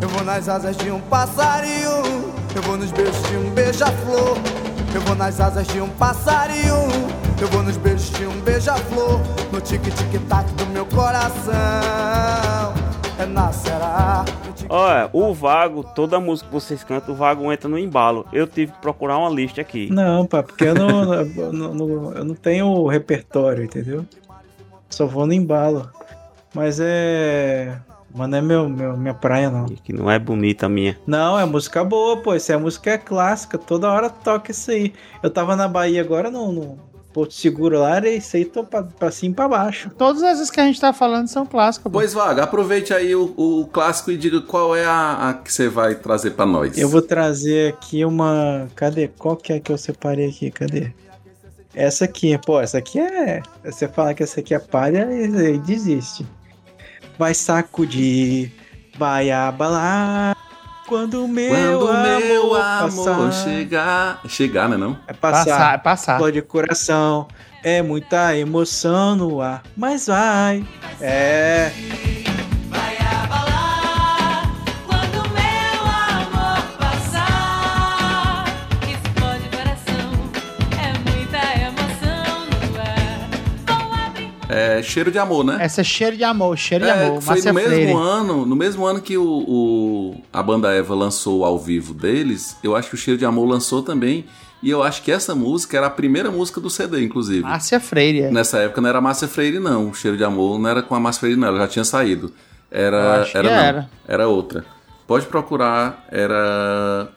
Eu 0.00 0.08
vou 0.08 0.22
nas 0.22 0.48
asas 0.48 0.76
de 0.76 0.92
um 0.92 1.00
passarinho. 1.00 2.30
Eu 2.54 2.62
vou 2.62 2.76
nos 2.76 2.92
beijos 2.92 3.20
de 3.24 3.36
um 3.36 3.50
beija-flor. 3.50 4.38
Eu 4.94 5.00
vou 5.00 5.16
nas 5.16 5.40
asas 5.40 5.66
de 5.66 5.80
um 5.80 5.88
passarinho. 5.88 6.86
Eu 7.40 7.48
vou 7.48 7.64
nos 7.64 7.76
beijos 7.76 8.10
de 8.10 8.26
um 8.26 8.40
beija-flor. 8.42 9.20
No 9.52 9.60
tic-tic-tac 9.60 10.48
do 10.52 10.66
meu 10.66 10.86
coração. 10.86 12.59
Nascerá. 13.26 14.24
Olha, 14.68 15.10
o 15.12 15.32
Vago, 15.34 15.82
toda 15.94 16.20
música 16.20 16.48
que 16.48 16.54
vocês 16.54 16.84
cantam, 16.84 17.14
o 17.14 17.16
Vago 17.16 17.52
entra 17.52 17.68
no 17.68 17.78
embalo. 17.78 18.26
Eu 18.32 18.46
tive 18.46 18.72
que 18.72 18.78
procurar 18.78 19.18
uma 19.18 19.28
lista 19.30 19.60
aqui. 19.60 19.88
Não, 19.90 20.26
pá, 20.26 20.42
porque 20.42 20.64
eu 20.64 20.74
não, 20.74 21.14
eu 21.14 21.52
não, 21.52 21.74
não- 21.74 22.12
eu 22.12 22.24
não 22.24 22.34
tenho 22.34 22.86
repertório, 22.86 23.64
entendeu? 23.64 24.04
Só 24.88 25.06
vou 25.06 25.26
no 25.26 25.32
embalo. 25.32 25.88
Mas 26.54 26.78
é. 26.80 27.78
Mano, 28.12 28.34
é 28.34 28.40
meu, 28.40 28.68
meu, 28.68 28.96
minha 28.96 29.14
praia, 29.14 29.50
não. 29.50 29.66
Que 29.66 29.92
não 29.92 30.10
é 30.10 30.18
bonita 30.18 30.66
a 30.66 30.68
minha. 30.68 30.98
Não, 31.06 31.38
é 31.38 31.44
música 31.44 31.84
boa, 31.84 32.16
pô. 32.16 32.34
Isso 32.34 32.50
é 32.52 32.56
música 32.56 32.98
clássica. 32.98 33.56
Toda 33.56 33.88
hora 33.88 34.10
toca 34.10 34.50
isso 34.50 34.68
aí. 34.72 34.92
Eu 35.22 35.30
tava 35.30 35.54
na 35.54 35.68
Bahia 35.68 36.00
agora 36.00 36.28
no, 36.28 36.50
no 36.50 36.78
Porto 37.12 37.34
Seguro 37.34 37.80
lá, 37.80 37.96
era 37.96 38.08
isso 38.08 38.36
aí, 38.36 38.44
tô 38.44 38.62
pra, 38.62 38.84
pra 38.84 39.10
cima 39.10 39.32
e 39.32 39.34
pra 39.34 39.48
baixo. 39.48 39.90
Todas 39.98 40.22
essas 40.22 40.50
que 40.50 40.60
a 40.60 40.64
gente 40.64 40.80
tá 40.80 40.92
falando 40.92 41.26
são 41.26 41.44
clássicas. 41.44 41.92
Pois, 41.92 42.12
Vaga, 42.12 42.44
aproveite 42.44 42.94
aí 42.94 43.14
o, 43.14 43.34
o 43.36 43.66
clássico 43.66 44.12
e 44.12 44.16
diga 44.16 44.40
qual 44.40 44.76
é 44.76 44.84
a, 44.84 45.30
a 45.30 45.34
que 45.34 45.52
você 45.52 45.68
vai 45.68 45.96
trazer 45.96 46.32
pra 46.32 46.46
nós. 46.46 46.78
Eu 46.78 46.88
vou 46.88 47.02
trazer 47.02 47.74
aqui 47.74 48.04
uma. 48.04 48.68
Cadê? 48.76 49.08
Qual 49.08 49.36
que 49.36 49.52
é 49.52 49.60
que 49.60 49.72
eu 49.72 49.78
separei 49.78 50.28
aqui? 50.28 50.50
Cadê? 50.50 50.92
Essa 51.74 52.04
aqui, 52.04 52.36
pô, 52.38 52.60
essa 52.60 52.78
aqui 52.78 52.98
é. 53.00 53.42
Você 53.64 53.88
fala 53.88 54.14
que 54.14 54.22
essa 54.22 54.40
aqui 54.40 54.54
é 54.54 54.58
palha, 54.58 55.06
aí 55.06 55.58
desiste. 55.58 56.26
Vai 57.18 57.34
sacudir, 57.34 58.52
vai 58.98 59.30
abalar. 59.30 60.36
Quando 60.90 61.24
o 61.24 61.28
meu 61.28 61.78
Quando 61.78 61.88
amor, 61.88 62.20
meu 62.20 62.54
amor 62.56 63.32
chegar. 63.32 64.20
Chegar, 64.26 64.68
né 64.68 64.76
não? 64.76 64.98
É 65.06 65.12
passar, 65.12 65.44
Passar, 65.44 65.74
é 65.74 65.78
passar. 65.78 66.18
Flor 66.18 66.32
de 66.32 66.42
coração, 66.42 67.28
é 67.62 67.80
muita 67.80 68.36
emoção 68.36 69.14
no 69.14 69.40
ar, 69.40 69.62
mas 69.76 70.08
vai. 70.08 70.64
É. 71.00 71.70
É 84.52 84.82
Cheiro 84.82 85.10
de 85.10 85.18
Amor, 85.18 85.44
né? 85.44 85.58
Essa 85.60 85.80
é 85.80 85.84
cheiro 85.84 86.16
de 86.16 86.24
amor, 86.24 86.56
cheiro 86.58 86.84
de 86.84 86.90
É, 86.90 87.06
amor. 87.06 87.20
foi 87.22 87.34
Márcia 87.34 87.52
no 87.52 87.58
mesmo 87.58 87.70
Freire. 87.74 87.92
ano, 87.92 88.46
no 88.46 88.56
mesmo 88.56 88.84
ano 88.86 89.00
que 89.00 89.16
o, 89.16 89.24
o- 89.24 90.20
a 90.32 90.42
banda 90.42 90.72
Eva 90.72 90.94
lançou 90.94 91.44
ao 91.44 91.58
vivo 91.58 91.94
deles, 91.94 92.56
eu 92.62 92.74
acho 92.74 92.88
que 92.88 92.94
o 92.94 92.98
Cheiro 92.98 93.18
de 93.18 93.24
Amor 93.24 93.46
lançou 93.48 93.82
também, 93.82 94.24
e 94.62 94.68
eu 94.70 94.82
acho 94.82 95.02
que 95.02 95.10
essa 95.12 95.34
música 95.34 95.76
era 95.76 95.86
a 95.86 95.90
primeira 95.90 96.30
música 96.30 96.60
do 96.60 96.68
CD, 96.68 97.02
inclusive. 97.02 97.42
Márcia 97.42 97.78
Freire. 97.80 98.22
é. 98.22 98.30
Nessa 98.30 98.58
época 98.58 98.80
não 98.80 98.88
era 98.88 99.00
Márcia 99.00 99.26
Freire, 99.28 99.58
não. 99.58 99.88
O 99.90 99.94
Cheiro 99.94 100.16
de 100.16 100.24
Amor 100.24 100.58
não 100.58 100.68
era 100.68 100.82
com 100.82 100.94
a 100.94 101.00
Márcia 101.00 101.20
Freire, 101.20 101.38
não. 101.38 101.48
Ela 101.48 101.58
já 101.60 101.68
tinha 101.68 101.84
saído. 101.84 102.32
Era. 102.70 103.24
que 103.30 103.36
Era, 103.38 103.48
não. 103.50 103.56
era. 103.56 103.90
Era 104.06 104.28
outra. 104.28 104.64
Pode 105.06 105.26
procurar. 105.26 106.04
Era. 106.10 107.08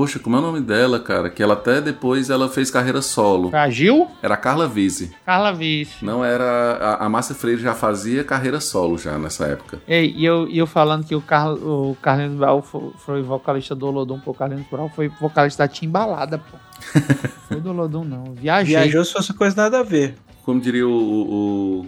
Poxa, 0.00 0.18
como 0.18 0.34
é 0.34 0.38
o 0.38 0.42
nome 0.42 0.62
dela, 0.62 0.98
cara? 0.98 1.28
Que 1.28 1.42
ela 1.42 1.52
até 1.52 1.78
depois 1.78 2.30
ela 2.30 2.48
fez 2.48 2.70
carreira 2.70 3.02
solo. 3.02 3.54
A 3.54 3.68
Gil? 3.68 4.08
Era 4.22 4.32
a 4.32 4.36
Carla 4.38 4.66
Vise. 4.66 5.14
Carla 5.26 5.52
Vice. 5.52 6.02
Não 6.02 6.24
era. 6.24 6.42
A, 6.80 7.04
a 7.04 7.08
Márcia 7.10 7.34
Freire 7.34 7.60
já 7.60 7.74
fazia 7.74 8.24
carreira 8.24 8.62
solo 8.62 8.96
já 8.96 9.18
nessa 9.18 9.44
época. 9.44 9.78
Ei, 9.86 10.14
e 10.16 10.24
eu, 10.24 10.48
e 10.48 10.56
eu 10.56 10.66
falando 10.66 11.04
que 11.04 11.14
o, 11.14 11.18
o 11.18 11.96
Carlinhos 12.00 12.38
Brau 12.38 12.62
foi, 12.62 12.92
foi 12.96 13.22
vocalista 13.22 13.74
do 13.74 13.88
Olodum, 13.88 14.18
pô, 14.18 14.30
o 14.30 14.34
Carlinhos 14.34 14.66
Brau 14.70 14.88
foi 14.88 15.10
vocalista 15.20 15.64
da 15.64 15.68
Timbalada, 15.68 16.38
pô. 16.38 16.56
foi 17.48 17.60
do 17.60 17.68
Olodum, 17.68 18.02
não. 18.02 18.32
Viajei. 18.32 18.76
Viajou 18.76 19.04
se 19.04 19.12
fosse 19.12 19.34
coisa 19.34 19.54
nada 19.54 19.80
a 19.80 19.82
ver. 19.82 20.14
Como 20.46 20.58
diria 20.62 20.88
o. 20.88 21.86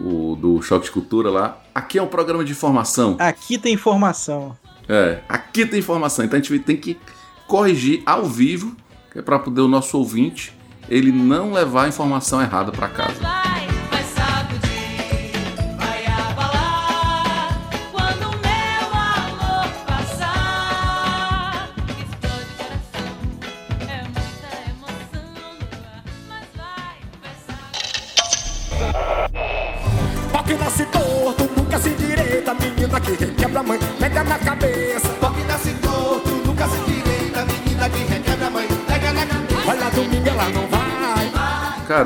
o, 0.00 0.32
o 0.32 0.36
do 0.36 0.62
Choque 0.62 0.86
de 0.86 0.90
Cultura 0.90 1.28
lá. 1.28 1.58
Aqui 1.74 1.98
é 1.98 2.02
um 2.02 2.06
programa 2.08 2.42
de 2.42 2.52
informação. 2.52 3.16
Aqui 3.18 3.58
tem 3.58 3.74
informação. 3.74 4.56
É, 4.92 5.20
aqui 5.28 5.64
tem 5.64 5.78
informação, 5.78 6.24
então 6.24 6.36
a 6.36 6.42
gente 6.42 6.58
tem 6.58 6.76
que 6.76 6.98
corrigir 7.46 8.02
ao 8.04 8.24
vivo, 8.24 8.74
que 9.12 9.20
é 9.20 9.22
para 9.22 9.38
poder 9.38 9.60
o 9.60 9.68
nosso 9.68 9.96
ouvinte 9.96 10.52
ele 10.88 11.12
não 11.12 11.52
levar 11.52 11.84
a 11.84 11.88
informação 11.88 12.42
errada 12.42 12.72
para 12.72 12.88
casa. 12.88 13.59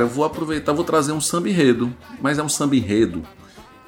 Cara, 0.04 0.06
eu 0.06 0.08
vou 0.08 0.24
aproveitar, 0.24 0.72
vou 0.72 0.84
trazer 0.84 1.12
um 1.12 1.20
samba 1.20 1.48
enredo, 1.48 1.92
mas 2.20 2.38
é 2.38 2.42
um 2.42 2.48
samba 2.48 2.76
enredo 2.76 3.22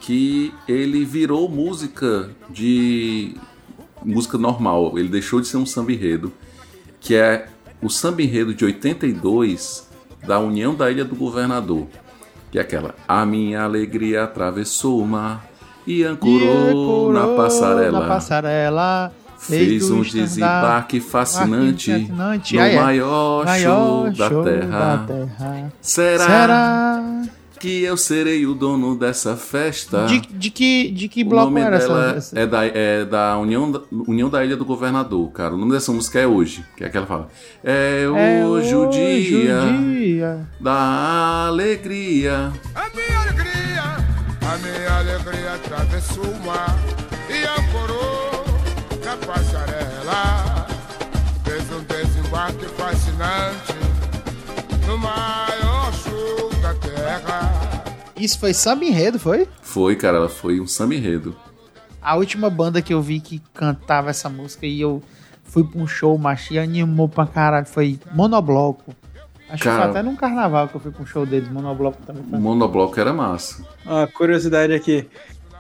que 0.01 0.53
ele 0.67 1.05
virou 1.05 1.49
música 1.49 2.31
de 2.49 3.37
música 4.03 4.39
normal, 4.39 4.99
ele 4.99 5.09
deixou 5.09 5.41
de 5.41 5.47
ser 5.47 5.57
um 5.57 5.67
samba 5.67 5.93
enredo, 5.93 6.33
que 7.01 7.15
é 7.15 7.49
o 7.83 7.91
samba 7.91 8.23
enredo 8.23 8.55
de 8.55 8.65
82 8.65 9.89
da 10.27 10.39
União 10.39 10.75
da 10.75 10.91
Ilha 10.91 11.05
do 11.05 11.15
Governador, 11.15 11.87
que 12.51 12.59
é 12.59 12.63
aquela 12.63 12.95
A 13.07 13.27
minha 13.27 13.63
alegria 13.63 14.25
atravessou 14.25 15.01
o 15.01 15.07
mar 15.07 15.47
e 15.87 16.03
ancorou, 16.03 17.13
na 17.13 17.27
passarela. 17.37 18.01
Na 18.01 18.09
passarela. 18.09 19.13
Fez 19.49 19.91
um 19.91 20.03
desembarque 20.03 21.01
fascinante 21.01 21.91
fascinante. 21.93 22.13
no 22.13 22.61
Ah, 22.61 22.67
é. 22.69 22.81
maior, 22.81 23.45
Maior 23.45 24.05
show, 24.07 24.11
da, 24.17 24.29
show 24.29 24.45
terra. 24.45 24.97
da 24.97 24.99
terra. 25.07 25.73
Será, 25.81 26.27
Será? 26.27 27.23
que 27.59 27.83
eu 27.83 27.97
serei 27.97 28.47
o 28.47 28.55
dono 28.55 28.97
dessa 28.99 29.35
festa? 29.37 30.05
De, 30.07 30.21
de 30.21 30.51
que, 30.51 30.91
de 30.91 31.09
que 31.09 31.23
o 31.23 31.27
bloco 31.27 31.47
nome 31.47 31.61
era 31.63 31.79
dela 31.79 32.15
essa? 32.17 32.39
é 32.39 32.47
da, 32.47 32.65
é 32.67 33.05
da 33.05 33.39
União, 33.39 33.71
da 33.71 33.81
União 33.91 34.29
da 34.29 34.45
Ilha 34.45 34.57
do 34.57 34.65
Governador, 34.65 35.31
cara. 35.33 35.55
O 35.55 35.57
nome 35.59 35.73
dessa 35.73 35.91
música 35.93 36.19
é 36.21 36.27
Hoje, 36.27 36.65
que 36.77 36.85
é 36.85 36.87
aquela 36.87 37.07
fala. 37.07 37.29
É, 37.65 38.03
É 38.05 38.45
hoje 38.47 38.75
o 38.75 38.91
dia 38.91 39.61
dia. 39.61 40.39
da 40.61 41.47
alegria. 41.47 42.53
A 42.75 42.85
minha 42.95 43.21
alegria, 43.21 43.83
a 44.43 44.59
minha 44.59 44.99
alegria 44.99 45.53
atravessou 45.55 46.25
o 46.25 46.47
mar 46.47 46.77
passarela. 49.27 50.67
Fez 51.45 51.65
um 51.73 51.83
desembarque 51.85 52.65
fascinante 52.67 53.75
no 54.87 54.97
maior 54.99 55.93
show 55.93 56.51
da 56.63 56.75
terra. 56.75 57.85
Isso 58.17 58.39
foi 58.39 58.55
samba 58.55 58.85
enredo, 58.85 59.19
foi? 59.19 59.47
Foi, 59.63 59.97
cara, 59.97 60.17
ela 60.19 60.29
foi 60.29 60.61
um 60.61 60.67
samba 60.67 60.95
enredo. 60.95 61.37
A 62.01 62.15
última 62.17 62.49
banda 62.49 62.81
que 62.81 62.95
eu 62.95 63.03
vi 63.03 63.21
que 63.21 63.43
cantava 63.53 64.11
essa 64.11 64.29
música 64.29 64.65
e 64.65 64.81
eu 64.81 65.03
fui 65.45 65.65
pra 65.65 65.81
um 65.81 65.87
show, 65.87 66.17
macho, 66.17 66.55
e 66.55 66.59
animou 66.59 67.09
pra 67.09 67.27
caralho, 67.27 67.67
foi 67.67 67.99
Monobloco. 68.15 68.95
Acho 69.49 69.63
que 69.63 69.69
Cara- 69.69 69.83
foi 69.83 69.91
até 69.91 70.03
num 70.03 70.17
carnaval 70.17 70.69
que 70.69 70.75
eu 70.77 70.81
fui 70.81 70.91
pra 70.91 71.03
um 71.03 71.07
show 71.07 71.25
deles, 71.27 71.49
Monobloco 71.51 71.99
também. 72.07 72.23
O 72.33 72.41
monobloco 72.41 72.99
era 72.99 73.13
massa. 73.13 73.65
Uma 73.85 74.07
curiosidade 74.07 74.73
aqui. 74.73 75.09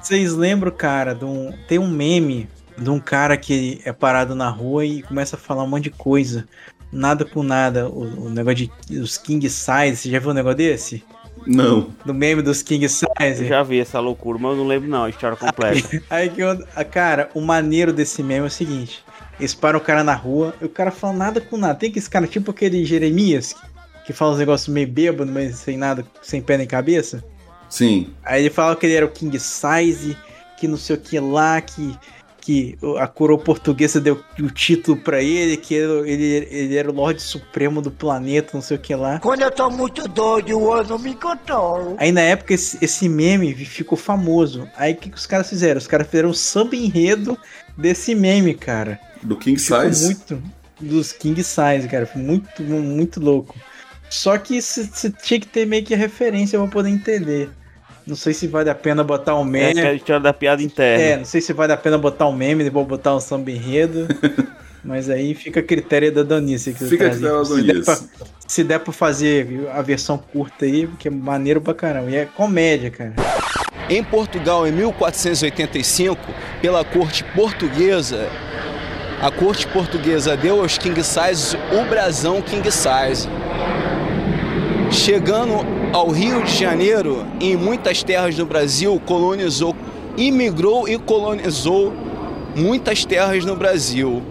Vocês 0.00 0.32
lembram, 0.34 0.72
cara, 0.72 1.14
de 1.14 1.24
um, 1.24 1.52
tem 1.68 1.78
um 1.78 1.88
meme 1.88 2.48
de 2.76 2.90
um 2.90 3.00
cara 3.00 3.36
que 3.36 3.80
é 3.84 3.92
parado 3.92 4.34
na 4.34 4.48
rua 4.48 4.84
e 4.84 5.02
começa 5.02 5.36
a 5.36 5.38
falar 5.38 5.64
um 5.64 5.68
monte 5.68 5.84
de 5.84 5.90
coisa. 5.90 6.46
Nada 6.92 7.24
com 7.24 7.42
nada. 7.42 7.88
O, 7.88 8.26
o 8.26 8.30
negócio 8.30 8.70
de 8.86 8.98
os 8.98 9.16
King 9.16 9.48
Size. 9.48 9.96
Você 9.96 10.10
já 10.10 10.18
viu 10.18 10.30
um 10.30 10.34
negócio 10.34 10.58
desse? 10.58 11.04
Não. 11.46 11.90
Do 12.04 12.14
meme 12.14 12.42
dos 12.42 12.62
King 12.62 12.88
Size? 12.88 13.42
Eu 13.42 13.48
já 13.48 13.62
vi 13.62 13.80
essa 13.80 14.00
loucura, 14.00 14.38
mas 14.38 14.52
eu 14.52 14.58
não 14.58 14.66
lembro 14.66 14.88
não, 14.88 15.04
a 15.04 15.10
história 15.10 15.36
completa. 15.36 16.02
Aí 16.10 16.28
que 16.28 16.40
eu, 16.40 16.64
ah, 16.74 16.84
cara, 16.84 17.30
o 17.34 17.40
maneiro 17.40 17.92
desse 17.92 18.22
meme 18.22 18.44
é 18.44 18.48
o 18.48 18.50
seguinte: 18.50 19.04
eles 19.38 19.54
param 19.54 19.78
o 19.78 19.82
cara 19.82 20.02
na 20.02 20.14
rua 20.14 20.54
e 20.60 20.64
o 20.64 20.68
cara 20.68 20.90
fala 20.90 21.12
nada 21.12 21.40
com 21.40 21.56
nada. 21.56 21.74
Tem 21.74 21.90
que 21.90 21.98
esse 21.98 22.10
cara, 22.10 22.26
tipo 22.26 22.50
aquele 22.50 22.84
Jeremias, 22.84 23.52
que, 23.52 23.60
que 24.06 24.12
fala 24.12 24.32
uns 24.32 24.38
negócios 24.38 24.68
meio 24.68 24.88
bêbado, 24.88 25.30
mas 25.30 25.56
sem 25.56 25.76
nada, 25.76 26.04
sem 26.22 26.40
pé 26.40 26.56
nem 26.56 26.66
cabeça. 26.66 27.22
Sim. 27.68 28.12
Aí 28.24 28.42
ele 28.42 28.50
fala 28.50 28.76
que 28.76 28.86
ele 28.86 28.94
era 28.94 29.06
o 29.06 29.10
King 29.10 29.38
Size, 29.38 30.16
que 30.58 30.66
não 30.66 30.76
sei 30.76 30.96
o 30.96 31.00
que 31.00 31.18
lá, 31.20 31.60
que, 31.60 31.96
que 32.46 32.78
a 33.00 33.08
coroa 33.08 33.36
portuguesa 33.36 34.00
deu 34.00 34.22
o 34.38 34.48
título 34.48 34.96
pra 34.96 35.20
ele, 35.20 35.56
que 35.56 35.74
ele, 35.74 36.08
ele, 36.08 36.48
ele 36.48 36.76
era 36.76 36.88
o 36.88 36.94
Lorde 36.94 37.20
Supremo 37.20 37.82
do 37.82 37.90
planeta, 37.90 38.50
não 38.54 38.62
sei 38.62 38.76
o 38.76 38.80
que 38.80 38.94
lá. 38.94 39.18
Quando 39.18 39.42
eu 39.42 39.50
tô 39.50 39.68
muito 39.68 40.06
doido, 40.06 40.50
eu 40.50 40.84
não 40.84 40.96
me 40.96 41.16
controlo. 41.16 41.96
Aí 41.98 42.12
na 42.12 42.20
época 42.20 42.54
esse, 42.54 42.78
esse 42.80 43.08
meme 43.08 43.52
ficou 43.52 43.98
famoso. 43.98 44.68
Aí 44.76 44.92
o 44.92 44.96
que, 44.96 45.10
que 45.10 45.16
os 45.16 45.26
caras 45.26 45.48
fizeram? 45.48 45.78
Os 45.78 45.88
caras 45.88 46.06
fizeram 46.06 46.28
um 46.28 46.34
samba 46.34 46.76
enredo 46.76 47.36
desse 47.76 48.14
meme, 48.14 48.54
cara. 48.54 49.00
Do 49.24 49.36
King 49.36 49.60
Ficou 49.60 49.82
Size? 49.82 50.04
muito 50.04 50.42
dos 50.80 51.10
King 51.10 51.42
Size, 51.42 51.88
cara. 51.90 52.06
Foi 52.06 52.22
muito, 52.22 52.62
muito 52.62 53.18
louco. 53.18 53.56
Só 54.08 54.38
que 54.38 54.62
você 54.62 55.10
tinha 55.10 55.40
que 55.40 55.48
ter 55.48 55.66
meio 55.66 55.84
que 55.84 55.96
referência 55.96 56.56
pra 56.60 56.68
poder 56.68 56.90
entender. 56.90 57.50
Não 58.06 58.14
sei 58.14 58.32
se 58.32 58.46
vale 58.46 58.70
a 58.70 58.74
pena 58.74 59.02
botar 59.02 59.34
um 59.36 59.42
É 59.42 59.44
meme. 59.50 59.80
aquela 59.80 59.94
história 59.94 60.20
da 60.20 60.32
piada 60.32 60.62
interna. 60.62 61.02
É, 61.04 61.16
não 61.16 61.24
sei 61.24 61.40
se 61.40 61.52
vale 61.52 61.72
a 61.72 61.76
pena 61.76 61.98
botar 61.98 62.26
um 62.28 62.32
meme, 62.32 62.62
depois 62.62 62.86
botar 62.86 63.14
um 63.16 63.20
samba 63.20 63.50
enredo. 63.50 64.06
mas 64.84 65.10
aí 65.10 65.34
fica 65.34 65.58
a 65.58 65.62
critério 65.62 66.12
da 66.12 66.22
Donice. 66.22 66.72
que 66.72 66.84
Fica 66.84 67.08
a 67.08 67.10
critério 67.10 67.36
da 67.36 67.42
Donice. 67.42 68.08
Se 68.46 68.62
der 68.62 68.78
pra 68.78 68.92
fazer 68.92 69.68
a 69.74 69.82
versão 69.82 70.16
curta 70.16 70.64
aí, 70.64 70.86
porque 70.86 71.08
é 71.08 71.10
maneiro 71.10 71.60
pra 71.60 71.74
caramba. 71.74 72.08
E 72.10 72.14
é 72.14 72.26
comédia, 72.26 72.90
cara. 72.92 73.12
Em 73.90 74.02
Portugal, 74.04 74.66
em 74.68 74.72
1485, 74.72 76.16
pela 76.62 76.84
corte 76.84 77.24
portuguesa, 77.34 78.28
a 79.20 79.30
corte 79.32 79.66
portuguesa 79.68 80.36
deu 80.36 80.60
aos 80.60 80.78
King 80.78 81.02
Size 81.02 81.56
o 81.72 81.84
brasão 81.88 82.40
King 82.40 82.70
Size. 82.70 83.28
Chegando 84.90 85.66
ao 85.92 86.10
Rio 86.10 86.42
de 86.42 86.56
Janeiro, 86.56 87.26
em 87.40 87.56
muitas 87.56 88.02
terras 88.02 88.34
do 88.34 88.46
Brasil, 88.46 89.00
colonizou, 89.04 89.74
imigrou 90.16 90.88
e 90.88 90.98
colonizou 90.98 91.92
muitas 92.54 93.04
terras 93.04 93.44
no 93.44 93.56
Brasil. 93.56 94.22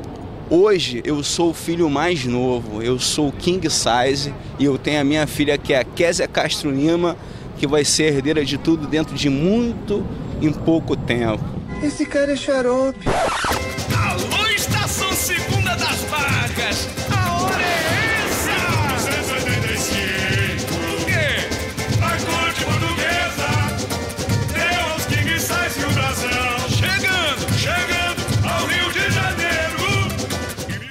Hoje 0.49 1.01
eu 1.05 1.23
sou 1.23 1.49
o 1.51 1.53
filho 1.53 1.89
mais 1.89 2.25
novo, 2.25 2.81
eu 2.81 2.99
sou 2.99 3.29
o 3.29 3.31
King 3.31 3.67
Size 3.69 4.33
e 4.59 4.65
eu 4.65 4.77
tenho 4.77 5.01
a 5.01 5.03
minha 5.03 5.27
filha 5.27 5.57
que 5.57 5.73
é 5.73 5.79
a 5.79 5.83
Késia 5.83 6.27
Castro 6.27 6.71
Lima, 6.71 7.17
que 7.57 7.67
vai 7.67 7.83
ser 7.83 8.13
herdeira 8.13 8.43
de 8.45 8.57
tudo 8.57 8.87
dentro 8.87 9.15
de 9.15 9.29
muito 9.29 10.05
em 10.41 10.51
pouco 10.51 10.95
tempo. 10.95 11.43
Esse 11.81 12.05
cara 12.05 12.33
é 12.33 12.35
xarope. 12.35 12.99
Alô, 13.07 14.49
Estação 14.55 15.11
Segunda 15.13 15.75
das 15.75 16.01
Vacas! 16.03 17.04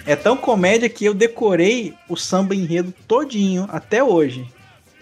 É 0.06 0.14
tão 0.14 0.36
comédia 0.36 0.88
que 0.88 1.04
eu 1.04 1.14
decorei 1.14 1.94
o 2.08 2.16
samba 2.16 2.54
enredo 2.54 2.94
todinho 3.08 3.66
até 3.70 4.04
hoje. 4.04 4.46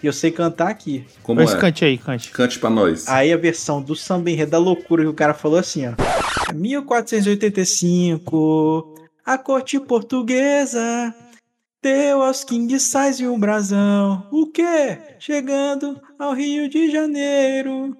E 0.01 0.07
eu 0.07 0.13
sei 0.13 0.31
cantar 0.31 0.69
aqui. 0.69 1.05
Como 1.21 1.41
Mas 1.41 1.53
é? 1.53 1.57
cante 1.57 1.85
aí, 1.85 1.97
cante. 1.97 2.31
Cante 2.31 2.59
pra 2.59 2.69
nós. 2.69 3.07
Aí 3.07 3.31
a 3.31 3.37
versão 3.37 3.81
do 3.81 3.95
samba 3.95 4.31
enredo 4.31 4.51
da 4.51 4.57
loucura 4.57 5.03
que 5.03 5.09
o 5.09 5.13
cara 5.13 5.33
falou 5.33 5.59
assim, 5.59 5.85
ó. 5.87 5.93
1485, 6.53 8.95
a 9.25 9.37
corte 9.37 9.79
portuguesa 9.79 11.13
deu 11.81 12.21
aos 12.21 12.43
King 12.43 12.77
Size 12.79 13.25
um 13.27 13.39
brasão. 13.39 14.27
O 14.31 14.47
quê? 14.47 14.97
Chegando 15.19 15.99
ao 16.17 16.33
Rio 16.33 16.69
de 16.69 16.91
Janeiro, 16.91 17.95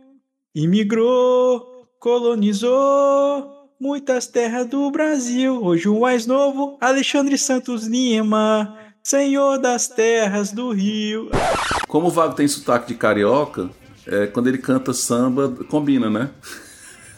imigrou, 0.55 1.87
colonizou 1.99 3.52
muitas 3.83 4.27
terras 4.27 4.65
do 4.65 4.89
Brasil. 4.89 5.61
Hoje 5.61 5.89
o 5.89 5.99
mais 5.99 6.25
novo, 6.25 6.77
Alexandre 6.79 7.37
Santos 7.37 7.85
Lima, 7.85 8.77
senhor 9.03 9.57
das 9.57 9.89
terras 9.89 10.53
do 10.53 10.71
Rio. 10.71 11.29
Como 11.89 12.07
o 12.07 12.09
Vago 12.09 12.33
tem 12.33 12.47
sotaque 12.47 12.87
de 12.87 12.95
carioca, 12.95 13.69
é, 14.07 14.27
quando 14.27 14.47
ele 14.47 14.57
canta 14.57 14.93
samba, 14.93 15.49
combina, 15.69 16.09
né? 16.09 16.29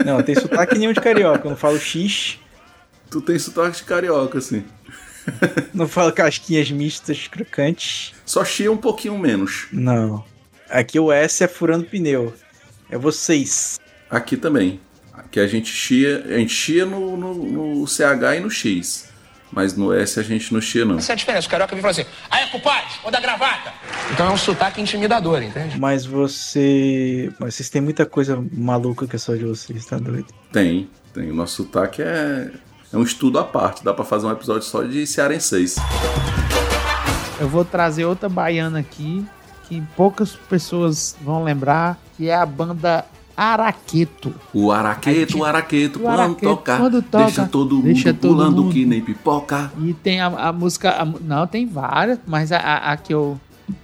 Não, 0.03 0.23
tem 0.23 0.33
sotaque 0.33 0.75
nenhum 0.75 0.91
de 0.91 0.99
carioca, 0.99 1.45
eu 1.45 1.51
não 1.51 1.55
falo 1.55 1.77
X. 1.77 2.39
Tu 3.11 3.21
tem 3.21 3.37
sotaque 3.37 3.77
de 3.77 3.83
carioca, 3.83 4.39
assim. 4.39 4.65
Não 5.71 5.87
falo 5.87 6.11
casquinhas 6.11 6.71
mistas 6.71 7.27
crocantes. 7.27 8.15
Só 8.25 8.43
chia 8.43 8.71
um 8.71 8.77
pouquinho 8.77 9.19
menos. 9.19 9.67
Não. 9.71 10.25
Aqui 10.67 10.99
o 10.99 11.11
S 11.11 11.43
é 11.43 11.47
furando 11.47 11.85
pneu. 11.85 12.33
É 12.89 12.97
vocês. 12.97 13.79
Aqui 14.09 14.35
também. 14.35 14.79
Aqui 15.25 15.39
a 15.39 15.47
gente 15.47 15.69
chia, 15.71 16.23
a 16.25 16.37
gente 16.37 16.53
chia 16.53 16.85
no, 16.85 17.17
no, 17.17 17.33
no 17.79 17.87
CH 17.87 18.37
e 18.37 18.39
no 18.39 18.49
X. 18.49 19.09
Mas 19.51 19.75
no 19.75 19.93
S 19.93 20.19
a 20.19 20.23
gente 20.23 20.53
não 20.53 20.59
chia, 20.59 20.83
não. 20.83 20.97
Essa 20.97 21.11
é 21.11 21.13
a 21.13 21.15
diferença. 21.15 21.47
O 21.47 21.49
carioca 21.49 21.71
vem 21.73 21.79
e 21.79 21.81
fala 21.81 21.91
assim: 21.91 22.05
aí, 22.29 22.47
compadre, 22.49 22.89
ou 23.03 23.11
da 23.11 23.19
gravata. 23.19 23.71
Então 24.11 24.27
é 24.27 24.31
um 24.31 24.37
sotaque 24.37 24.81
intimidador, 24.81 25.41
entende? 25.41 25.79
Mas 25.79 26.05
você. 26.05 27.31
Mas 27.39 27.55
vocês 27.55 27.69
têm 27.69 27.81
muita 27.81 28.05
coisa 28.05 28.43
maluca 28.51 29.07
que 29.07 29.15
é 29.15 29.19
só 29.19 29.33
de 29.33 29.45
vocês, 29.45 29.85
tá 29.85 29.97
doido? 29.97 30.27
Tem, 30.51 30.89
tem. 31.13 31.31
O 31.31 31.35
nosso 31.35 31.63
sotaque 31.63 32.01
é, 32.01 32.51
é 32.91 32.97
um 32.97 33.03
estudo 33.03 33.39
à 33.39 33.43
parte. 33.43 33.83
Dá 33.83 33.93
pra 33.93 34.03
fazer 34.03 34.25
um 34.25 34.31
episódio 34.31 34.63
só 34.63 34.83
de 34.83 35.07
cearenseis. 35.07 35.75
Eu 37.39 37.47
vou 37.47 37.63
trazer 37.63 38.05
outra 38.05 38.27
baiana 38.27 38.79
aqui 38.79 39.25
que 39.67 39.81
poucas 39.95 40.35
pessoas 40.35 41.15
vão 41.21 41.43
lembrar, 41.43 41.97
que 42.17 42.29
é 42.29 42.35
a 42.35 42.45
banda 42.45 43.05
Araqueto. 43.37 44.33
O 44.53 44.71
araqueto, 44.71 45.37
o 45.39 45.43
araqueto, 45.43 45.99
O 45.99 46.01
quando 46.03 46.19
araqueto, 46.19 46.41
toca, 46.41 46.77
quando 46.77 47.01
toca, 47.01 47.23
deixa 47.25 47.45
todo 47.45 47.75
mundo 47.75 47.85
deixa 47.85 48.13
todo 48.13 48.31
pulando 48.31 48.63
mundo. 48.63 48.73
que 48.73 48.85
nem 48.85 49.01
pipoca. 49.01 49.71
E 49.81 49.93
tem 49.93 50.21
a, 50.21 50.27
a 50.27 50.53
música. 50.53 50.91
a 50.91 51.05
não, 51.05 51.45
tem 51.45 51.65
várias, 51.65 52.19
mas 52.25 52.51
a, 52.51 52.57
a, 52.57 52.91
a 52.93 52.97
que 52.97 53.13
eu. 53.13 53.39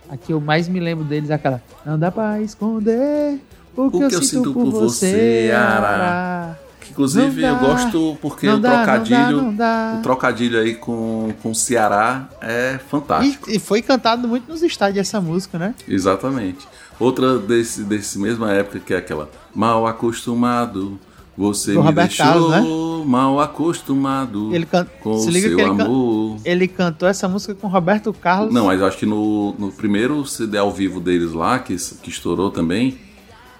A 0.10 0.16
que 0.16 0.32
eu 0.34 0.40
mais 0.40 0.68
me 0.68 0.80
lembro 0.80 1.04
deles 1.04 1.30
é 1.30 1.34
aquela. 1.34 1.62
Não 1.86 1.98
dá 1.98 2.12
pra 2.12 2.40
esconder 2.42 3.40
o 3.76 3.90
que, 3.90 4.04
eu, 4.16 4.22
sinto, 4.22 4.54
por 4.54 4.70
você, 4.70 5.52
Ara. 5.56 6.60
Que, 6.82 6.92
inclusive 6.92 7.42
Não 7.42 7.50
eu 7.50 7.56
dá, 7.56 7.62
gosto 7.62 8.18
porque 8.22 8.46
não 8.48 8.56
o 8.56 8.60
dá, 8.60 8.70
não 8.70 8.76
dá, 8.76 8.84
trocadilho, 8.84 9.42
não 9.42 9.56
dá. 9.56 9.96
o 9.98 10.02
trocadilho 10.02 10.60
aí 10.60 10.76
com 10.76 11.34
com 11.42 11.54
Ceará 11.54 12.28
é 12.42 12.80
fantástico. 12.90 13.50
E, 13.50 13.56
e 13.56 13.60
foi 13.60 13.82
cantado 13.82 14.28
muito 14.28 14.50
nos 14.52 14.62
estádios 14.62 15.00
essa 15.08 15.22
música, 15.22 15.58
né? 15.58 15.74
Exatamente. 15.88 16.68
Outra 17.02 17.38
desse, 17.40 17.84
desse 17.84 18.20
mesma 18.20 18.52
época 18.52 18.80
que 18.80 18.94
é 18.94 18.98
aquela 18.98 19.30
Mal 19.56 19.86
acostumado, 19.88 21.00
você 21.38 21.74
Do 21.74 21.80
me 21.80 21.86
Roberto 21.88 22.10
deixou 22.10 22.50
Carlos, 22.50 23.06
mal 23.08 23.40
acostumado 23.40 24.54
Ele 24.54 24.66
can... 24.66 24.86
com 25.02 25.18
Se 25.18 25.28
o 25.28 25.32
liga 25.32 25.48
seu 25.50 25.60
ele, 25.60 25.76
can- 25.76 25.84
amor. 25.86 26.38
ele 26.46 26.68
cantou 26.68 27.08
essa 27.10 27.28
música 27.28 27.56
com 27.56 27.68
Roberto 27.68 28.14
Carlos. 28.14 28.54
Não, 28.54 28.66
mas 28.68 28.80
eu 28.80 28.86
acho 28.86 28.98
que 28.98 29.06
no, 29.06 29.54
no 29.58 29.72
primeiro 29.72 30.26
CD 30.26 30.58
ao 30.58 30.72
vivo 30.72 31.00
deles 31.00 31.34
lá, 31.34 31.58
que, 31.60 31.76
que 31.76 32.10
estourou 32.10 32.52
também, 32.52 32.98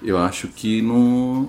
eu 0.02 0.16
acho 0.18 0.48
que 0.48 0.80
não, 0.82 1.48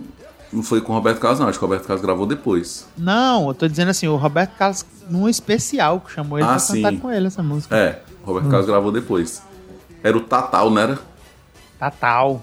não 0.51 0.63
foi 0.63 0.81
com 0.81 0.91
o 0.93 0.95
Roberto 0.95 1.19
Carlos, 1.19 1.39
não. 1.39 1.47
Acho 1.47 1.59
que 1.59 1.63
o 1.65 1.67
Roberto 1.67 1.85
Carlos 1.87 2.03
gravou 2.05 2.25
depois. 2.25 2.87
Não, 2.97 3.47
eu 3.49 3.53
tô 3.53 3.67
dizendo 3.67 3.89
assim, 3.89 4.07
o 4.07 4.15
Roberto 4.15 4.55
Carlos 4.57 4.85
num 5.09 5.27
especial 5.29 5.99
que 5.99 6.11
chamou 6.11 6.37
ele 6.39 6.45
Ah, 6.47 6.51
pra 6.51 6.59
sim. 6.59 6.81
cantar 6.81 6.99
com 7.01 7.11
ele 7.11 7.27
essa 7.27 7.43
música. 7.43 7.75
É, 7.75 8.01
o 8.23 8.27
Roberto 8.27 8.47
Hum. 8.47 8.49
Carlos 8.49 8.67
gravou 8.67 8.91
depois. 8.91 9.41
Era 10.01 10.17
o 10.17 10.21
Tatal, 10.21 10.69
não 10.69 10.81
era? 10.81 10.99
Natal. 11.83 12.41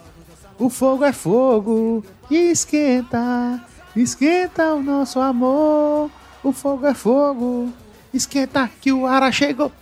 O 0.58 0.68
fogo 0.68 1.02
é 1.02 1.12
fogo 1.14 2.04
e 2.30 2.50
esquenta, 2.50 3.64
esquenta 3.96 4.74
o 4.74 4.82
nosso 4.82 5.18
amor. 5.18 6.10
O 6.44 6.52
fogo 6.52 6.86
é 6.86 6.92
fogo, 6.92 7.72
esquenta 8.12 8.68
que 8.80 8.92
o 8.92 9.06
ara 9.06 9.32
chegou. 9.32 9.72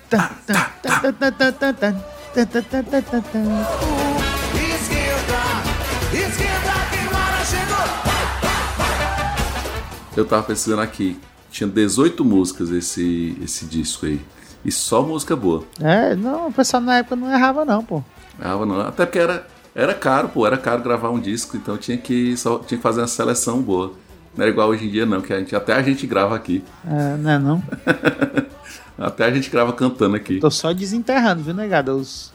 Eu 10.17 10.25
tava 10.25 10.43
pensando 10.45 10.81
aqui, 10.81 11.19
tinha 11.51 11.69
18 11.69 12.25
músicas 12.25 12.71
esse, 12.71 13.37
esse 13.43 13.65
disco 13.67 14.07
aí. 14.07 14.21
E 14.65 14.71
só 14.71 15.03
música 15.03 15.35
boa. 15.35 15.65
É, 15.81 16.15
não, 16.15 16.49
o 16.49 16.53
pessoal 16.53 16.81
na 16.81 16.99
época 16.99 17.17
não 17.17 17.33
errava, 17.33 17.65
não, 17.65 17.85
pô. 17.85 18.05
Não. 18.39 18.81
Até 18.81 19.05
porque 19.05 19.19
era, 19.19 19.47
era 19.75 19.95
caro, 19.95 20.29
pô. 20.29 20.47
Era 20.47 20.57
caro 20.57 20.83
gravar 20.83 21.11
um 21.11 21.21
disco, 21.21 21.57
então 21.57 21.77
tinha 21.77 21.99
que, 21.99 22.37
só, 22.37 22.59
tinha 22.59 22.79
que 22.79 22.83
fazer 22.83 23.01
uma 23.01 23.09
seleção 23.09 23.61
boa. 23.61 23.93
Não 24.37 24.43
era 24.43 24.51
igual 24.51 24.69
hoje 24.69 24.87
em 24.87 24.91
dia, 24.91 25.05
não, 25.05 25.21
que 25.21 25.33
a 25.33 25.39
gente, 25.39 25.55
até 25.57 25.73
a 25.73 25.83
gente 25.83 26.07
grava 26.07 26.37
aqui. 26.37 26.63
É, 26.87 27.17
não 27.17 27.31
é 27.31 27.39
não. 27.39 27.63
Até 28.99 29.27
a 29.27 29.31
gente 29.31 29.49
grava 29.49 29.73
cantando 29.73 30.17
aqui. 30.17 30.41
Tô 30.41 30.51
só 30.51 30.73
desenterrando, 30.73 31.41
viu, 31.41 31.55
negada? 31.55 31.95
Os, 31.95 32.33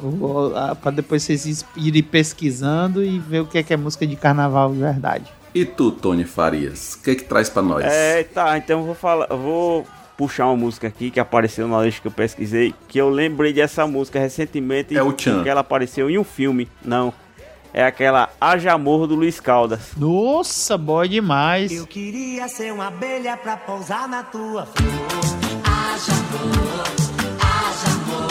o, 0.00 0.06
o, 0.06 0.56
a, 0.56 0.76
pra 0.76 0.92
depois 0.92 1.24
vocês 1.24 1.64
irem 1.76 2.04
pesquisando 2.04 3.02
e 3.02 3.18
ver 3.18 3.40
o 3.40 3.46
que 3.46 3.58
é, 3.58 3.62
que 3.64 3.74
é 3.74 3.76
música 3.76 4.06
de 4.06 4.14
carnaval 4.14 4.72
de 4.72 4.78
verdade. 4.78 5.24
E 5.52 5.64
tu, 5.64 5.90
Tony 5.90 6.24
Farias? 6.24 6.94
O 6.94 7.02
que 7.02 7.16
que 7.16 7.24
traz 7.24 7.50
pra 7.50 7.62
nós? 7.62 7.84
É, 7.84 8.22
tá, 8.22 8.56
então 8.56 8.78
eu 8.78 8.86
vou 8.86 8.94
falar, 8.94 9.26
eu 9.28 9.38
vou 9.38 9.86
puxar 10.16 10.46
uma 10.46 10.56
música 10.56 10.86
aqui 10.88 11.10
que 11.10 11.18
apareceu 11.20 11.66
na 11.68 11.82
lista 11.82 12.00
que 12.02 12.08
eu 12.08 12.12
pesquisei, 12.12 12.74
que 12.88 12.98
eu 12.98 13.08
lembrei 13.10 13.52
dessa 13.52 13.86
música 13.86 14.18
recentemente, 14.18 14.96
É 14.96 15.02
o 15.02 15.12
Tchan. 15.12 15.34
porque 15.36 15.48
ela 15.48 15.60
apareceu 15.60 16.08
em 16.10 16.18
um 16.18 16.24
filme. 16.24 16.68
Não. 16.84 17.12
É 17.74 17.84
aquela 17.84 18.28
Haja 18.38 18.72
Amor 18.72 19.06
do 19.06 19.14
Luiz 19.14 19.40
Caldas. 19.40 19.92
Nossa, 19.96 20.76
boa 20.76 21.08
demais. 21.08 21.72
Eu 21.72 21.86
queria 21.86 22.46
ser 22.46 22.70
uma 22.72 22.88
abelha 22.88 23.34
pra 23.36 23.56
pousar 23.56 24.06
na 24.08 24.22
tua 24.22 24.66
flor. 24.66 25.62
Haja 25.64 26.12
amor, 26.12 26.84
haja 27.40 27.88
amor. 27.96 28.28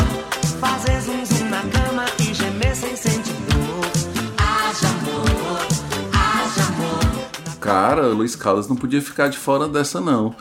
Fazer 0.59 1.01
zum 1.01 1.25
zum 1.25 1.49
na 1.49 1.61
cama 1.61 2.05
e 2.19 2.33
gemer 2.35 2.75
sem 2.75 2.95
sentir 2.95 3.33
dor. 3.33 3.91
Haja 4.37 4.87
amor, 4.87 5.67
haja 6.13 6.63
amor. 6.67 7.57
Cara, 7.59 8.07
Luiz 8.09 8.35
Caldas 8.35 8.67
não 8.67 8.75
podia 8.75 9.01
ficar 9.01 9.27
de 9.27 9.37
fora 9.39 9.67
dessa, 9.67 9.99
não. 9.99 10.35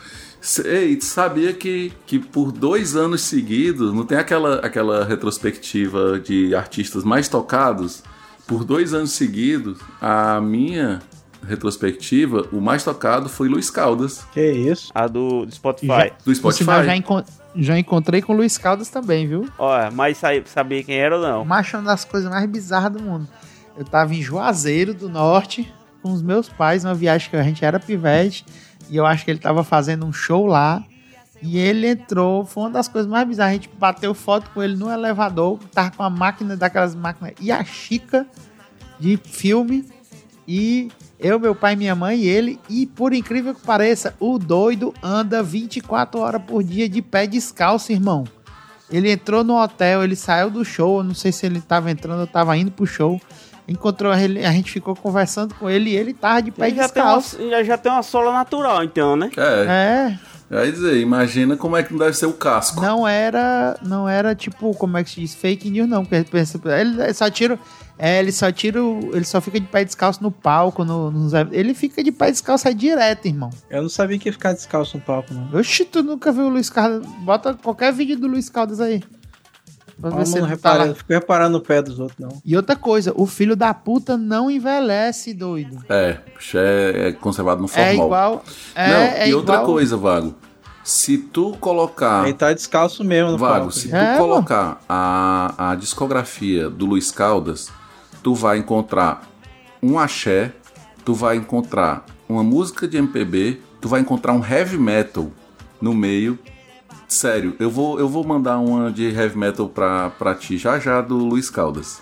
Ei, 0.65 0.95
tu 0.95 1.05
sabia 1.05 1.53
que, 1.53 1.93
que 2.05 2.17
por 2.17 2.51
dois 2.51 2.95
anos 2.95 3.21
seguidos, 3.21 3.93
não 3.93 4.05
tem 4.05 4.17
aquela, 4.17 4.55
aquela 4.55 5.05
retrospectiva 5.05 6.19
de 6.19 6.55
artistas 6.55 7.03
mais 7.03 7.27
tocados? 7.29 8.03
Por 8.47 8.63
dois 8.63 8.93
anos 8.93 9.11
seguidos, 9.11 9.79
a 10.01 10.41
minha 10.41 10.99
retrospectiva, 11.47 12.47
o 12.51 12.59
mais 12.59 12.83
tocado 12.83 13.29
foi 13.29 13.47
Luiz 13.47 13.69
Caldas. 13.69 14.25
Que 14.33 14.51
isso? 14.51 14.91
A 14.93 15.07
do, 15.07 15.45
do 15.45 15.53
Spotify. 15.53 15.87
Já- 15.87 16.11
Do 16.25 16.35
Spotify. 16.35 16.65
já, 16.85 16.95
encon- 16.95 17.23
já 17.55 17.77
encontrei 17.79 18.21
com 18.21 18.33
o 18.33 18.35
Luiz 18.35 18.57
Caldas 18.57 18.89
também, 18.89 19.27
viu? 19.27 19.47
Olha, 19.59 19.91
mas 19.91 20.17
sa- 20.17 20.29
sabia 20.45 20.83
quem 20.83 20.95
era 20.97 21.17
ou 21.17 21.21
não? 21.21 21.45
Macho 21.45 21.75
é 21.75 21.79
uma 21.79 21.85
das 21.91 22.03
coisas 22.05 22.29
mais 22.29 22.45
bizarras 22.49 22.91
do 22.93 23.01
mundo. 23.01 23.27
Eu 23.77 23.85
tava 23.85 24.13
em 24.13 24.21
Juazeiro 24.21 24.93
do 24.93 25.07
Norte 25.07 25.71
com 26.01 26.11
os 26.11 26.21
meus 26.21 26.49
pais, 26.49 26.83
numa 26.83 26.95
viagem 26.95 27.29
que 27.29 27.35
a 27.35 27.43
gente 27.43 27.63
era 27.63 27.79
pivete, 27.79 28.43
e 28.91 28.97
eu 28.97 29.05
acho 29.05 29.23
que 29.23 29.31
ele 29.31 29.39
tava 29.39 29.63
fazendo 29.63 30.05
um 30.05 30.11
show 30.11 30.45
lá. 30.45 30.83
E 31.41 31.57
ele 31.57 31.87
entrou, 31.87 32.45
foi 32.45 32.63
uma 32.63 32.69
das 32.69 32.89
coisas 32.89 33.09
mais 33.09 33.25
bizarras. 33.25 33.51
A 33.51 33.53
gente 33.53 33.69
bateu 33.79 34.13
foto 34.13 34.51
com 34.53 34.61
ele 34.61 34.75
no 34.75 34.91
elevador, 34.91 35.57
tava 35.71 35.91
com 35.91 36.03
a 36.03 36.09
máquina 36.09 36.57
daquelas 36.57 36.93
máquinas 36.93 37.33
e 37.39 37.51
a 37.51 37.63
Chica 37.63 38.27
de 38.99 39.17
filme. 39.17 39.89
E 40.45 40.91
eu, 41.17 41.39
meu 41.39 41.55
pai, 41.55 41.75
minha 41.77 41.95
mãe 41.95 42.19
e 42.19 42.27
ele. 42.27 42.59
E 42.69 42.85
por 42.85 43.13
incrível 43.13 43.55
que 43.55 43.61
pareça, 43.61 44.13
o 44.19 44.37
doido 44.37 44.93
anda 45.01 45.41
24 45.41 46.19
horas 46.19 46.41
por 46.43 46.61
dia 46.61 46.89
de 46.89 47.01
pé 47.01 47.25
descalço, 47.25 47.93
irmão. 47.93 48.25
Ele 48.91 49.09
entrou 49.09 49.41
no 49.41 49.55
hotel, 49.55 50.03
ele 50.03 50.17
saiu 50.17 50.49
do 50.49 50.65
show. 50.65 50.97
Eu 50.97 51.03
não 51.05 51.15
sei 51.15 51.31
se 51.31 51.45
ele 51.45 51.61
tava 51.61 51.89
entrando 51.89 52.19
ou 52.19 52.27
tava 52.27 52.57
indo 52.57 52.71
pro 52.71 52.85
show. 52.85 53.21
Encontrou 53.71 54.13
ele, 54.13 54.45
a 54.45 54.51
gente 54.51 54.71
ficou 54.71 54.95
conversando 54.95 55.55
com 55.55 55.69
ele 55.69 55.91
e 55.91 55.95
ele 55.95 56.13
tava 56.13 56.41
de 56.41 56.51
pé 56.51 56.67
Ele 56.67 56.75
já 56.75 56.89
tem, 56.89 57.01
uma, 57.01 57.17
descalço. 57.17 57.49
já, 57.49 57.63
já 57.63 57.77
tem 57.77 57.91
uma 57.91 58.03
sola 58.03 58.33
natural, 58.33 58.83
então, 58.83 59.15
né? 59.15 59.31
É. 59.37 60.17
É. 60.17 60.31
Quer 60.51 60.69
dizer, 60.69 60.97
imagina 60.97 61.55
como 61.55 61.77
é 61.77 61.83
que 61.83 61.93
não 61.93 61.99
deve 61.99 62.13
ser 62.13 62.25
o 62.25 62.33
casco. 62.33 62.81
Não 62.81 63.07
era, 63.07 63.77
não 63.81 64.07
era 64.07 64.35
tipo, 64.35 64.75
como 64.75 64.97
é 64.97 65.03
que 65.03 65.09
se 65.09 65.21
diz, 65.21 65.33
fake 65.33 65.69
news 65.69 65.87
não, 65.87 66.03
porque 66.03 66.15
ele 66.15 66.25
pensa, 66.25 66.59
ele 66.77 67.13
só 67.13 67.29
tira, 67.29 67.57
é, 67.97 68.19
ele 68.19 68.33
só 68.33 68.51
tira, 68.51 68.79
ele 69.13 69.23
só 69.23 69.39
fica 69.39 69.57
de 69.57 69.67
pé 69.67 69.85
descalço 69.85 70.21
no 70.21 70.29
palco, 70.29 70.83
no, 70.83 71.09
nos 71.09 71.31
ele 71.53 71.73
fica 71.73 72.03
de 72.03 72.11
pé 72.11 72.31
descalço 72.31 72.67
aí 72.67 72.73
direto, 72.73 73.27
irmão. 73.27 73.49
Eu 73.69 73.83
não 73.83 73.89
sabia 73.89 74.19
que 74.19 74.27
ia 74.27 74.33
ficar 74.33 74.51
descalço 74.51 74.97
no 74.97 75.03
palco, 75.03 75.33
não. 75.33 75.57
Oxi, 75.57 75.85
tu 75.85 76.03
nunca 76.03 76.33
viu 76.33 76.47
o 76.47 76.49
Luiz 76.49 76.69
Caldas, 76.69 77.07
bota 77.19 77.53
qualquer 77.53 77.93
vídeo 77.93 78.19
do 78.19 78.27
Luiz 78.27 78.49
Caldas 78.49 78.81
aí. 78.81 79.01
Pra 80.01 80.09
ver 80.09 80.25
se 80.27 80.39
não 80.39 80.47
ele 80.47 80.57
tá 80.57 80.93
fico 80.95 81.13
reparando 81.13 81.57
no 81.59 81.63
pé 81.63 81.81
dos 81.81 81.99
outros, 81.99 82.17
não. 82.19 82.41
E 82.43 82.55
outra 82.55 82.75
coisa, 82.75 83.13
o 83.15 83.25
filho 83.25 83.55
da 83.55 83.73
puta 83.73 84.17
não 84.17 84.49
envelhece, 84.49 85.33
doido. 85.33 85.77
É, 85.89 86.17
é, 86.55 87.07
é 87.07 87.11
conservado 87.11 87.61
no 87.61 87.67
formal. 87.67 87.89
É 87.91 87.95
igual, 87.95 88.43
é, 88.75 88.87
não, 88.89 88.95
é 88.97 89.29
e 89.29 89.33
outra 89.33 89.55
igual- 89.55 89.65
coisa, 89.67 89.95
Vago. 89.97 90.35
Se 90.83 91.17
tu 91.17 91.55
colocar. 91.59 92.23
Ele 92.25 92.33
tá 92.33 92.51
descalço 92.51 93.03
mesmo 93.03 93.31
no 93.33 93.37
Vago, 93.37 93.53
palco. 93.65 93.71
se 93.71 93.89
tu 93.89 93.95
É, 93.95 94.17
colocar 94.17 94.81
a, 94.89 95.71
a 95.71 95.75
discografia 95.75 96.69
do 96.69 96.87
Luiz 96.87 97.11
Caldas, 97.11 97.69
tu 98.23 98.33
vai 98.33 98.57
encontrar 98.57 99.29
um 99.81 99.99
axé, 99.99 100.51
tu 101.05 101.13
vai 101.13 101.35
encontrar 101.37 102.03
uma 102.27 102.43
música 102.43 102.87
de 102.87 102.97
MPB, 102.97 103.61
tu 103.79 103.87
vai 103.87 104.01
encontrar 104.01 104.33
um 104.33 104.43
heavy 104.43 104.77
metal 104.77 105.29
no 105.79 105.93
meio. 105.93 106.39
Sério, 107.15 107.57
eu 107.59 107.69
vou, 107.69 107.99
eu 107.99 108.07
vou 108.07 108.23
mandar 108.23 108.57
uma 108.59 108.89
de 108.89 109.03
heavy 109.09 109.37
metal 109.37 109.67
pra, 109.67 110.11
pra 110.11 110.33
ti 110.33 110.57
já 110.57 110.79
já 110.79 111.01
do 111.01 111.17
Luiz 111.17 111.49
Caldas. 111.49 111.99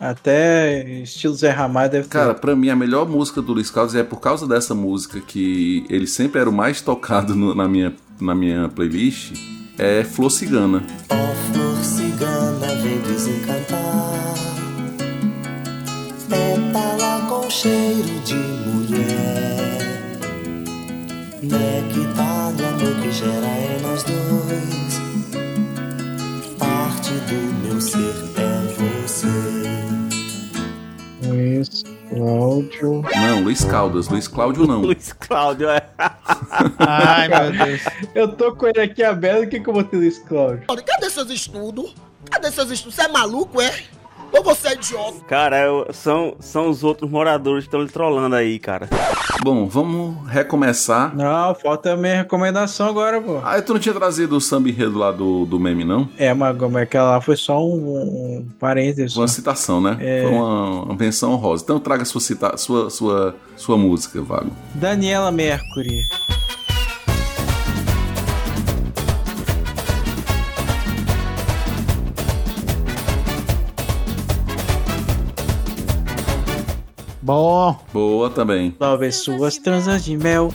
Até 0.00 1.02
estilo 1.02 1.34
Zé 1.34 1.50
Ramalho 1.50 1.90
deve 1.92 2.04
ter. 2.08 2.12
Cara, 2.18 2.32
pra 2.32 2.56
mim 2.56 2.70
a 2.70 2.74
melhor 2.74 3.06
música 3.06 3.42
do 3.42 3.52
Luiz 3.52 3.70
Caldas 3.70 3.94
é 3.94 4.02
por 4.02 4.20
causa 4.20 4.46
dessa 4.46 4.74
música 4.74 5.20
que 5.20 5.84
ele 5.90 6.06
sempre 6.06 6.40
era 6.40 6.48
o 6.48 6.52
mais 6.52 6.80
tocado 6.80 7.34
no- 7.34 7.54
na, 7.54 7.68
minha, 7.68 7.94
na 8.18 8.34
minha 8.34 8.70
playlist. 8.70 9.34
É 9.78 10.02
Flor 10.02 10.30
Cigana. 10.30 10.82
Flor 11.52 11.76
cigana 11.84 12.66
vem 12.82 13.00
desencantar. 13.02 14.32
Pétala 16.28 17.26
com 17.28 17.50
cheiro 17.50 18.08
de 18.24 18.51
Nectar 21.52 22.52
do 22.52 22.64
amor 22.64 23.02
que 23.02 23.12
gera 23.12 23.46
em 23.46 23.80
nós 23.82 24.02
dois. 24.04 25.00
Parte 26.58 27.10
do 27.10 27.34
meu 27.66 27.80
ser 27.80 28.14
é 28.38 29.02
você. 29.02 29.26
Luiz 31.26 31.84
Cláudio. 32.08 33.02
Não, 33.14 33.42
Luiz 33.42 33.64
Caldas. 33.64 34.08
Luiz 34.08 34.26
Cláudio 34.28 34.66
não. 34.66 34.80
Luiz 34.82 35.12
Cláudio, 35.12 35.68
é. 35.68 35.82
Ai, 36.78 37.28
meu 37.28 37.52
Deus. 37.66 37.82
Eu 38.14 38.28
tô 38.28 38.54
com 38.54 38.66
ele 38.68 38.80
aqui 38.80 39.02
aberto, 39.02 39.44
o 39.44 39.48
que, 39.50 39.60
que 39.60 39.68
eu 39.68 39.74
vou 39.74 39.84
ter 39.84 39.96
Luiz 39.96 40.18
Cláudio? 40.18 40.64
Cadê 40.66 41.10
seus 41.10 41.30
estudos? 41.30 41.94
Cadê 42.30 42.50
seus 42.50 42.70
estudos? 42.70 42.94
Você 42.94 43.02
é 43.02 43.08
maluco, 43.08 43.60
é? 43.60 43.72
Ou 44.32 44.42
você 44.42 44.68
é 44.68 44.72
idiota? 44.74 45.18
Cara, 45.28 45.60
eu- 45.60 45.86
são, 45.92 46.34
são 46.40 46.68
os 46.70 46.82
outros 46.82 47.10
moradores 47.10 47.64
que 47.64 47.68
estão 47.68 47.82
lhe 47.82 47.88
trolando 47.90 48.34
aí, 48.34 48.58
cara. 48.58 48.88
Bom, 49.42 49.66
vamos 49.66 50.16
recomeçar. 50.28 51.14
Não, 51.14 51.54
falta 51.54 51.92
a 51.92 51.96
minha 51.96 52.16
recomendação 52.16 52.88
agora, 52.88 53.20
pô. 53.20 53.40
Ah, 53.44 53.60
tu 53.60 53.72
não 53.74 53.80
tinha 53.80 53.94
trazido 53.94 54.36
o 54.36 54.40
samba 54.40 54.68
enredo 54.68 54.98
lá 54.98 55.10
do, 55.12 55.44
do 55.44 55.58
meme, 55.60 55.84
não? 55.84 56.08
É, 56.16 56.32
mas 56.32 56.56
como 56.56 56.78
é 56.78 56.86
que 56.86 56.96
ela 56.96 57.20
foi 57.20 57.36
só 57.36 57.62
um, 57.62 57.96
um 58.38 58.46
parênteses. 58.58 59.16
Uma 59.16 59.28
citação, 59.28 59.80
né? 59.80 59.96
É. 60.00 60.22
Foi 60.22 60.32
uma, 60.32 60.82
uma 60.84 60.94
menção 60.94 61.32
honrosa. 61.32 61.62
Então 61.64 61.78
traga 61.80 62.04
sua, 62.04 62.20
cita 62.20 62.56
sua, 62.56 62.88
sua, 62.88 63.34
sua 63.56 63.76
música, 63.76 64.22
Vago. 64.22 64.50
Daniela 64.74 65.30
Mercury. 65.32 66.02
Bom. 77.22 77.78
Boa 77.92 78.28
também. 78.30 78.72
Talvez 78.72 79.16
suas 79.16 79.56
transas 79.56 80.04
de 80.04 80.16
mel. 80.16 80.52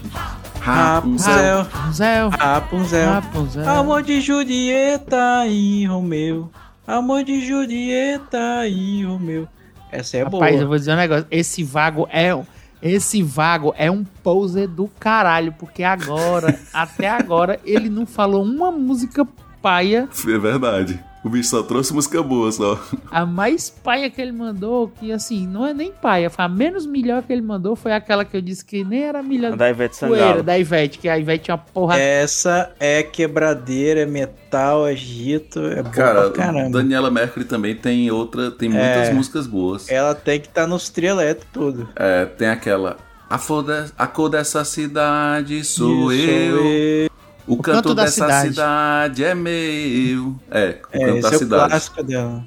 Rapunzel. 0.60 1.64
Rapunzel. 1.64 2.30
Rapunzel. 2.30 3.10
Rapunzel. 3.10 3.70
Amor 3.70 4.04
de 4.04 4.20
Julieta 4.20 5.48
e 5.48 5.86
Romeu. 5.86 6.52
Amor 6.86 7.24
de 7.24 7.46
Julieta 7.46 8.68
e 8.68 9.06
Romeu. 9.06 9.48
Essa 9.90 10.18
é 10.18 10.24
Rapaz, 10.24 10.52
boa. 10.54 10.64
eu 10.64 10.68
vou 10.68 10.78
dizer 10.78 10.92
um 10.92 10.98
negócio. 10.98 11.26
Esse 11.32 11.64
vago 11.64 12.06
é 12.12 12.36
um. 12.36 12.46
Esse 12.82 13.24
vago 13.24 13.74
é 13.78 13.90
um 13.90 14.04
poser 14.04 14.68
do 14.68 14.90
caralho, 15.00 15.54
porque 15.58 15.84
agora, 15.84 16.60
até 16.74 17.10
agora, 17.10 17.60
ele 17.64 17.90
não 17.90 18.06
falou 18.06 18.44
uma 18.44 18.72
música 18.72 19.26
paia. 19.62 20.08
É 20.28 20.38
verdade. 20.38 21.00
O 21.28 21.30
bicho 21.30 21.50
só 21.50 21.62
trouxe 21.62 21.94
música 21.94 22.24
boa, 22.24 22.50
só. 22.54 22.80
A 23.12 23.26
mais 23.26 23.70
paia 23.70 24.10
que 24.10 24.22
ele 24.22 24.32
mandou, 24.32 24.88
que 24.88 25.12
assim, 25.12 25.46
não 25.46 25.68
é 25.68 25.74
nem 25.74 25.92
paia, 25.92 26.30
foi 26.30 26.46
a 26.46 26.48
menos 26.48 26.86
melhor 26.86 27.22
que 27.22 27.34
ele 27.34 27.42
mandou, 27.42 27.76
foi 27.76 27.92
aquela 27.92 28.24
que 28.24 28.38
eu 28.38 28.42
disse 28.42 28.64
que 28.64 28.82
nem 28.86 29.04
era 29.04 29.22
melhor. 29.22 29.52
A 29.52 29.56
da 29.58 29.70
Ivete 29.70 30.00
Poeira, 30.00 30.18
Sangalo. 30.26 30.44
da 30.44 30.58
Ivete, 30.58 31.00
que 31.00 31.10
a 31.10 31.20
Ivete 31.20 31.44
tinha 31.44 31.56
uma 31.56 31.64
porra. 31.74 32.00
Essa 32.00 32.72
é 32.80 33.04
quebradeira, 33.04 34.00
é 34.02 34.06
metal, 34.06 34.88
é 34.88 34.96
boa 34.96 35.84
Cara, 35.94 36.30
pra 36.30 36.46
caramba. 36.46 36.70
Daniela 36.82 37.12
Mercury 37.12 37.44
também 37.44 37.76
tem 37.76 38.10
outra, 38.10 38.50
tem 38.50 38.70
muitas 38.70 39.10
É. 39.10 39.14
músicas 39.14 39.46
boas. 39.46 39.90
Ela 39.92 40.16
tem 40.16 40.40
que 40.40 40.48
estar 40.48 40.66
nos 40.66 40.88
trielétricos 40.88 41.52
tudo. 41.52 41.90
É, 41.94 42.24
tem 42.26 42.48
aquela. 42.48 42.96
A, 43.30 43.38
flor 43.38 43.64
de- 43.64 43.92
a 43.98 44.08
cor 44.08 44.30
dessa 44.30 44.64
cidade 44.64 45.62
sou 45.66 46.14
Isso, 46.14 46.30
eu. 46.32 46.66
eu. 46.66 47.10
O, 47.48 47.54
O 47.54 47.58
canto, 47.62 47.76
canto 47.76 47.96
dessa 47.96 48.12
cidade. 48.26 48.50
cidade. 48.50 49.24
é 49.24 49.34
meu. 49.34 50.36
É, 50.52 50.66
o 50.94 50.98
É, 50.98 51.00
canto 51.00 51.18
esse 51.18 51.22
da 51.22 51.30
é 51.30 51.36
o 51.36 51.40
cidade. 51.40 51.70
clássico 51.70 52.04
dela. 52.04 52.44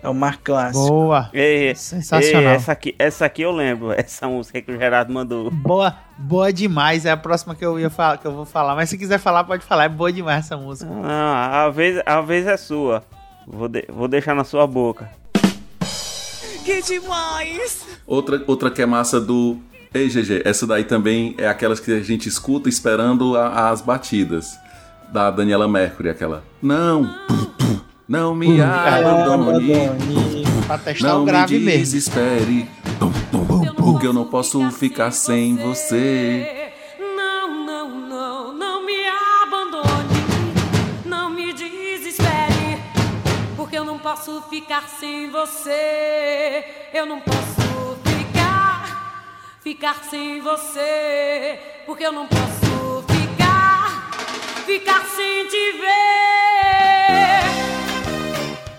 É 0.00 0.08
o 0.08 0.14
mar 0.14 0.38
clássico. 0.38 0.86
Boa. 0.86 1.28
Ei, 1.34 1.74
Sensacional. 1.74 2.42
ei, 2.42 2.48
essa, 2.56 2.70
aqui, 2.70 2.94
essa 3.00 3.24
aqui 3.24 3.42
eu 3.42 3.50
lembro, 3.50 3.90
essa 3.98 4.28
música 4.28 4.62
que 4.62 4.70
o 4.70 4.78
Gerardo 4.78 5.12
mandou. 5.12 5.50
Boa, 5.50 5.96
boa 6.16 6.52
demais. 6.52 7.04
É 7.04 7.10
a 7.10 7.16
próxima 7.16 7.52
que 7.56 7.64
eu 7.66 7.80
ia 7.80 7.90
falar, 7.90 8.16
que 8.18 8.26
eu 8.26 8.32
vou 8.32 8.44
falar. 8.44 8.76
Mas 8.76 8.88
se 8.90 8.96
quiser 8.96 9.18
falar, 9.18 9.42
pode 9.42 9.64
falar. 9.64 9.84
É 9.84 9.88
boa 9.88 10.12
demais 10.12 10.44
essa 10.44 10.56
música. 10.56 10.88
Ah, 11.02 11.64
a 11.64 11.70
vez, 11.70 12.00
a 12.06 12.20
vez 12.20 12.46
é 12.46 12.56
sua. 12.56 13.02
Vou, 13.44 13.66
de- 13.66 13.86
vou 13.88 14.06
deixar 14.06 14.36
na 14.36 14.44
sua 14.44 14.66
boca. 14.68 15.10
Que 16.64 16.82
demais! 16.82 17.86
Outra, 18.06 18.42
outra 18.46 18.70
que 18.70 18.80
é 18.82 18.86
massa 18.86 19.20
do. 19.20 19.58
Ei, 19.92 20.08
GG, 20.08 20.42
essa 20.44 20.66
daí 20.66 20.84
também 20.84 21.34
é 21.38 21.48
aquelas 21.48 21.80
que 21.80 21.90
a 21.92 22.00
gente 22.00 22.28
escuta 22.28 22.68
esperando 22.68 23.36
a- 23.36 23.70
as 23.70 23.80
batidas. 23.80 24.58
Da 25.10 25.30
Daniela 25.30 25.66
Mercury, 25.66 26.10
aquela. 26.10 26.44
Não, 26.60 27.08
não 28.06 28.34
me 28.34 28.60
abandone. 28.60 30.44
Pra 30.66 30.76
testar 30.76 31.08
Não 31.08 31.22
o 31.22 31.24
me 31.24 31.32
mesmo. 31.32 31.78
desespere. 31.78 32.68
Porque 33.74 34.06
eu 34.06 34.12
não 34.12 34.26
posso 34.26 34.70
ficar 34.70 35.10
sem 35.12 35.56
você. 35.56 36.70
Não, 37.16 37.64
não, 37.64 37.88
não, 38.08 38.52
não 38.54 38.84
me 38.84 38.92
abandone, 39.42 40.22
não 41.06 41.30
me 41.30 41.54
desespere, 41.54 42.82
porque 43.56 43.78
eu 43.78 43.84
não 43.86 43.98
posso 43.98 44.42
ficar 44.50 44.82
sem 45.00 45.30
você. 45.30 46.64
Eu 46.92 47.06
não 47.06 47.18
posso 47.20 47.67
ficar, 49.68 50.02
sem 50.04 50.40
você, 50.40 51.58
porque 51.84 52.02
eu 52.02 52.10
não 52.10 52.26
posso 52.26 53.04
ficar, 53.06 54.10
ficar 54.64 55.04
sem 55.04 55.46
te 55.46 55.72
ver. 55.72 55.84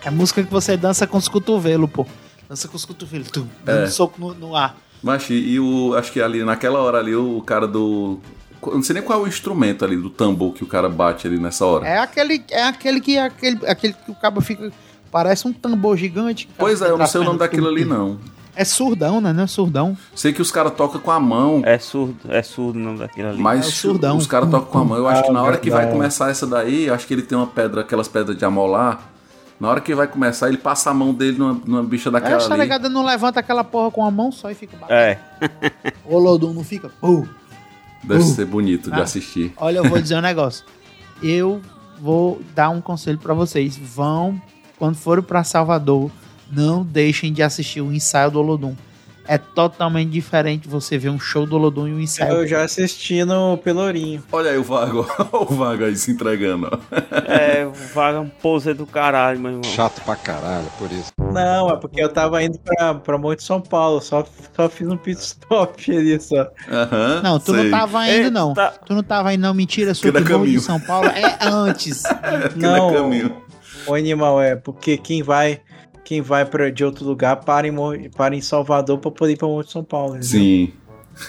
É 0.04 0.10
música 0.10 0.44
que 0.44 0.52
você 0.52 0.76
dança 0.76 1.06
com 1.06 1.18
os 1.20 1.28
cotovelos, 1.28 1.92
pô. 1.92 2.08
Dança 2.50 2.68
com 2.68 2.76
os 2.76 2.86
cotovelos. 2.86 3.30
Tum, 3.30 3.46
dando 3.64 3.84
É. 3.84 3.88
soco 3.88 4.20
no, 4.20 4.34
no 4.34 4.56
ar. 4.56 4.76
Mas 5.04 5.28
e 5.30 5.60
o. 5.60 5.94
Acho 5.94 6.12
que 6.12 6.20
ali 6.20 6.44
naquela 6.44 6.80
hora 6.80 6.98
ali, 6.98 7.14
o 7.16 7.40
cara 7.44 7.68
do. 7.68 8.20
eu 8.64 8.74
Não 8.74 8.82
sei 8.82 8.96
nem 8.96 9.04
qual 9.04 9.20
é 9.20 9.24
o 9.24 9.28
instrumento 9.28 9.86
ali 9.86 9.96
do 9.96 10.10
tambor 10.10 10.54
que 10.56 10.64
o 10.64 10.68
cara 10.68 10.90
bate 10.90 11.28
ali 11.28 11.38
nessa 11.38 11.68
hora. 11.68 11.88
É 11.88 12.00
aquele, 12.00 12.44
é 12.50 12.64
aquele 12.64 13.00
que 13.00 13.16
aquele, 13.16 13.60
aquele 13.68 13.94
que 13.94 14.10
o 14.10 14.16
cabo 14.16 14.42
fica. 14.42 14.72
Parece 15.12 15.48
um 15.48 15.54
tambor 15.54 15.96
gigante. 15.98 16.50
Pois 16.58 16.82
é, 16.82 16.90
eu 16.90 16.98
não 16.98 17.06
sei 17.06 17.22
o 17.22 17.24
nome 17.24 17.38
daquilo 17.38 17.68
ali 17.68 17.86
não. 17.86 18.20
É 18.62 18.66
surdão, 18.66 19.22
né? 19.22 19.32
Não 19.32 19.44
é 19.44 19.48
surdão. 19.48 19.98
Sei 20.14 20.34
que 20.34 20.42
os 20.42 20.52
caras 20.52 20.74
tocam 20.74 21.00
com 21.00 21.12
a 21.12 21.20
mão. 21.20 21.62
É 21.64 21.80
surdo, 21.80 22.16
é 22.28 22.42
surdo 22.44 22.78
o 22.78 22.82
nome 22.82 23.00
daquilo 23.00 23.30
ali. 23.30 23.42
Mas 23.42 23.68
É 23.68 23.72
surdão. 23.72 24.18
os 24.18 24.28
caras 24.28 24.50
tocam 24.50 24.70
com 24.70 24.78
a 24.80 24.84
mão. 24.84 24.98
Eu 24.98 25.08
acho 25.08 25.24
que 25.24 25.32
na 25.32 25.42
hora 25.42 25.58
que 25.58 25.70
vai 25.70 25.80
verdade. 25.82 25.98
começar 25.98 26.30
essa 26.30 26.46
daí, 26.46 26.86
eu 26.88 26.94
acho 26.94 27.08
que 27.08 27.14
ele 27.14 27.22
tem 27.22 27.38
uma 27.38 27.48
pedra, 27.48 27.82
aquelas 27.82 28.08
pedras 28.10 28.38
de 28.38 28.44
amolar. 28.44 29.00
Na 29.60 29.70
hora 29.70 29.80
que 29.82 29.94
vai 29.96 30.08
começar, 30.08 30.48
ele 30.50 30.58
passa 30.58 30.90
a 30.90 30.94
mão 30.94 31.14
dele 31.14 31.38
numa, 31.38 31.54
numa 31.66 31.84
bicha 31.84 32.10
daquela 32.12 32.36
essa 32.38 32.48
ali. 32.54 32.58
negada 32.62 32.88
não 32.90 33.06
levanta 33.06 33.40
aquela 33.40 33.64
porra 33.64 33.92
com 33.92 34.06
a 34.06 34.12
mão 34.12 34.32
só 34.32 34.50
e 34.52 34.56
fica 34.56 34.76
batendo. 34.78 34.98
É. 34.98 35.20
O 36.06 36.18
Lodum 36.18 36.54
não 36.54 36.64
fica. 36.64 36.92
Uh. 37.04 37.28
Deve 38.04 38.24
Uh. 38.24 38.28
ser 38.36 38.46
bonito 38.46 38.90
de 38.92 39.00
Ah. 39.00 39.04
assistir. 39.04 39.54
Olha, 39.58 39.80
eu 39.80 39.84
vou 39.90 40.02
dizer 40.02 40.18
um 40.18 40.22
negócio. 40.22 40.66
Eu 41.24 41.62
vou 42.02 42.42
dar 42.56 42.70
um 42.70 42.80
conselho 42.82 43.18
pra 43.18 43.34
vocês. 43.34 43.78
Vão, 43.78 44.42
quando 44.78 44.96
forem 44.96 45.24
pra 45.24 45.44
Salvador, 45.44 46.10
não 46.52 46.84
deixem 46.84 47.32
de 47.34 47.42
assistir 47.44 47.82
o 47.82 47.92
ensaio 47.94 48.32
do 48.32 48.40
Olodum. 48.40 48.76
É 49.32 49.38
totalmente 49.38 50.10
diferente 50.10 50.68
você 50.68 50.98
ver 50.98 51.10
um 51.10 51.20
show 51.20 51.46
do 51.46 51.56
Olodum 51.56 51.88
e 51.88 51.94
um 51.94 52.00
ensaio. 52.00 52.32
Eu 52.34 52.48
já 52.48 52.64
assisti 52.64 53.24
no 53.24 53.60
Pelourinho. 53.60 54.24
Olha 54.32 54.50
aí 54.50 54.58
o 54.58 54.64
Vago, 54.64 55.06
olha 55.20 55.30
o 55.44 55.46
Vago 55.54 55.84
aí 55.84 55.96
se 55.96 56.10
entregando. 56.10 56.68
ó. 56.72 56.80
É, 57.32 57.64
vaga 57.94 58.22
um 58.22 58.28
pose 58.28 58.74
do 58.74 58.88
caralho, 58.88 59.40
meu 59.40 59.52
irmão. 59.52 59.64
Chato 59.66 60.02
pra 60.04 60.16
caralho, 60.16 60.66
por 60.80 60.92
isso. 60.92 61.12
Não, 61.32 61.70
é 61.70 61.76
porque 61.78 62.02
eu 62.02 62.10
tava 62.10 62.42
indo 62.44 62.58
pra, 62.58 62.96
pra 62.96 63.20
Monte 63.20 63.44
São 63.44 63.62
Paulo. 63.62 64.02
Só, 64.02 64.26
só 64.56 64.68
fiz 64.68 64.88
um 64.88 64.98
pit 64.98 65.20
stop 65.22 65.92
ali 65.96 66.20
só. 66.20 66.50
Aham, 66.68 67.22
Não, 67.22 67.40
tu 67.40 67.54
sei. 67.54 67.66
não 67.66 67.70
tava 67.80 68.08
indo, 68.08 68.24
Ei, 68.24 68.30
não. 68.32 68.54
tá- 68.56 68.74
Tu 68.84 68.96
não 68.96 69.04
tava 69.04 69.32
indo, 69.32 69.42
não. 69.42 69.54
Mentira, 69.54 69.94
sou 69.94 70.12
do 70.12 70.18
é 70.18 70.22
Morro 70.22 70.48
de. 70.48 70.60
São 70.60 70.80
Paulo. 70.80 71.08
É 71.08 71.38
antes. 71.48 72.02
Não. 72.58 72.90
é 72.90 72.94
caminho. 72.96 73.38
O 73.86 73.94
animal 73.94 74.42
é 74.42 74.56
porque 74.56 74.98
quem 74.98 75.22
vai 75.22 75.62
quem 76.10 76.22
vai 76.22 76.44
pra, 76.44 76.72
de 76.72 76.84
outro 76.84 77.06
lugar 77.06 77.36
para 77.36 77.68
em, 77.68 78.10
para 78.10 78.36
em 78.36 78.42
Salvador 78.42 78.98
pra 78.98 79.12
poder 79.12 79.34
ir 79.34 79.38
pra 79.38 79.48
Monte 79.48 79.72
São 79.72 79.84
Paulo. 79.84 80.18
entendeu? 80.18 80.28
Sim. 80.28 80.74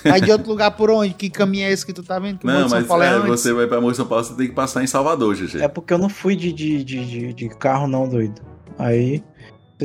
Aí 0.07 0.23
de 0.23 0.33
outro 0.33 0.49
lugar 0.49 0.71
por 0.71 0.91
onde? 0.91 1.13
Que 1.13 1.29
caminho 1.29 1.67
é 1.67 1.71
esse 1.71 1.85
que 1.85 1.93
tu 1.93 2.03
tá 2.03 2.19
vendo? 2.19 2.39
Que 2.39 2.47
Não, 2.47 2.65
de 2.65 2.71
São 2.71 2.79
mas 2.79 2.89
Paulo 2.89 3.03
é, 3.03 3.15
é, 3.15 3.19
você 3.19 3.53
vai 3.53 3.67
pra 3.67 3.79
Morro 3.79 3.91
de 3.91 3.99
São 3.99 4.07
Paulo, 4.07 4.25
você 4.25 4.35
tem 4.35 4.47
que 4.47 4.55
passar 4.55 4.83
em 4.83 4.87
Salvador, 4.87 5.37
GG. 5.37 5.61
É 5.61 5.69
porque 5.69 5.93
eu 5.93 5.99
não 5.99 6.09
fui 6.09 6.35
de, 6.35 6.51
de, 6.51 6.83
de, 6.83 7.05
de, 7.05 7.33
de 7.35 7.49
carro, 7.51 7.87
não, 7.87 8.09
doido. 8.09 8.41
Aí 8.79 9.23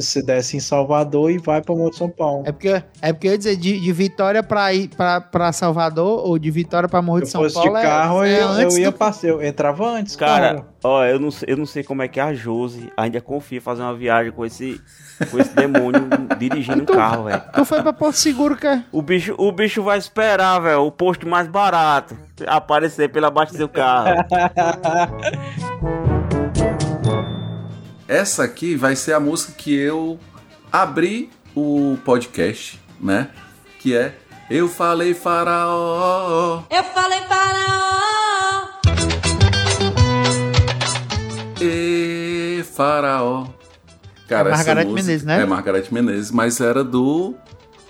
você 0.01 0.21
desce 0.21 0.57
em 0.57 0.59
Salvador 0.59 1.31
e 1.31 1.37
vai 1.37 1.61
pra 1.61 1.75
Monte 1.75 1.97
São 1.97 2.09
Paulo. 2.09 2.43
É 2.45 2.51
porque, 2.51 2.81
é 3.01 3.13
porque 3.13 3.27
eu 3.27 3.31
ia 3.31 3.37
dizer, 3.37 3.55
de, 3.55 3.79
de 3.79 3.93
Vitória 3.93 4.41
pra, 4.43 4.73
ir, 4.73 4.89
pra 5.31 5.51
Salvador 5.51 6.27
ou 6.27 6.37
de 6.39 6.49
Vitória 6.51 6.87
pra 6.89 7.01
Morro 7.01 7.21
de 7.21 7.25
Se 7.27 7.31
São 7.33 7.41
fosse 7.41 7.55
Paulo 7.55 7.75
de 7.75 7.81
carro, 7.81 8.23
é, 8.23 8.33
é 8.33 8.41
eu, 8.43 8.47
antes 8.49 8.75
eu 8.75 8.81
ia 8.83 8.91
do- 8.91 8.97
passar, 8.97 9.27
eu 9.27 9.43
entrava 9.43 9.87
antes, 9.87 10.15
Cara, 10.15 10.55
cara. 10.55 10.65
ó, 10.83 11.03
eu 11.05 11.19
não, 11.19 11.31
sei, 11.31 11.47
eu 11.51 11.57
não 11.57 11.65
sei 11.65 11.83
como 11.83 12.01
é 12.01 12.07
que 12.07 12.19
a 12.19 12.33
Josi 12.33 12.91
ainda 12.97 13.19
confia 13.21 13.61
fazer 13.61 13.81
uma 13.81 13.95
viagem 13.95 14.31
com 14.31 14.45
esse, 14.45 14.79
com 15.31 15.39
esse 15.39 15.53
demônio 15.55 16.07
dirigindo 16.37 16.83
um 16.83 16.85
carro, 16.85 17.25
velho. 17.25 17.41
Tu 17.53 17.65
foi 17.65 17.81
pra 17.81 17.93
Porto 17.93 18.15
Seguro, 18.15 18.55
cara. 18.55 18.83
O 18.91 19.01
bicho, 19.01 19.33
o 19.37 19.51
bicho 19.51 19.81
vai 19.83 19.97
esperar, 19.97 20.59
velho, 20.59 20.81
o 20.85 20.91
posto 20.91 21.27
mais 21.27 21.47
barato 21.47 22.15
aparecer 22.47 23.09
pela 23.09 23.29
baixa 23.31 23.57
do 23.57 23.69
carro. 23.69 24.15
Essa 28.07 28.43
aqui 28.43 28.75
vai 28.75 28.95
ser 28.95 29.13
a 29.13 29.19
música 29.19 29.53
que 29.53 29.73
eu 29.73 30.19
abri 30.71 31.29
o 31.55 31.97
podcast, 32.05 32.79
né? 32.99 33.29
Que 33.79 33.95
é 33.95 34.15
Eu 34.49 34.67
Falei 34.67 35.13
Faraó. 35.13 36.63
Eu 36.69 36.83
falei 36.83 37.19
faraó, 37.21 38.67
E 41.61 42.63
Faraó. 42.75 43.47
Cara, 44.27 44.49
É 44.49 44.53
essa 44.53 44.57
Margareth 44.65 44.85
música- 44.85 45.01
Menezes, 45.03 45.25
né? 45.25 45.41
É 45.41 45.45
Margareth 45.45 45.87
Menezes, 45.91 46.31
mas 46.31 46.59
era 46.59 46.83
do. 46.83 47.33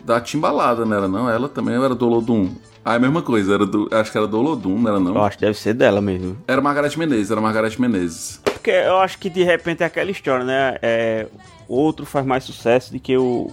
Da 0.03 0.21
Timbalada, 0.21 0.85
não 0.85 0.95
era 0.95 1.07
não? 1.07 1.27
Ela 1.29 1.49
também 1.49 1.75
era 1.75 1.95
do 1.95 2.05
Olodum. 2.07 2.53
Ah, 2.87 2.93
é 2.93 2.97
a 2.97 2.99
mesma 2.99 3.23
coisa, 3.23 3.55
era 3.55 3.65
do, 3.65 3.89
acho 3.91 4.11
que 4.11 4.17
era 4.17 4.27
do 4.27 4.37
Olodum, 4.37 4.77
não 4.79 4.89
era 4.91 4.99
não? 4.99 5.15
Eu 5.15 5.23
acho 5.23 5.37
que 5.39 5.45
deve 5.45 5.57
ser 5.57 5.73
dela 5.73 5.99
mesmo. 5.99 6.37
Era 6.47 6.61
Margareth 6.61 6.95
Menezes, 6.97 7.31
era 7.31 7.41
Margareth 7.41 7.79
Menezes. 7.79 8.39
porque 8.43 8.69
eu 8.69 8.97
acho 8.99 9.17
que 9.17 9.27
de 9.29 9.43
repente 9.43 9.81
é 9.81 9.87
aquela 9.87 10.11
história, 10.11 10.45
né? 10.45 10.77
É, 10.83 11.25
outro 11.67 12.05
faz 12.05 12.23
mais 12.25 12.43
sucesso 12.43 12.93
do 12.93 12.99
que 12.99 13.17
o, 13.17 13.49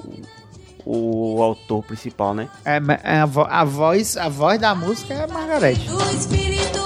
o 0.85 1.43
autor 1.43 1.83
principal, 1.83 2.35
né? 2.35 2.47
É, 2.64 2.78
é 3.05 3.20
a, 3.20 3.26
vo- 3.26 3.47
a 3.49 3.64
voz, 3.64 4.18
a 4.18 4.28
voz 4.28 4.61
da 4.61 4.74
música 4.74 5.14
é 5.14 5.24
a 5.24 5.26
Margarete. 5.26 5.89
O 5.91 6.01
espírito 6.14 6.78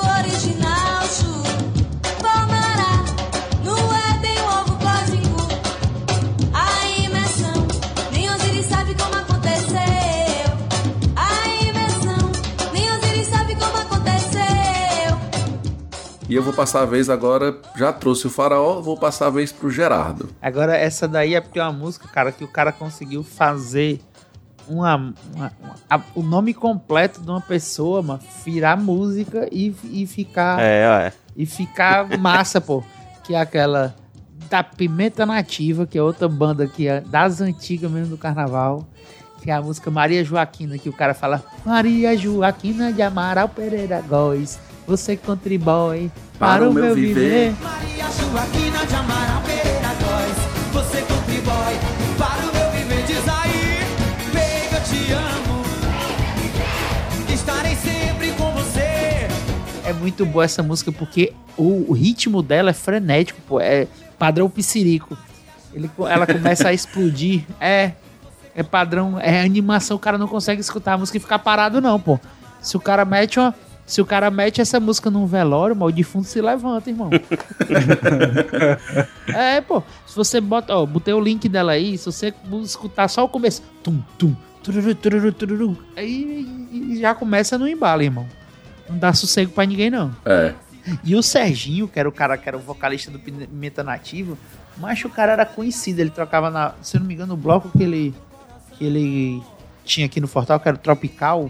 E 16.28 16.34
eu 16.34 16.42
vou 16.42 16.52
passar 16.52 16.82
a 16.82 16.84
vez 16.86 17.08
agora, 17.08 17.56
já 17.76 17.92
trouxe 17.92 18.26
o 18.26 18.30
faraó, 18.30 18.80
vou 18.80 18.96
passar 18.96 19.28
a 19.28 19.30
vez 19.30 19.52
pro 19.52 19.70
Gerardo. 19.70 20.28
Agora, 20.42 20.76
essa 20.76 21.06
daí 21.06 21.34
é 21.36 21.40
porque 21.40 21.58
é 21.58 21.62
uma 21.62 21.72
música, 21.72 22.08
cara, 22.08 22.32
que 22.32 22.42
o 22.42 22.48
cara 22.48 22.72
conseguiu 22.72 23.22
fazer 23.22 24.00
uma, 24.68 24.96
uma- 24.96 25.52
uma- 25.62 25.74
a- 25.88 26.00
o 26.16 26.22
nome 26.22 26.52
completo 26.52 27.20
de 27.20 27.30
uma 27.30 27.40
pessoa, 27.40 28.02
mano, 28.02 28.20
virar 28.44 28.76
música 28.76 29.48
e, 29.52 29.72
e 29.84 30.04
ficar. 30.04 30.60
É, 30.60 31.06
é. 31.06 31.12
E 31.36 31.46
ficar 31.46 32.08
massa, 32.18 32.60
pô. 32.60 32.82
Que 33.22 33.34
é 33.34 33.40
aquela 33.40 33.94
da 34.50 34.64
Pimenta 34.64 35.24
Nativa, 35.24 35.86
que 35.86 35.96
é 35.96 36.02
outra 36.02 36.28
banda 36.28 36.66
que 36.66 36.88
é 36.88 37.00
das 37.02 37.40
antigas 37.40 37.88
mesmo 37.90 38.10
do 38.16 38.18
carnaval. 38.18 38.84
Que 39.42 39.50
é 39.52 39.54
a 39.54 39.62
música 39.62 39.92
Maria 39.92 40.24
Joaquina, 40.24 40.76
que 40.76 40.88
o 40.88 40.92
cara 40.92 41.14
fala 41.14 41.44
Maria 41.64 42.16
Joaquina 42.16 42.92
de 42.92 43.00
Amaral 43.00 43.48
Pereira 43.48 44.00
Góes, 44.00 44.58
você 44.86 45.16
contribui 45.16 46.10
para, 46.38 46.68
o 46.68 46.72
meu 46.72 46.94
viver. 46.94 47.54
Maria 47.60 48.04
Joaquina 48.04 48.86
de 48.86 48.94
Amaral 48.94 49.42
Pereira 49.42 49.88
Góes, 50.00 50.36
você 50.72 51.02
contribui 51.02 51.76
para 52.16 52.46
o 52.48 52.54
meu 52.54 52.70
viver. 52.70 53.04
Diz 53.06 53.28
aí, 53.28 53.80
baby, 54.32 54.74
eu 54.74 54.82
te 54.84 55.12
amo. 55.12 55.64
Estarei 57.32 57.74
sempre 57.74 58.32
com 58.32 58.52
você. 58.52 59.26
É 59.84 59.92
muito 59.92 60.24
boa 60.24 60.44
essa 60.44 60.62
música 60.62 60.92
porque 60.92 61.32
o, 61.56 61.90
o 61.90 61.92
ritmo 61.92 62.42
dela 62.42 62.70
é 62.70 62.74
frenético, 62.74 63.40
pô. 63.48 63.60
É 63.60 63.88
padrão 64.18 64.48
piscirico. 64.48 65.18
Ele, 65.74 65.90
ela 66.08 66.26
começa 66.26 66.68
a 66.68 66.72
explodir. 66.72 67.44
É. 67.60 67.92
É 68.54 68.62
padrão. 68.62 69.18
É 69.20 69.42
animação. 69.42 69.96
O 69.96 70.00
cara 70.00 70.16
não 70.16 70.28
consegue 70.28 70.60
escutar 70.60 70.94
a 70.94 70.98
música 70.98 71.18
e 71.18 71.20
ficar 71.20 71.38
parado, 71.38 71.80
não, 71.80 72.00
pô. 72.00 72.18
Se 72.60 72.76
o 72.76 72.80
cara 72.80 73.04
mete 73.04 73.38
uma. 73.38 73.54
Se 73.86 74.00
o 74.00 74.06
cara 74.06 74.30
mete 74.32 74.60
essa 74.60 74.80
música 74.80 75.10
num 75.10 75.26
velório, 75.26 75.76
mano, 75.76 75.90
o 75.90 75.92
defunto 75.92 76.26
se 76.26 76.40
levanta, 76.40 76.90
irmão. 76.90 77.10
é, 79.32 79.60
pô. 79.60 79.80
Se 80.04 80.16
você 80.16 80.40
bota. 80.40 80.76
Ó, 80.76 80.84
botei 80.84 81.14
o 81.14 81.20
link 81.20 81.48
dela 81.48 81.72
aí. 81.72 81.96
Se 81.96 82.06
você 82.06 82.34
escutar 82.64 83.06
só 83.08 83.24
o 83.24 83.28
começo. 83.28 83.62
Tum, 83.84 84.00
tum. 84.18 84.34
Tururu, 84.66 84.94
tururu, 84.96 85.32
tururu, 85.32 85.78
aí 85.96 86.98
já 86.98 87.14
começa 87.14 87.56
no 87.56 87.68
embalo, 87.68 88.02
irmão. 88.02 88.26
Não 88.88 88.98
dá 88.98 89.12
sossego 89.12 89.52
pra 89.52 89.64
ninguém, 89.64 89.90
não. 89.90 90.12
É. 90.24 90.54
E 91.04 91.14
o 91.14 91.22
Serginho, 91.22 91.86
que 91.86 92.00
era 92.00 92.08
o 92.08 92.12
cara 92.12 92.36
que 92.36 92.48
era 92.48 92.56
o 92.56 92.60
vocalista 92.60 93.08
do 93.08 93.20
Pimenta 93.20 93.84
Nativo, 93.84 94.36
mas 94.76 95.04
o 95.04 95.08
cara 95.08 95.32
era 95.32 95.46
conhecido. 95.46 96.00
Ele 96.00 96.10
trocava 96.10 96.50
na. 96.50 96.74
Se 96.82 96.96
eu 96.96 97.00
não 97.00 97.06
me 97.06 97.14
engano, 97.14 97.34
o 97.34 97.36
bloco 97.36 97.70
que 97.76 97.84
ele. 97.84 98.14
que 98.72 98.84
ele 98.84 99.42
tinha 99.84 100.06
aqui 100.06 100.20
no 100.20 100.26
Fortal, 100.26 100.58
que 100.58 100.66
era 100.66 100.76
o 100.76 100.80
Tropical, 100.80 101.48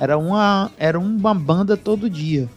era 0.00 0.16
uma. 0.18 0.70
Era 0.78 0.98
uma 0.98 1.34
banda 1.34 1.76
todo 1.76 2.10
dia. 2.10 2.48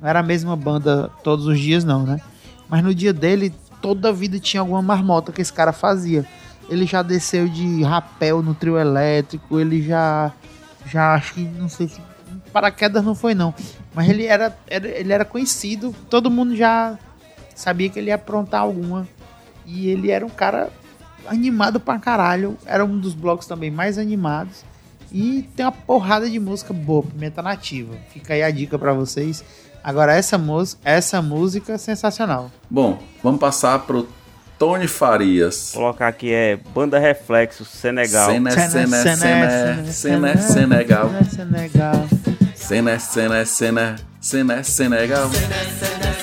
Não 0.00 0.08
era 0.08 0.20
a 0.20 0.22
mesma 0.22 0.56
banda 0.56 1.10
todos 1.22 1.46
os 1.46 1.60
dias, 1.60 1.84
não, 1.84 2.04
né? 2.04 2.20
Mas 2.68 2.82
no 2.82 2.94
dia 2.94 3.12
dele, 3.12 3.52
toda 3.82 4.08
a 4.08 4.12
vida 4.12 4.38
tinha 4.40 4.60
alguma 4.60 4.80
marmota 4.82 5.30
que 5.32 5.40
esse 5.42 5.52
cara 5.52 5.72
fazia. 5.72 6.24
Ele 6.68 6.86
já 6.86 7.02
desceu 7.02 7.48
de 7.48 7.82
rapel 7.82 8.42
no 8.42 8.54
trio 8.54 8.78
elétrico, 8.78 9.60
ele 9.60 9.82
já. 9.82 10.32
Já 10.86 11.14
acho 11.14 11.34
que. 11.34 11.40
Não 11.42 11.68
sei 11.68 11.88
se. 11.88 12.00
Paraquedas 12.52 13.04
não 13.04 13.14
foi, 13.14 13.34
não. 13.34 13.54
Mas 13.94 14.08
ele 14.08 14.24
era, 14.24 14.56
era- 14.66 14.88
ele 14.88 15.12
era 15.12 15.24
conhecido, 15.24 15.94
todo 16.08 16.30
mundo 16.30 16.56
já 16.56 16.98
sabia 17.54 17.88
que 17.90 17.98
ele 17.98 18.08
ia 18.08 18.14
aprontar 18.14 18.62
alguma. 18.62 19.06
E 19.66 19.88
ele 19.88 20.10
era 20.10 20.24
um 20.24 20.30
cara 20.30 20.70
animado 21.26 21.78
pra 21.80 21.98
caralho. 21.98 22.56
Era 22.64 22.84
um 22.84 22.98
dos 22.98 23.12
blocos 23.14 23.46
também 23.46 23.70
mais 23.70 23.98
animados. 23.98 24.64
E 25.12 25.48
tem 25.56 25.64
uma 25.64 25.72
porrada 25.72 26.28
de 26.28 26.38
música 26.38 26.72
boa, 26.72 27.02
Pimenta 27.02 27.42
Nativa. 27.42 27.94
Fica 28.12 28.34
aí 28.34 28.42
a 28.42 28.50
dica 28.50 28.78
pra 28.78 28.92
vocês. 28.92 29.44
Agora, 29.82 30.14
essa, 30.14 30.36
música 30.36 30.80
essa 30.84 31.22
música 31.22 31.72
é 31.74 31.78
sensacional. 31.78 32.50
Bom, 32.68 32.98
vamos 33.22 33.40
passar 33.40 33.78
pro 33.80 34.08
Tony 34.58 34.88
Farias. 34.88 35.70
Colocar 35.72 36.08
aqui 36.08 36.32
é 36.32 36.56
Banda 36.74 36.98
Reflexo, 36.98 37.64
Senegal. 37.64 38.30
Cena, 38.30 38.50
cena, 38.50 38.68
cena, 38.68 39.92
cena, 39.92 40.36
Senegal. 40.36 41.10
Senegal. 41.30 42.06
Cena, 42.54 42.98
cena, 42.98 43.44
cena, 43.46 43.96
cena, 44.20 44.62
Senegal. 44.64 45.30
Senegal, 45.30 46.17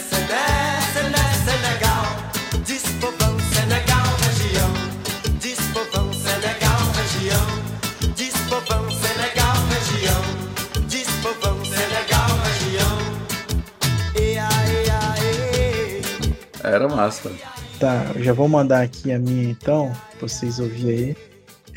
Era 16.75 16.89
massa. 16.89 17.31
Tá, 17.79 18.11
eu 18.15 18.23
já 18.23 18.33
vou 18.33 18.49
mandar 18.49 18.81
aqui 18.81 19.11
a 19.11 19.17
minha 19.17 19.49
então, 19.49 19.91
pra 20.17 20.27
vocês 20.27 20.59
ouvirem 20.59 20.93
aí. 20.93 21.15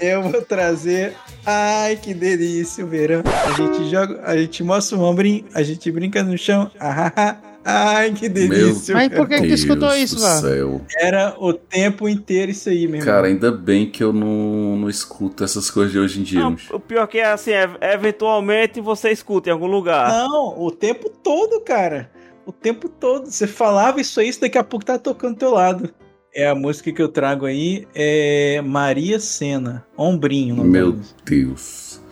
Eu 0.00 0.22
vou 0.22 0.42
trazer. 0.42 1.14
Ai, 1.46 1.96
que 1.96 2.12
delícia 2.14 2.84
o 2.84 2.88
verão. 2.88 3.22
A 3.24 3.52
gente 3.52 3.90
joga, 3.90 4.20
a 4.24 4.36
gente 4.36 4.62
mostra 4.62 4.96
o 4.96 5.02
ombrinho, 5.02 5.44
a 5.54 5.62
gente 5.62 5.90
brinca 5.90 6.22
no 6.22 6.36
chão. 6.36 6.70
Ah, 6.78 7.06
ah, 7.06 7.12
ah. 7.16 7.36
Ai, 7.64 8.12
que 8.12 8.28
delícia. 8.28 8.94
Mas 8.94 9.12
por 9.12 9.28
que 9.28 9.40
que 9.40 9.48
tu 9.48 9.54
escutou 9.54 9.94
isso, 9.94 10.18
lá? 10.18 10.40
céu. 10.40 10.80
Era 10.96 11.34
o 11.38 11.52
tempo 11.52 12.08
inteiro 12.08 12.50
isso 12.50 12.68
aí, 12.70 12.88
meu 12.88 13.04
Cara, 13.04 13.26
ainda 13.26 13.52
bem 13.52 13.90
que 13.90 14.02
eu 14.02 14.12
não, 14.12 14.76
não 14.76 14.88
escuto 14.88 15.44
essas 15.44 15.70
coisas 15.70 15.92
de 15.92 15.98
hoje 15.98 16.20
em 16.20 16.22
dia. 16.22 16.40
Não, 16.40 16.56
o 16.72 16.80
pior 16.80 17.06
que 17.06 17.18
é 17.18 17.30
assim, 17.30 17.50
é, 17.50 17.68
eventualmente 17.92 18.80
você 18.80 19.10
escuta 19.10 19.50
em 19.50 19.52
algum 19.52 19.66
lugar. 19.66 20.10
Não, 20.10 20.58
o 20.58 20.70
tempo 20.70 21.10
todo, 21.10 21.60
cara. 21.60 22.10
O 22.48 22.52
tempo 22.52 22.88
todo. 22.88 23.26
Você 23.26 23.46
falava 23.46 24.00
isso 24.00 24.18
aí, 24.18 24.28
isso 24.30 24.40
daqui 24.40 24.56
a 24.56 24.64
pouco 24.64 24.82
tá 24.82 24.98
tocando 24.98 25.34
do 25.34 25.38
teu 25.38 25.50
lado. 25.50 25.92
É 26.34 26.48
a 26.48 26.54
música 26.54 26.90
que 26.90 27.02
eu 27.02 27.08
trago 27.08 27.44
aí, 27.44 27.86
é 27.94 28.62
Maria 28.64 29.20
Sena, 29.20 29.86
Ombrinho. 29.94 30.56
Meu. 30.64 30.98
Deus. 31.26 32.02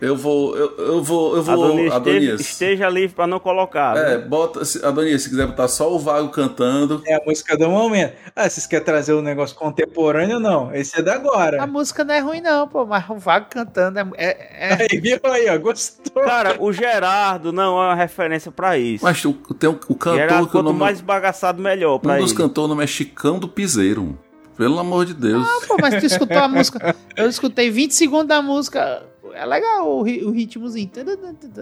Eu 0.00 0.16
vou. 0.16 0.56
Eu, 0.56 0.76
eu 0.78 1.02
vou. 1.02 1.36
Eu 1.36 1.42
vou. 1.42 1.64
Adonias, 1.64 1.92
Adonias. 1.94 2.40
esteja, 2.40 2.50
esteja 2.50 2.88
livre 2.88 3.16
pra 3.16 3.26
não 3.26 3.40
colocar. 3.40 3.96
É, 3.96 4.18
viu? 4.18 4.28
bota. 4.28 4.64
se- 4.64 4.84
Adonias, 4.84 5.22
se 5.22 5.30
quiser 5.30 5.46
botar 5.46 5.66
só 5.68 5.92
o 5.92 5.98
Vago 5.98 6.28
cantando. 6.28 7.02
É 7.06 7.14
a 7.14 7.20
música 7.26 7.56
do 7.56 7.68
momento. 7.68 8.14
Ah, 8.34 8.48
vocês 8.48 8.66
querem 8.66 8.84
trazer 8.84 9.12
um 9.14 9.22
negócio 9.22 9.56
contemporâneo 9.56 10.36
ou 10.36 10.40
não? 10.40 10.74
Esse 10.74 10.98
é 10.98 11.02
da 11.02 11.14
agora. 11.14 11.62
A 11.62 11.66
música 11.66 12.04
não 12.04 12.14
é 12.14 12.20
ruim, 12.20 12.40
não, 12.40 12.68
pô. 12.68 12.86
Mas 12.86 13.04
o 13.08 13.16
Vago 13.16 13.46
cantando 13.50 13.98
é. 13.98 14.06
é, 14.16 14.28
é- 14.70 14.86
Aí, 14.92 15.00
viu 15.00 15.18
aí, 15.24 15.48
ó, 15.48 15.58
gostou. 15.58 16.22
Cara, 16.22 16.56
o 16.60 16.72
Gerardo 16.72 17.52
não 17.52 17.80
é 17.82 17.86
uma 17.86 17.94
referência 17.94 18.50
pra 18.52 18.78
isso. 18.78 19.04
Mas 19.04 19.24
o, 19.24 19.32
tem 19.32 19.68
o, 19.68 19.72
o 19.88 19.94
cantor 19.94 20.16
Gerardo, 20.18 20.44
que 20.44 20.48
o 20.50 20.52
quanto 20.52 20.64
nome. 20.66 20.78
mais 20.78 21.00
bagaçado, 21.00 21.60
melhor 21.62 21.98
pra 21.98 22.14
um 22.14 22.18
dos 22.18 22.30
ele. 22.30 22.38
cantores, 22.40 22.66
o 22.66 22.68
nome 22.68 22.84
é 22.84 22.86
Chicão 22.86 23.38
do 23.38 23.48
Piseiro. 23.48 24.18
Pelo 24.56 24.78
amor 24.78 25.06
de 25.06 25.14
Deus. 25.14 25.44
Ah, 25.46 25.66
pô, 25.66 25.76
mas 25.80 25.98
tu 25.98 26.04
escutou 26.06 26.36
a 26.38 26.46
música. 26.46 26.94
Eu 27.16 27.28
escutei 27.28 27.70
20 27.70 27.92
segundos 27.94 28.26
da 28.28 28.42
música. 28.42 29.02
É 29.34 29.46
legal 29.46 29.88
o, 29.88 30.00
o 30.00 30.30
ritmozinho. 30.30 30.90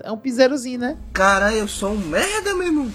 É 0.02 0.10
um 0.10 0.16
piseirozinho, 0.16 0.80
né? 0.80 0.98
Cara, 1.12 1.54
eu 1.54 1.68
sou 1.68 1.92
um 1.92 1.98
merda, 1.98 2.54
meu 2.54 2.66
irmão. 2.66 2.90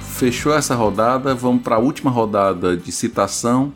Fechou 0.00 0.54
essa 0.54 0.74
rodada, 0.74 1.34
vamos 1.34 1.62
para 1.62 1.76
a 1.76 1.78
última 1.78 2.10
rodada 2.10 2.76
de 2.76 2.90
citação 2.90 3.72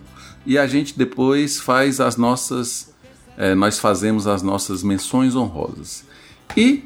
e 0.46 0.56
a 0.56 0.66
gente 0.66 0.96
depois 0.96 1.60
faz 1.60 2.00
as 2.00 2.16
nossas, 2.16 2.94
eh, 3.36 3.54
nós 3.54 3.78
fazemos 3.78 4.26
as 4.26 4.40
nossas 4.40 4.82
menções 4.82 5.36
honrosas. 5.36 6.04
E 6.56 6.84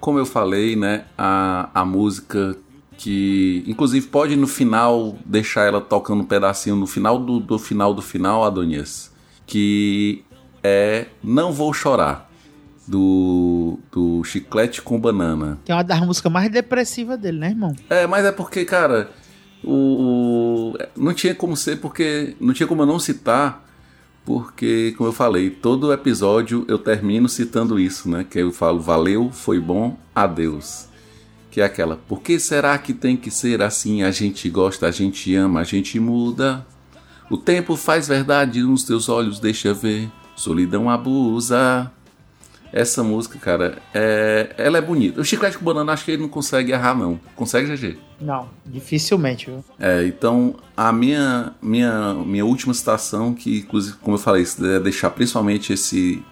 como 0.00 0.18
eu 0.18 0.26
falei, 0.26 0.74
né, 0.76 1.04
a, 1.16 1.70
a 1.72 1.84
música 1.84 2.56
que, 3.02 3.64
inclusive, 3.66 4.06
pode 4.06 4.36
no 4.36 4.46
final 4.46 5.16
deixar 5.26 5.64
ela 5.66 5.80
tocando 5.80 6.20
um 6.20 6.24
pedacinho 6.24 6.76
no 6.76 6.86
final 6.86 7.18
do, 7.18 7.40
do 7.40 7.58
final 7.58 7.92
do 7.92 8.00
final, 8.00 8.44
Adonias, 8.44 9.10
que 9.44 10.22
é 10.62 11.06
Não 11.22 11.52
Vou 11.52 11.72
Chorar 11.72 12.30
do, 12.86 13.76
do 13.90 14.22
Chiclete 14.22 14.80
com 14.82 15.00
Banana. 15.00 15.58
Que 15.64 15.72
é 15.72 15.74
uma 15.74 15.82
das 15.82 15.98
músicas 16.00 16.30
mais 16.30 16.48
depressivas 16.50 17.18
dele, 17.18 17.38
né, 17.38 17.48
irmão? 17.50 17.74
É, 17.90 18.06
mas 18.06 18.24
é 18.24 18.30
porque, 18.30 18.64
cara, 18.64 19.10
o, 19.64 20.72
o- 20.72 20.78
não 20.96 21.12
tinha 21.12 21.34
como 21.34 21.56
ser, 21.56 21.80
porque 21.80 22.36
não 22.40 22.54
tinha 22.54 22.66
como 22.68 22.82
eu 22.82 22.86
não 22.86 22.98
citar, 23.00 23.66
Porque, 24.24 24.94
como 24.96 25.08
eu 25.08 25.12
falei, 25.12 25.50
todo 25.50 25.92
episódio 25.92 26.64
eu 26.68 26.78
termino 26.78 27.28
citando 27.28 27.80
isso, 27.80 28.08
né? 28.08 28.24
Que 28.28 28.38
eu 28.38 28.52
falo, 28.52 28.78
valeu, 28.78 29.30
foi 29.32 29.58
bom, 29.58 29.96
adeus. 30.14 30.86
Que 31.52 31.60
é 31.60 31.64
aquela, 31.64 31.96
por 32.08 32.22
que 32.22 32.40
será 32.40 32.78
que 32.78 32.94
tem 32.94 33.14
que 33.14 33.30
ser 33.30 33.60
assim? 33.60 34.02
A 34.02 34.10
gente 34.10 34.48
gosta, 34.48 34.86
a 34.86 34.90
gente 34.90 35.36
ama, 35.36 35.60
a 35.60 35.64
gente 35.64 36.00
muda. 36.00 36.66
O 37.30 37.36
tempo 37.36 37.76
faz 37.76 38.08
verdade 38.08 38.62
nos 38.62 38.84
teus 38.84 39.06
olhos, 39.10 39.38
deixa 39.38 39.74
ver. 39.74 40.10
Solidão 40.34 40.88
abusa. 40.88 41.92
Essa 42.72 43.04
música, 43.04 43.38
cara, 43.38 43.82
é... 43.92 44.54
ela 44.56 44.78
é 44.78 44.80
bonita. 44.80 45.20
O 45.20 45.24
Chiclete 45.24 45.58
com 45.58 45.64
Banana, 45.66 45.92
acho 45.92 46.06
que 46.06 46.12
ele 46.12 46.22
não 46.22 46.28
consegue 46.30 46.72
errar, 46.72 46.94
não. 46.96 47.20
Consegue, 47.36 47.76
GG? 47.76 47.98
Não, 48.18 48.48
dificilmente, 48.64 49.50
viu? 49.50 49.62
É, 49.78 50.06
então 50.06 50.54
a 50.74 50.90
minha, 50.90 51.52
minha, 51.60 52.14
minha 52.14 52.46
última 52.46 52.72
citação, 52.72 53.34
que 53.34 53.58
inclusive, 53.58 53.98
como 53.98 54.16
eu 54.16 54.18
falei, 54.18 54.42
é 54.74 54.80
deixar 54.80 55.10
principalmente 55.10 55.74
esse, 55.74 56.24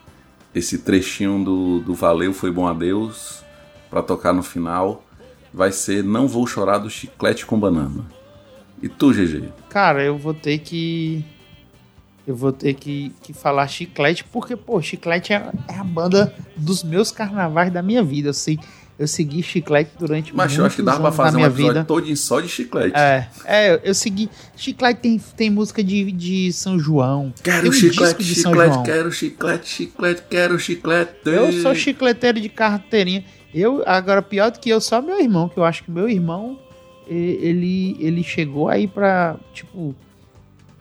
esse 0.55 0.79
trechinho 0.79 1.45
do, 1.45 1.81
do 1.81 1.93
Valeu, 1.93 2.33
Foi 2.33 2.51
Bom 2.51 2.67
Adeus, 2.67 3.45
para 3.91 4.01
tocar 4.01 4.33
no 4.33 4.43
final, 4.43 5.05
vai 5.53 5.73
ser 5.73 6.03
Não 6.03 6.29
Vou 6.29 6.47
Chorar 6.47 6.79
do 6.79 6.91
Chiclete 6.91 7.45
com 7.47 7.59
Banana. 7.59 8.05
E 8.83 8.89
tu, 8.89 9.13
GG? 9.13 9.49
Cara, 9.69 10.03
eu 10.03 10.17
vou 10.17 10.33
ter 10.33 10.59
que. 10.59 11.25
Eu 12.27 12.37
vou 12.37 12.53
ter 12.53 12.75
que, 12.75 13.13
que 13.23 13.33
falar 13.33 13.67
Chiclete, 13.67 14.25
porque, 14.25 14.55
pô, 14.57 14.81
Chiclete 14.81 15.33
é, 15.33 15.51
é 15.69 15.75
a 15.75 15.85
banda 15.85 16.35
dos 16.57 16.83
meus 16.83 17.11
carnavais 17.11 17.73
da 17.73 17.83
minha 17.83 18.03
vida. 18.03 18.29
Eu 18.29 18.35
sei. 18.35 18.59
Eu 18.99 19.09
segui 19.09 19.43
chiclete 19.43 19.93
durante 19.99 20.37
Mas 20.37 20.55
eu 20.55 20.63
acho 20.63 20.77
que 20.77 20.83
dá 20.83 21.01
pra 21.01 21.11
fazer 21.11 21.39
um 21.39 21.41
minha 21.41 21.49
episódio 21.49 21.73
vida. 21.73 21.85
todinho 21.87 22.17
só 22.19 22.39
de 22.39 22.49
chiclete. 22.49 22.95
É, 22.95 23.29
é, 23.47 23.81
eu 23.83 23.95
segui. 23.95 24.29
Chiclete 24.55 25.01
tem, 25.01 25.19
tem 25.19 25.49
música 25.49 25.83
de, 25.83 26.13
de 26.13 26.53
São 26.53 26.79
João. 26.79 27.33
Quero 27.43 27.63
tem 27.63 27.71
um 27.71 27.73
chiclete, 27.73 28.23
chiclete, 28.23 28.83
quero 28.85 29.11
chiclete, 29.11 29.69
chiclete, 29.71 30.23
quero 30.29 30.59
chiclete. 30.59 31.13
Eu 31.25 31.51
sou 31.63 31.75
chicleteiro 31.75 32.39
de 32.39 32.51
carteirinha. 32.51 33.25
Eu, 33.55 33.83
agora, 33.87 34.23
pior 34.23 34.51
do 34.51 34.59
que 34.61 34.69
eu, 34.71 34.81
só 34.81 35.03
meu 35.03 35.21
irmão, 35.21 35.49
que 35.49 35.59
eu 35.59 35.65
acho 35.65 35.83
que 35.85 35.91
meu 35.91 36.09
irmão, 36.09 36.59
e- 37.09 37.39
ele, 37.43 37.97
ele 37.99 38.23
chegou 38.23 38.69
aí 38.69 38.87
pra, 38.87 39.37
tipo, 39.53 39.95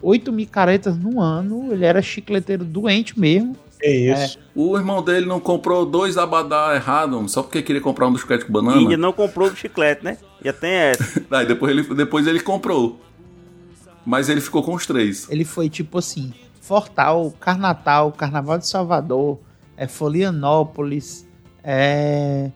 oito 0.01 0.31
micaretas 0.31 0.97
no 0.97 1.19
ano. 1.19 1.71
Ele 1.73 1.83
era 1.85 2.01
chicleteiro 2.01 2.63
doente 2.63 3.19
mesmo. 3.19 3.55
É 3.81 3.91
isso. 4.23 4.37
O 4.53 4.77
irmão 4.77 5.01
dele 5.01 5.25
não 5.25 5.39
comprou 5.39 5.85
dois 5.85 6.17
abadá 6.17 6.75
errado, 6.75 7.27
só 7.29 7.41
porque 7.41 7.61
queria 7.61 7.81
comprar 7.81 8.07
um 8.07 8.11
do 8.11 8.19
chiclete 8.19 8.43
com 8.45 8.51
E 8.51 8.53
banana. 8.53 8.77
ainda 8.77 8.97
não 8.97 9.13
comprou 9.13 9.47
o 9.47 9.55
chiclete, 9.55 10.03
né? 10.03 10.17
Já 10.43 10.51
tem 10.53 10.69
essa. 10.71 11.23
Aí 11.31 11.45
depois 11.45 11.71
ele, 11.71 11.83
depois 11.95 12.27
ele 12.27 12.41
comprou. 12.41 12.99
Mas 14.05 14.27
ele 14.29 14.41
ficou 14.41 14.61
com 14.63 14.73
os 14.73 14.85
três. 14.85 15.27
Ele 15.29 15.45
foi 15.45 15.69
tipo 15.69 15.97
assim: 15.97 16.33
Fortal, 16.61 17.33
Carnatal, 17.39 18.11
Carnaval 18.11 18.57
de 18.57 18.67
Salvador, 18.67 19.39
é, 19.77 19.87
Folianópolis, 19.87 21.25
é. 21.63 22.51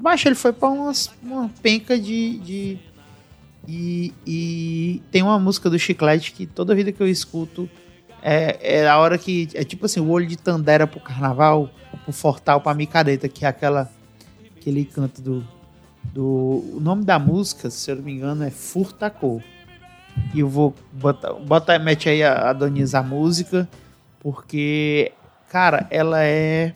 Mas 0.00 0.24
ele 0.26 0.34
foi 0.34 0.52
pra 0.52 0.68
umas, 0.68 1.10
uma 1.22 1.50
penca 1.62 1.98
de. 1.98 2.38
de 2.38 2.78
e, 3.66 4.12
e 4.26 5.02
tem 5.12 5.22
uma 5.22 5.38
música 5.38 5.70
do 5.70 5.78
Chiclete 5.78 6.32
que 6.32 6.46
toda 6.46 6.74
vida 6.74 6.90
que 6.90 7.00
eu 7.00 7.06
escuto 7.06 7.70
é, 8.22 8.80
é 8.80 8.88
a 8.88 8.98
hora 8.98 9.16
que. 9.18 9.48
É 9.54 9.64
tipo 9.64 9.86
assim: 9.86 10.00
o 10.00 10.08
olho 10.10 10.26
de 10.26 10.36
Tandera 10.36 10.86
pro 10.86 11.00
carnaval, 11.00 11.70
pro 12.04 12.12
Fortal, 12.12 12.60
pra 12.60 12.74
micareta, 12.74 13.28
que 13.28 13.44
é 13.44 13.48
aquela. 13.48 13.90
Aquele 14.56 14.84
canto 14.84 15.20
do. 15.20 15.44
do 16.04 16.64
o 16.76 16.78
nome 16.80 17.04
da 17.04 17.18
música, 17.18 17.70
se 17.70 17.90
eu 17.90 17.96
não 17.96 18.02
me 18.02 18.12
engano, 18.12 18.44
é 18.44 18.50
Furtacô. 18.50 19.40
E 20.34 20.40
eu 20.40 20.48
vou 20.48 20.74
botar, 20.92 21.32
bota, 21.32 21.78
mete 21.78 22.08
aí 22.08 22.22
a, 22.22 22.50
a 22.50 22.52
Doniza 22.52 22.98
a 22.98 23.02
música, 23.02 23.68
porque, 24.20 25.12
cara, 25.48 25.86
ela 25.90 26.22
é, 26.22 26.74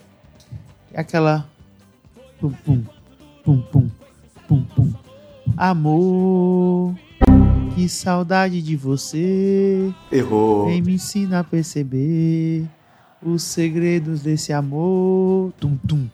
é 0.93 1.01
aquela 1.01 1.47
pum 2.41 2.53
pum 2.65 2.85
pum 3.45 3.61
pum 3.61 3.91
pum 4.49 4.63
pum 4.63 4.93
amor, 5.57 6.95
que 7.75 7.89
saudade 7.89 8.61
de 8.61 8.77
você. 8.77 9.93
Errou. 10.13 10.67
Vem 10.67 10.83
me 10.83 10.95
ensina 10.95 11.41
a 11.41 11.45
perceber 11.45 12.67
os 13.23 13.43
segredos 13.43 14.21
desse 14.23 14.53
amor. 14.53 15.53
Tum 15.59 15.77
tum. 15.77 16.07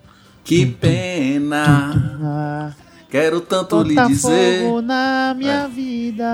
Que 0.45 0.66
pena. 0.66 1.95
Ah, 2.23 2.73
Quero 3.13 3.43
tanto 3.43 3.83
lhe 3.83 3.95
dizer. 4.07 4.63
fogo 4.65 4.81
na 4.81 5.35
minha 5.37 5.69
vida. 5.69 6.25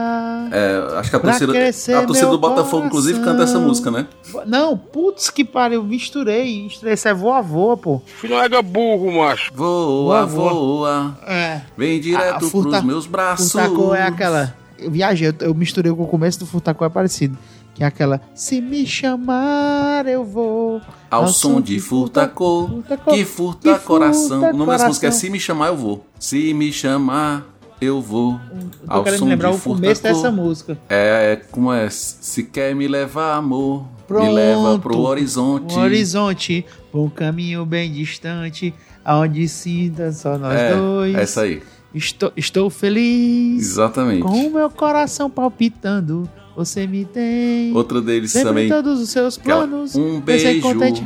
É, 0.53 0.97
acho 0.99 1.11
que 1.11 1.16
a 1.16 1.18
torcida, 1.18 1.53
a 1.53 2.07
torcida 2.07 2.29
do 2.31 2.39
Botafogo, 2.39 2.87
inclusive, 2.87 3.18
canta 3.18 3.43
essa 3.43 3.55
coração. 3.55 3.62
música, 3.62 3.91
né? 3.91 4.07
Não, 4.47 4.79
putz 4.79 5.29
que 5.29 5.45
pariu, 5.45 5.83
misturei. 5.83 6.62
misturei. 6.62 6.95
Isso 6.95 7.09
é 7.09 7.12
voa 7.12 7.43
voa, 7.43 7.76
pô. 7.76 8.01
Filho 8.20 8.35
é 8.37 8.62
burro, 8.62 9.11
macho. 9.11 9.51
Voa, 9.53 10.24
Voa, 10.24 10.26
voa. 10.26 10.53
voa. 10.53 11.18
É. 11.26 11.62
Vem 11.76 12.01
direto 12.01 12.47
A 12.47 12.49
furta- 12.49 12.70
pros 12.70 12.85
meus 12.85 13.07
braços. 13.09 13.51
Furtacô 13.51 13.93
é 13.93 14.05
aquela. 14.05 14.55
Eu 14.79 14.93
viajei, 14.93 15.26
eu, 15.31 15.35
eu 15.41 15.55
misturei 15.57 15.93
com 15.93 16.05
o 16.05 16.07
começo 16.07 16.39
do 16.39 16.47
Furtacô, 16.47 16.85
é 16.85 16.89
parecido. 16.89 17.37
Que 17.79 17.85
é 17.85 17.87
aquela. 17.87 18.20
Se 18.35 18.61
me 18.61 18.85
chamar, 18.85 20.05
eu 20.09 20.24
vou. 20.24 20.81
Ao 21.09 21.29
som 21.29 21.61
de 21.61 21.79
furtacô, 21.79 22.83
que 23.09 23.24
furta 23.24 23.79
que 23.79 23.85
coração. 23.85 24.41
furta 24.41 24.53
O 24.55 24.59
nome 24.59 24.72
dessa 24.72 24.89
música 24.89 25.07
é. 25.07 25.11
Se 25.12 25.31
Me 25.31 25.39
Chamar, 25.39 25.68
Eu 25.68 25.76
Vou. 25.76 26.05
Se 26.18 26.53
Me 26.55 26.72
Chamar, 26.72 27.47
Eu 27.81 28.01
Vou. 28.01 28.41
Eu 28.83 28.89
tô 28.89 29.03
querendo 29.05 29.24
lembrar 29.26 29.51
o 29.53 29.59
começo 29.61 30.03
dessa 30.03 30.29
música. 30.33 30.76
É, 30.89 31.35
é, 31.35 31.37
como 31.37 31.72
é? 31.72 31.89
Se 31.89 32.43
quer 32.43 32.74
me 32.74 32.89
levar, 32.89 33.37
amor, 33.37 33.87
Pronto. 34.09 34.26
me 34.26 34.33
leva 34.33 34.76
pro 34.81 34.99
horizonte. 34.99 35.72
Um 35.76 35.81
horizonte, 35.83 36.66
um 36.93 37.09
caminho 37.09 37.64
bem 37.64 37.93
distante, 37.93 38.74
aonde 39.05 39.49
sinta 39.49 40.11
só 40.11 40.37
nós 40.37 40.59
É, 40.59 40.74
dois. 40.74 41.14
essa 41.14 41.43
aí. 41.43 41.62
Estou, 41.95 42.33
estou 42.37 42.68
feliz. 42.68 43.62
Exatamente. 43.62 44.22
Com 44.22 44.49
o 44.49 44.51
meu 44.53 44.68
coração 44.68 45.31
palpitando, 45.31 46.29
você 46.59 46.88
me 46.88 47.04
tem. 47.04 47.72
Outra 47.72 48.02
deles 48.02 48.32
Sempre 48.32 48.48
também. 48.48 48.68
todos 48.68 49.00
os 49.00 49.11
seus 49.11 49.38
planos. 49.38 49.94
um 49.94 50.20
beijo 50.20 50.48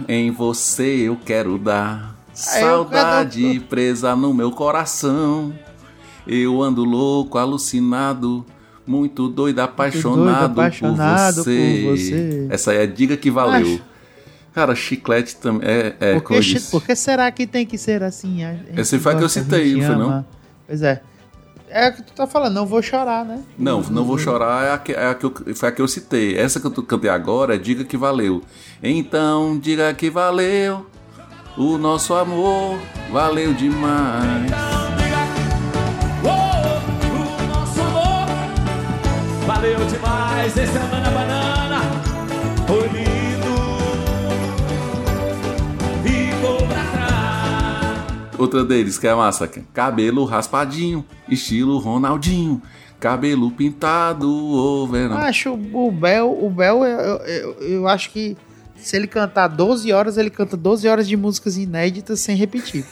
em 0.08 0.30
você 0.30 1.08
eu 1.08 1.18
quero 1.22 1.58
dar. 1.58 2.16
Aí 2.52 2.62
eu 2.62 2.68
Saudade 2.68 3.60
presa 3.68 4.16
no 4.16 4.32
meu 4.32 4.50
coração. 4.50 5.52
Eu 6.26 6.62
ando 6.62 6.84
louco, 6.84 7.36
alucinado, 7.36 8.46
muito 8.86 9.28
doido, 9.28 9.58
apaixonado, 9.58 10.52
apaixonado 10.52 11.34
por, 11.34 11.44
você. 11.44 11.80
por 11.84 11.96
você. 11.98 12.46
Essa 12.48 12.70
aí 12.70 12.78
é 12.78 12.82
a 12.82 12.86
diga 12.86 13.14
que 13.18 13.30
valeu. 13.30 13.74
Acho. 13.74 13.82
Cara, 14.54 14.74
chiclete 14.74 15.36
também 15.36 15.68
é, 15.68 15.96
é 16.00 16.14
Por 16.14 16.28
que, 16.28 16.40
disse. 16.40 16.70
por 16.70 16.82
que 16.82 16.96
será 16.96 17.30
que 17.30 17.46
tem 17.46 17.66
que 17.66 17.76
ser 17.76 18.02
assim? 18.02 18.38
Esse 18.74 18.98
foi 18.98 19.12
a 19.12 19.16
que 19.16 19.24
eu 19.24 19.28
citei, 19.28 19.74
não 19.74 19.86
foi 19.86 19.96
não? 19.96 20.24
Pois 20.66 20.82
é. 20.82 21.02
É 21.74 21.88
o 21.88 21.92
que 21.94 22.02
tu 22.02 22.12
tá 22.12 22.26
falando, 22.26 22.52
não 22.52 22.66
vou 22.66 22.82
chorar, 22.82 23.24
né? 23.24 23.40
Não, 23.58 23.80
não 23.80 24.04
vou 24.04 24.18
chorar, 24.18 24.64
é 24.66 24.72
a 24.74 24.78
que, 24.78 24.92
é 24.92 25.06
a 25.08 25.14
que 25.14 25.24
eu, 25.24 25.32
foi 25.54 25.68
a 25.70 25.72
que 25.72 25.80
eu 25.80 25.88
citei. 25.88 26.36
Essa 26.38 26.60
que 26.60 26.66
eu 26.66 26.70
tô- 26.70 26.82
cantei 26.82 27.08
agora 27.08 27.54
é 27.54 27.58
Diga 27.58 27.82
que 27.82 27.96
Valeu. 27.96 28.42
Então, 28.82 29.58
diga 29.58 29.92
que 29.94 30.10
valeu. 30.10 30.84
O 31.56 31.78
nosso 31.78 32.12
amor 32.14 32.78
valeu 33.10 33.54
demais. 33.54 34.50
O 36.22 37.46
nosso 37.54 37.80
amor 37.80 38.26
valeu 39.46 39.78
demais. 39.86 40.56
Esse 40.56 40.76
é 40.76 40.80
a 40.80 40.84
Banana 40.86 41.10
Banana. 41.10 41.51
Outra 48.42 48.64
deles 48.64 48.98
que 48.98 49.06
é 49.06 49.14
massa. 49.14 49.46
Cabelo 49.72 50.24
raspadinho, 50.24 51.04
estilo 51.28 51.78
Ronaldinho. 51.78 52.60
Cabelo 52.98 53.52
pintado, 53.52 54.28
ô 54.28 54.84
verão. 54.88 55.16
Acho 55.16 55.52
o 55.54 55.92
Bel, 55.92 56.36
o 56.44 56.50
Bel, 56.50 56.84
eu, 56.84 57.16
eu, 57.18 57.52
eu- 57.60 57.88
acho 57.88 58.10
que 58.10 58.36
se 58.74 58.96
ele 58.96 59.06
cantar 59.06 59.46
12 59.46 59.92
horas, 59.92 60.18
ele 60.18 60.28
canta 60.28 60.56
12 60.56 60.88
horas 60.88 61.06
de 61.06 61.16
músicas 61.16 61.56
inéditas 61.56 62.18
sem 62.18 62.34
repetir. 62.36 62.84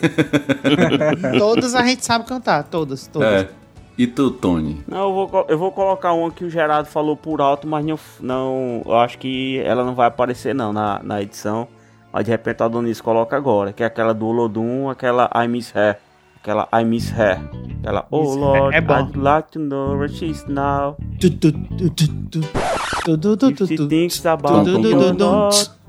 todas 1.36 1.74
a 1.74 1.82
gente 1.84 2.04
sabe 2.04 2.24
cantar, 2.26 2.62
todas, 2.64 3.08
todas. 3.08 3.28
É. 3.28 3.48
E 3.98 4.06
tu, 4.06 4.30
Tony? 4.30 4.80
Não, 4.86 5.08
eu 5.08 5.12
vou, 5.28 5.46
eu 5.48 5.58
vou 5.58 5.72
colocar 5.72 6.12
uma 6.12 6.30
que 6.30 6.44
o 6.44 6.50
Gerardo 6.50 6.88
falou 6.88 7.16
por 7.16 7.40
alto, 7.40 7.66
mas 7.66 7.84
não, 7.84 7.98
não 8.20 8.82
eu 8.86 8.94
acho 8.96 9.18
que 9.18 9.58
ela 9.64 9.84
não 9.84 9.96
vai 9.96 10.06
aparecer 10.06 10.54
não 10.54 10.72
na, 10.72 11.00
na 11.02 11.20
edição. 11.20 11.66
Mas 12.12 12.24
de 12.24 12.30
repente 12.30 12.62
a 12.62 12.68
Donice 12.68 13.02
coloca 13.02 13.36
agora, 13.36 13.72
que 13.72 13.82
é 13.82 13.86
aquela 13.86 14.12
do 14.12 14.26
Olodum, 14.26 14.88
aquela 14.90 15.30
I 15.34 15.46
Miss 15.46 15.72
Her. 15.74 15.98
Aquela 16.40 16.68
I 16.72 16.84
Miss 16.84 17.10
Her. 17.12 17.38
Aquela, 17.80 18.06
oh 18.10 18.22
Miss 18.22 18.36
Lord, 18.36 18.76
é. 18.76 18.78
I'd 18.78 19.16
like 19.16 19.50
to 19.52 19.58
know 19.58 19.96
where 19.96 20.08
she's 20.08 20.44
now. 20.46 20.96
If 21.22 21.38
she 23.68 23.76
thinks 23.88 24.26
about 24.26 24.66
me 24.66 24.94
or 24.94 25.12
not. 25.14 25.80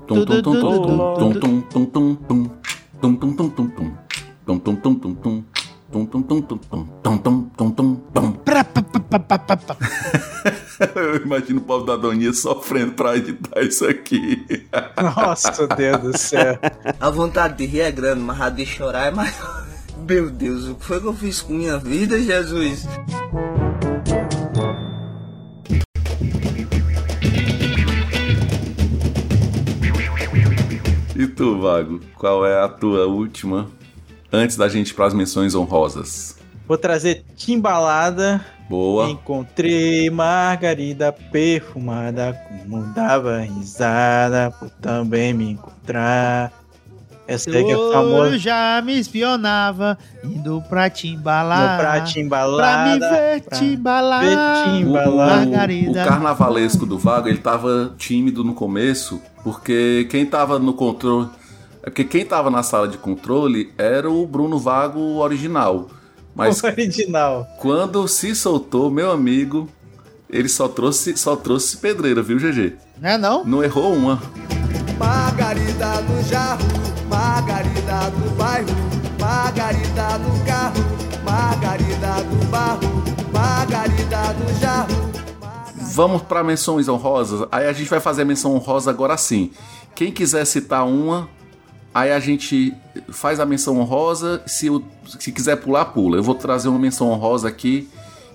Eu 10.94 11.16
imagino 11.16 11.60
o 11.60 11.64
povo 11.64 11.84
da 11.84 11.96
Doninha 11.96 12.32
sofrendo 12.32 12.92
pra 12.92 13.16
editar 13.16 13.60
isso 13.62 13.86
aqui. 13.86 14.66
Nossa, 15.00 15.66
Deus 15.66 16.00
do 16.00 16.18
céu. 16.18 16.58
A 16.98 17.10
vontade 17.10 17.58
de 17.58 17.66
rir 17.66 17.80
é 17.80 17.90
grande, 17.90 18.20
mas 18.20 18.40
a 18.40 18.48
de 18.48 18.64
chorar 18.64 19.06
é 19.06 19.10
maior. 19.10 19.66
Meu 20.08 20.30
Deus, 20.30 20.66
o 20.66 20.74
que 20.74 20.84
foi 20.84 21.00
que 21.00 21.06
eu 21.06 21.14
fiz 21.14 21.40
com 21.40 21.52
minha 21.52 21.78
vida, 21.78 22.20
Jesus? 22.20 22.86
E 31.14 31.26
tu, 31.28 31.60
Vago, 31.60 32.00
qual 32.16 32.44
é 32.44 32.60
a 32.60 32.68
tua 32.68 33.06
última 33.06 33.70
antes 34.32 34.56
da 34.56 34.68
gente 34.68 34.90
ir 34.90 34.94
pras 34.94 35.14
menções 35.14 35.54
honrosas? 35.54 36.41
Vou 36.66 36.78
trazer 36.78 37.24
Timbalada. 37.36 38.40
Boa. 38.68 39.10
Encontrei 39.10 40.08
Margarida 40.08 41.12
perfumada, 41.12 42.32
como 42.48 42.82
dava 42.94 43.40
risada 43.40 44.50
por 44.58 44.70
também 44.70 45.34
me 45.34 45.50
encontrar. 45.52 46.50
Essa 47.28 47.50
aí 47.50 47.64
que 47.64 47.70
é 47.70 47.74
Eu 47.74 47.92
famosa. 47.92 48.38
já 48.38 48.82
me 48.84 48.98
espionava, 48.98 49.96
indo 50.24 50.62
pra 50.68 50.88
te 50.90 51.08
embalar. 51.08 51.76
No 51.76 51.80
pra 51.84 52.00
te 52.00 52.20
embalar. 52.20 52.56
Pra 52.56 52.92
me 52.94 52.98
ver 52.98 53.40
te 53.58 53.64
embalar. 53.64 54.24
ver 54.24 54.36
te 54.64 54.70
O, 54.70 54.76
embalar. 54.88 55.28
o- 55.28 55.36
Margarida. 55.50 56.02
o 56.02 56.06
carnavalesco 56.08 56.84
do 56.86 56.98
Vago, 56.98 57.28
ele 57.28 57.38
tava 57.38 57.94
tímido 57.96 58.42
no 58.42 58.54
começo, 58.54 59.20
porque 59.44 60.06
quem 60.10 60.24
tava 60.26 60.58
no 60.58 60.72
controle. 60.74 61.28
É 61.82 61.90
porque 61.90 62.04
quem 62.04 62.24
tava 62.24 62.50
na 62.50 62.62
sala 62.62 62.86
de 62.88 62.96
controle 62.96 63.72
era 63.76 64.10
o 64.10 64.26
Bruno 64.26 64.58
Vago 64.58 65.18
original. 65.18 65.88
Mas 66.34 66.62
O 66.62 66.66
original. 66.68 67.46
quando 67.60 68.06
se 68.08 68.34
soltou, 68.34 68.90
meu 68.90 69.10
amigo, 69.10 69.68
ele 70.30 70.48
só 70.48 70.66
trouxe, 70.68 71.16
só 71.16 71.36
trouxe 71.36 71.76
pedreira, 71.76 72.22
viu, 72.22 72.38
GG? 72.38 72.74
Não 73.00 73.10
é 73.10 73.18
não? 73.18 73.44
Não 73.44 73.62
errou 73.64 73.94
uma. 73.94 74.20
Margarida 74.98 76.00
no 76.02 76.22
jarro, 76.24 76.64
Margarida 77.08 78.10
do 78.10 78.30
bairro, 78.36 78.68
Margarida 79.20 80.18
no 80.18 80.44
carro, 80.44 80.80
Margarida 81.24 82.22
do 82.24 82.46
barro, 82.46 83.02
Margarida 83.32 84.32
do 84.34 84.60
jarro. 84.60 85.12
Vamos 85.94 86.22
para 86.22 86.42
menções 86.42 86.88
honrosas. 86.88 87.46
Aí 87.52 87.66
a 87.66 87.72
gente 87.72 87.90
vai 87.90 88.00
fazer 88.00 88.22
a 88.22 88.24
menção 88.24 88.54
honrosa 88.54 88.90
agora 88.90 89.16
sim. 89.16 89.50
Quem 89.94 90.10
quiser 90.10 90.44
citar 90.46 90.86
uma, 90.86 91.28
aí 91.94 92.10
a 92.12 92.18
gente 92.20 92.74
faz 93.10 93.38
a 93.40 93.46
menção 93.46 93.78
honrosa. 93.78 94.42
Se, 94.46 94.68
o- 94.70 94.82
se 95.18 95.30
quiser 95.32 95.56
pular, 95.56 95.86
pula. 95.86 96.16
Eu 96.16 96.22
vou 96.22 96.34
trazer 96.34 96.68
uma 96.68 96.78
menção 96.78 97.08
honrosa 97.10 97.48
aqui 97.48 97.88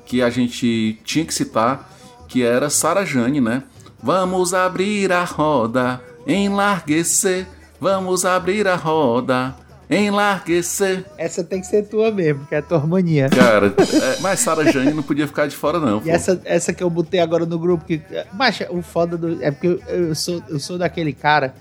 que 0.05 0.22
a 0.22 0.30
gente 0.30 0.99
tinha 1.03 1.26
que 1.26 1.34
citar, 1.34 1.89
que 2.28 2.43
era 2.43 2.70
Sara 2.70 3.05
Jane, 3.05 3.41
né? 3.41 3.64
Vamos 4.01 4.53
abrir 4.53 5.12
a 5.12 5.24
roda, 5.24 6.01
enlarguecer. 6.26 7.45
Vamos 7.80 8.26
abrir 8.26 8.68
a 8.68 8.76
roda, 8.76 9.55
enlarguecer. 9.89 11.05
Essa 11.18 11.43
tem 11.43 11.62
que 11.62 11.68
ser 11.68 11.84
tua 11.88 12.10
mesmo, 12.12 12.45
que 12.47 12.55
é 12.55 12.58
a 12.58 12.62
tua 12.62 12.78
harmonia. 12.78 13.30
Cara, 13.30 13.68
é, 13.78 14.20
mas 14.22 14.39
Sara 14.39 14.72
Jane 14.72 14.93
não 14.93 15.03
podia 15.03 15.28
ficar 15.28 15.47
de 15.47 15.55
fora, 15.55 15.80
não. 15.80 16.01
E 16.05 16.10
essa, 16.10 16.41
essa 16.45 16.74
que 16.74 16.82
eu 16.84 16.89
botei 16.89 17.20
agora 17.20 17.45
no 17.45 17.60
grupo, 17.60 17.86
que. 17.86 18.01
Mas 18.34 18.60
o 18.70 18.82
foda 18.82 19.18
do. 19.18 19.43
É 19.43 19.51
porque 19.51 19.68
eu, 19.68 19.80
eu 19.88 20.16
sou, 20.16 20.41
eu 20.49 20.60
sou 20.60 20.78
daquele 20.78 21.14
cara 21.14 21.53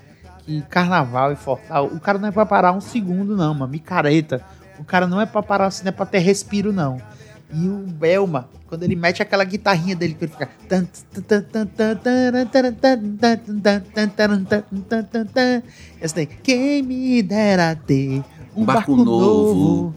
que 0.47 0.61
carnaval 0.63 1.33
e 1.33 1.35
fortal, 1.35 1.87
o 1.87 1.99
cara 1.99 2.17
não 2.17 2.29
é 2.29 2.31
pra 2.31 2.45
parar 2.45 2.71
um 2.71 2.79
segundo, 2.79 3.35
não, 3.35 3.53
mano. 3.53 3.69
Micareta. 3.71 4.41
O 4.79 4.83
cara 4.85 5.05
não 5.05 5.19
é 5.19 5.25
pra 5.25 5.43
parar 5.43 5.65
assim, 5.65 5.83
não 5.83 5.89
é 5.89 5.91
pra 5.91 6.05
ter 6.05 6.19
respiro, 6.19 6.71
não. 6.71 7.01
E 7.53 7.67
o 7.67 7.77
Belma, 7.79 8.47
quando 8.67 8.83
ele 8.83 8.95
mete 8.95 9.21
aquela 9.21 9.43
guitarrinha 9.43 9.95
dele, 9.95 10.13
que 10.13 10.23
ele 10.25 10.31
fica. 10.31 10.49
Essa 15.99 16.15
daí. 16.15 16.25
Quem 16.27 16.81
me 16.81 17.21
dera 17.21 17.75
ter 17.75 18.23
um, 18.55 18.63
barco, 18.63 18.95
novo. 18.95 19.95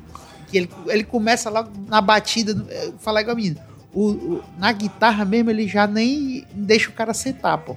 Que 0.48 0.58
ele, 0.58 0.70
ele 0.88 1.04
começa 1.04 1.48
logo 1.50 1.70
na 1.88 2.00
batida, 2.00 2.64
eh, 2.70 2.90
falar 2.98 3.20
igual 3.20 3.34
a 3.34 3.36
menina. 3.36 3.60
O, 3.92 4.10
o- 4.10 4.42
na 4.58 4.72
guitarra 4.72 5.24
mesmo, 5.24 5.50
ele 5.50 5.68
já 5.68 5.86
nem 5.86 6.44
deixa 6.52 6.90
o 6.90 6.92
cara 6.92 7.12
sentar, 7.14 7.58
pô. 7.58 7.76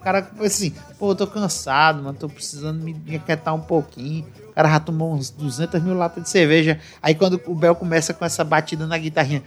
O 0.00 0.02
cara, 0.02 0.26
assim, 0.40 0.72
pô, 0.98 1.10
eu 1.10 1.14
tô 1.14 1.26
cansado, 1.26 2.02
mano, 2.02 2.16
tô 2.18 2.26
precisando 2.26 2.82
me, 2.82 2.94
me 2.94 3.16
aquietar 3.16 3.54
um 3.54 3.60
pouquinho. 3.60 4.24
O 4.48 4.52
cara 4.54 4.68
já 4.70 4.80
tomou 4.80 5.12
uns 5.14 5.28
200 5.30 5.80
mil 5.82 5.94
latas 5.94 6.22
de 6.24 6.30
cerveja. 6.30 6.78
Aí 7.02 7.14
quando 7.14 7.40
o 7.46 7.54
Bel 7.54 7.74
começa 7.74 8.12
com 8.14 8.24
essa 8.24 8.42
batida 8.42 8.86
na 8.86 8.96
guitarrinha. 8.98 9.42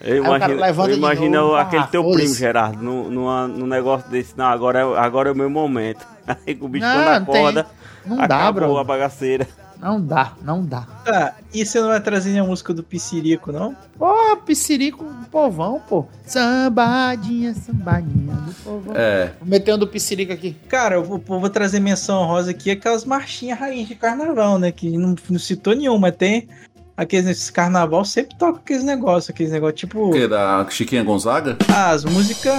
Eu 0.00 0.16
imagino, 0.24 0.60
levanta 0.60 0.90
eu 0.90 0.94
de 0.94 0.98
imagino 0.98 1.30
novo, 1.40 1.56
aquele 1.56 1.82
ah, 1.84 1.86
teu 1.86 2.10
primo, 2.10 2.34
Gerardo, 2.34 2.82
num 2.82 3.10
numa- 3.10 3.46
num 3.48 3.66
negócio 3.66 4.08
desse. 4.10 4.36
Não, 4.36 4.46
agora 4.46 4.80
é, 4.80 4.98
agora 4.98 5.28
é 5.28 5.32
o 5.32 5.36
meu 5.36 5.50
momento. 5.50 6.06
Aí 6.46 6.54
com 6.54 6.66
o 6.66 6.68
bicho 6.68 6.86
Não, 6.86 7.24
quando 7.24 7.26
não 7.26 7.32
tem- 7.54 7.64
não 8.06 8.16
dá, 8.16 8.24
acabou 8.24 8.52
bro. 8.70 8.78
a 8.78 8.84
bagaceira. 8.84 9.46
Não 9.80 10.00
dá, 10.00 10.34
não 10.42 10.64
dá. 10.64 10.82
Tá, 11.04 11.36
e 11.54 11.64
você 11.64 11.80
não 11.80 11.88
vai 11.88 12.00
trazer 12.00 12.30
nenhuma 12.30 12.50
música 12.50 12.74
do 12.74 12.82
Piscirico, 12.82 13.50
não? 13.50 13.74
Porra, 13.98 14.36
Piscirico, 14.36 15.04
povão, 15.30 15.80
pô. 15.88 16.06
Sambadinha, 16.26 17.54
sambadinha 17.54 18.34
do 18.34 18.52
povão. 18.62 18.94
É. 18.94 19.32
Vou 19.40 19.48
meter 19.48 19.74
um 19.74 19.78
do 19.78 19.88
Piscirico 19.88 20.32
aqui. 20.32 20.54
Cara, 20.68 20.96
eu 20.96 21.04
vou, 21.04 21.18
vou 21.18 21.48
trazer 21.48 21.80
menção 21.80 22.26
rosa 22.26 22.50
aqui, 22.50 22.70
aquelas 22.70 23.04
marchinhas 23.04 23.58
raiz 23.58 23.88
de 23.88 23.94
carnaval, 23.94 24.58
né? 24.58 24.70
Que 24.70 24.96
não, 24.98 25.14
não 25.28 25.38
citou 25.38 25.74
nenhuma, 25.74 26.12
tem 26.12 26.46
aqueles 27.00 27.48
carnaval 27.48 28.04
sempre 28.04 28.36
toca 28.36 28.58
aqueles 28.58 28.84
negócios, 28.84 29.30
aqueles 29.30 29.50
negócios 29.50 29.80
tipo. 29.80 30.10
O 30.10 30.12
que? 30.12 30.28
Da 30.28 30.66
Chiquinha 30.68 31.02
Gonzaga? 31.02 31.56
Ah, 31.68 31.90
as 31.90 32.04
músicas. 32.04 32.54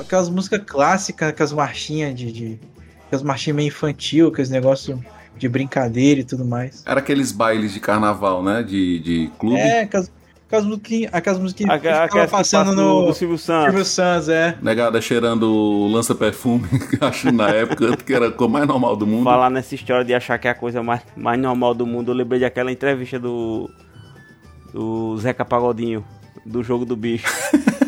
Aquelas 0.00 0.30
músicas 0.30 0.62
clássicas, 0.64 1.28
aquelas 1.28 1.52
marchinhas 1.52 2.14
de. 2.14 2.32
de 2.32 2.60
aquelas 3.06 3.22
marchinhas 3.22 3.56
meio 3.56 3.68
infantil, 3.68 4.28
aqueles 4.28 4.48
negócios 4.48 4.98
de 5.38 5.48
brincadeira 5.48 6.20
e 6.20 6.24
tudo 6.24 6.44
mais. 6.44 6.82
Era 6.86 7.00
aqueles 7.00 7.32
bailes 7.32 7.72
de 7.72 7.80
carnaval, 7.80 8.42
né? 8.42 8.62
De, 8.62 8.98
de 9.00 9.30
clube. 9.38 9.58
É, 9.58 9.82
aquelas, 9.82 10.10
aquelas 10.46 10.64
musiquinhas. 10.64 11.10
Aquelas 11.12 11.38
musiquinhas 11.38 11.80
que 11.80 11.88
ficava 11.88 12.08
que 12.08 12.30
passando 12.30 12.74
no. 12.74 13.06
no 13.06 13.14
Silvio 13.14 13.38
Santos. 13.38 13.64
Silvio 13.66 13.84
Santos, 13.84 14.28
é. 14.28 14.56
Negada 14.62 15.00
cheirando 15.00 15.86
lança-perfume, 15.90 16.66
acho 17.00 17.30
na 17.32 17.48
época 17.48 17.96
que 17.96 18.12
era 18.12 18.28
a 18.28 18.32
coisa 18.32 18.52
mais 18.52 18.66
normal 18.66 18.96
do 18.96 19.06
mundo. 19.06 19.24
Falar 19.24 19.50
nessa 19.50 19.74
história 19.74 20.04
de 20.04 20.14
achar 20.14 20.38
que 20.38 20.48
é 20.48 20.50
a 20.50 20.54
coisa 20.54 20.82
mais, 20.82 21.02
mais 21.16 21.38
normal 21.38 21.74
do 21.74 21.86
mundo, 21.86 22.10
eu 22.10 22.14
lembrei 22.14 22.40
daquela 22.40 22.72
entrevista 22.72 23.18
do. 23.18 23.70
Do 24.72 25.16
Zeca 25.18 25.44
Pagodinho, 25.44 26.04
do 26.44 26.62
jogo 26.62 26.84
do 26.84 26.96
bicho. 26.96 27.26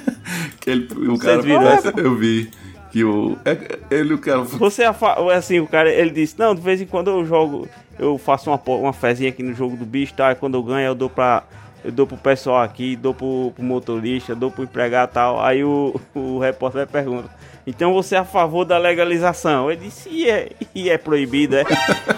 Que 0.61 0.71
ele, 0.71 0.89
o 0.93 1.17
Vocês 1.17 1.21
cara, 1.23 1.43
viram 1.43 1.69
essa? 1.69 1.93
eu 1.97 2.15
vi 2.17 2.51
que 2.91 3.05
o 3.05 3.37
é- 3.45 3.79
ele 3.91 4.15
o 4.15 4.19
cara 4.19 4.41
Você 4.43 4.83
é 4.83 4.93
fa- 4.93 5.17
assim, 5.35 5.61
o 5.61 5.67
cara, 5.67 5.91
ele 5.91 6.11
disse, 6.11 6.39
não, 6.39 6.55
de 6.55 6.61
vez 6.61 6.81
em 6.81 6.87
quando 6.87 7.11
eu 7.11 7.25
jogo, 7.25 7.69
eu 7.99 8.17
faço 8.19 8.51
uma, 8.51 8.61
uma 8.77 8.93
fezinha 8.93 9.29
aqui 9.31 9.43
no 9.43 9.55
jogo 9.55 9.77
do 9.77 9.85
bicho, 9.85 10.15
tá? 10.15 10.29
Aí 10.29 10.35
quando 10.35 10.55
eu 10.55 10.63
ganho, 10.63 10.87
eu 10.87 10.95
dou 10.95 11.11
pra. 11.11 11.43
Eu 11.85 11.93
dou 11.93 12.07
pro 12.09 12.17
pessoal 12.17 12.61
aqui, 12.63 12.97
dou 12.97 13.15
pro, 13.15 13.53
pro 13.55 13.65
motorista, 13.65 14.35
dou 14.35 14.51
pro 14.51 14.65
empregado 14.65 15.11
e 15.11 15.15
tal. 15.15 15.41
Aí 15.41 15.63
o, 15.63 15.95
o 16.15 16.39
repórter 16.41 16.87
pergunta. 16.89 17.31
Então 17.67 17.93
você 17.93 18.17
é 18.17 18.19
a 18.19 18.25
favor 18.25 18.65
da 18.65 18.77
legalização? 18.79 19.71
Ele 19.71 19.83
disse, 19.85 20.09
e 20.09 20.29
é, 20.29 20.49
e 20.75 20.91
é 20.91 20.99
proibido, 20.99 21.57
é? 21.57 21.65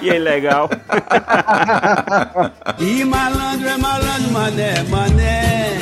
E 0.01 0.09
é 0.09 0.17
ilegal. 0.17 0.71
E 2.79 3.05
malandro 3.05 3.69
é 3.69 3.77
malandro, 3.77 4.33
mané, 4.33 4.83
mané. 4.85 5.79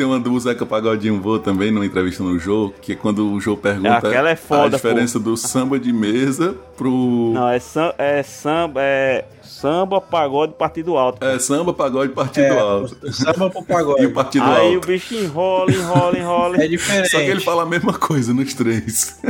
Tem 0.00 0.06
uma 0.06 0.18
do 0.18 0.40
Zeca 0.40 0.64
Pagodinho 0.64 1.18
boa 1.18 1.38
também 1.38 1.70
numa 1.70 1.84
entrevista 1.84 2.22
no 2.22 2.38
jogo, 2.38 2.72
que 2.80 2.92
é 2.92 2.94
quando 2.94 3.30
o 3.34 3.38
Jô 3.38 3.54
pergunta 3.54 4.08
é 4.08 4.34
foda, 4.34 4.64
a 4.64 4.68
diferença 4.70 5.20
do 5.20 5.36
samba 5.36 5.78
de 5.78 5.92
mesa 5.92 6.56
pro 6.74 7.32
Não, 7.34 7.46
é, 7.50 7.58
sam, 7.58 7.92
é 7.98 8.22
samba, 8.22 8.80
é 8.82 9.26
samba, 9.42 10.00
pagode, 10.00 10.54
partido 10.54 10.96
alto. 10.96 11.22
é 11.22 11.38
samba, 11.38 11.74
pagode, 11.74 12.14
partido 12.14 12.46
É, 12.46 12.58
alto. 12.58 13.12
samba 13.12 13.50
pro 13.50 13.62
pagode. 13.62 14.00
E 14.04 14.06
o 14.06 14.12
partido 14.14 14.42
Aí 14.46 14.74
alto. 14.74 14.84
o 14.84 14.88
bicho 14.88 15.14
enrola, 15.14 15.70
enrola, 15.70 16.18
enrola. 16.18 16.56
É 16.64 16.66
diferente. 16.66 17.10
Só 17.10 17.18
que 17.18 17.24
ele 17.24 17.40
fala 17.40 17.64
a 17.64 17.66
mesma 17.66 17.92
coisa 17.92 18.32
nos 18.32 18.54
três. 18.54 19.20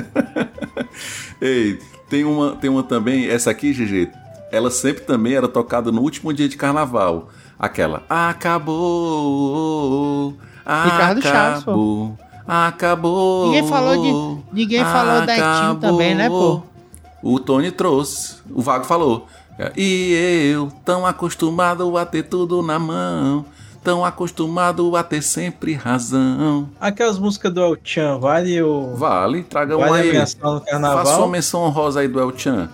Ei, 1.42 1.80
tem 2.08 2.22
uma, 2.24 2.54
tem 2.54 2.70
uma 2.70 2.84
também, 2.84 3.28
essa 3.28 3.50
aqui, 3.50 3.72
GG, 3.72 4.08
ela 4.52 4.70
sempre 4.70 5.02
também 5.02 5.34
era 5.34 5.48
tocada 5.48 5.90
no 5.90 6.00
último 6.00 6.32
dia 6.32 6.48
de 6.48 6.56
carnaval. 6.56 7.28
Aquela 7.58 8.04
acabou. 8.08 9.58
Ricardo 10.66 11.22
Chaves, 11.22 11.64
pô. 11.64 11.70
acabou. 11.70 12.18
Acabou. 12.46 13.46
Ninguém 13.46 13.68
falou 13.68 14.02
de. 14.02 14.44
Ninguém 14.52 14.84
falou 14.84 15.26
da 15.26 15.32
Etinho 15.36 15.76
também, 15.80 16.14
né, 16.14 16.28
pô? 16.28 16.62
O 17.22 17.38
Tony 17.38 17.70
trouxe. 17.70 18.36
O 18.50 18.60
Vago 18.62 18.84
falou. 18.84 19.26
E 19.76 20.50
eu, 20.54 20.72
tão 20.84 21.04
acostumado 21.04 21.96
a 21.98 22.06
ter 22.06 22.22
tudo 22.24 22.62
na 22.62 22.78
mão. 22.78 23.44
Tão 23.84 24.04
acostumado 24.04 24.94
a 24.96 25.02
ter 25.02 25.22
sempre 25.22 25.72
razão. 25.74 26.68
Aquelas 26.80 27.18
músicas 27.18 27.52
do 27.52 27.60
El 27.62 27.76
Chan, 27.82 28.18
vale 28.18 28.62
o. 28.62 28.94
Vale, 28.94 29.42
traga 29.42 29.76
Vale 29.76 29.90
um 29.90 29.94
a 29.94 29.98
aí. 29.98 30.12
no 30.42 30.60
carnaval? 30.60 31.04
Faça 31.06 31.18
uma 31.18 31.28
menção 31.28 31.62
honrosa 31.62 32.00
aí 32.00 32.08
do 32.08 32.20
El 32.20 32.36
Chan. 32.36 32.68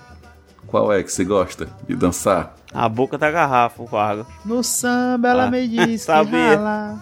Qual 0.66 0.92
é 0.92 1.02
que 1.04 1.12
você 1.12 1.24
gosta 1.24 1.68
de 1.88 1.94
dançar? 1.94 2.54
A 2.74 2.88
boca 2.88 3.16
da 3.16 3.30
garrafa, 3.30 3.82
o 3.82 3.86
Vago. 3.86 4.26
No 4.44 4.64
samba 4.64 5.28
ela 5.28 5.44
Ah, 5.44 5.50
me 5.50 5.66
diz 5.68 5.86
que 5.86 5.98
sabia. 5.98 6.56
rala. 6.56 6.96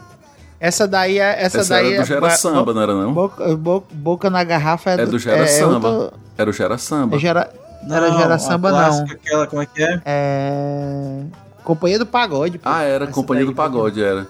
Essa 0.67 0.89
daí 0.89 1.19
é. 1.19 1.43
Essa, 1.45 1.59
Essa 1.61 1.75
daí 1.75 1.89
era 1.89 1.97
do 1.97 2.03
é- 2.03 2.07
Gera 2.07 2.21
bo- 2.21 2.31
Samba, 2.31 2.73
não 2.75 2.83
era 2.83 2.95
não? 2.95 3.13
Boca, 3.13 3.57
bo- 3.57 3.85
boca 3.93 4.31
na 4.31 4.43
garrafa 4.45 4.91
é, 4.93 4.95
É 5.03 5.07
do 5.07 5.19
Gera 5.19 5.47
Samba. 5.47 5.89
outra- 5.89 6.19
Era 6.39 6.51
o 6.51 6.53
Gera 6.53 6.79
Samba. 6.79 7.17
é 7.17 7.19
Gera, 7.19 7.51
Não, 7.87 7.97
era 7.97 8.11
Gera 8.13 8.39
Samba, 8.39 8.71
clássica, 8.71 9.07
não. 9.07 9.13
Aquela, 9.15 9.47
como 9.47 9.63
é 9.63 9.67
que 9.67 9.83
é? 9.83 10.01
É. 10.07 11.21
Companhia 11.63 11.99
do 11.99 12.07
Pagode. 12.07 12.59
pô. 12.59 12.69
Ah, 12.69 12.83
era 12.83 13.05
Essa 13.05 13.13
Companhia 13.13 13.45
daí, 13.45 13.53
do 13.53 13.57
Pagode, 13.57 14.03
era. 14.03 14.27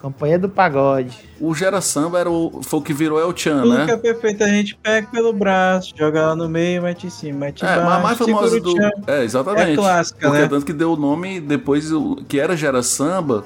Companhia 0.00 0.38
do 0.38 0.48
Pagode. 0.50 1.18
O 1.40 1.54
Gera 1.54 1.80
Samba 1.80 2.18
era 2.18 2.30
o, 2.30 2.60
foi 2.62 2.78
o 2.80 2.82
que 2.82 2.92
virou 2.92 3.18
El 3.18 3.34
Chan, 3.34 3.62
Tudo 3.62 3.74
né? 3.74 3.84
que 3.86 3.90
é 3.92 3.96
perfeito 3.96 4.44
a 4.44 4.48
gente 4.48 4.76
pega 4.76 5.06
pelo 5.10 5.32
braço, 5.32 5.94
joga 5.96 6.26
lá 6.28 6.36
no 6.36 6.46
meio, 6.48 6.82
mete 6.82 7.06
em 7.06 7.10
cima, 7.10 7.38
mete 7.40 7.64
É, 7.64 7.68
a 7.74 7.98
mais 8.00 8.18
famosa 8.18 8.60
do. 8.60 8.74
É, 9.06 9.24
exatamente. 9.24 9.72
É 9.72 9.74
clássica, 9.76 10.26
Porque 10.28 10.42
né? 10.42 10.48
tanto 10.48 10.66
que 10.66 10.72
deu 10.74 10.92
o 10.92 10.96
nome 10.96 11.40
depois, 11.40 11.90
o- 11.90 12.16
que 12.28 12.38
era 12.38 12.54
Gera 12.54 12.82
Samba, 12.82 13.44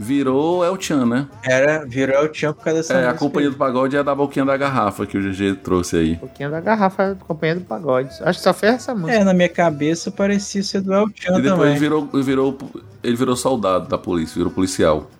virou 0.00 0.64
El 0.64 0.80
Chan, 0.80 1.04
né? 1.04 1.28
Era, 1.44 1.84
virou 1.84 2.24
o 2.24 2.28
tchan 2.28 2.54
por 2.54 2.64
causa 2.64 2.78
dessa 2.78 2.94
É, 2.94 3.06
a 3.06 3.12
Companhia 3.12 3.50
do 3.50 3.56
Pagode 3.56 3.96
é 3.98 4.02
da 4.02 4.14
boquinha 4.14 4.46
da 4.46 4.56
garrafa 4.56 5.04
que 5.04 5.18
o 5.18 5.20
GG 5.20 5.56
trouxe 5.62 5.96
aí. 5.96 6.16
Pouquinho 6.16 6.50
da 6.50 6.58
garrafa, 6.58 7.18
Companhia 7.28 7.56
do 7.56 7.60
Pagode. 7.60 8.08
Acho 8.22 8.38
que 8.38 8.42
só 8.42 8.54
fez 8.54 8.76
essa 8.76 8.92
aí. 8.92 8.98
música. 8.98 9.18
É, 9.18 9.22
na 9.24 9.34
minha 9.34 9.48
cabeça 9.50 10.10
parecia 10.10 10.62
ser 10.62 10.80
do 10.80 10.94
El 10.94 11.06
Chan 11.14 11.38
E 11.38 11.42
depois 11.42 11.44
também. 11.44 11.70
ele 11.72 11.78
virou, 11.78 12.08
ele 12.14 12.22
virou, 12.22 12.58
ele 13.02 13.16
virou 13.16 13.36
soldado 13.36 13.88
da 13.88 13.98
polícia, 13.98 14.34
virou 14.36 14.50
policial. 14.50 15.10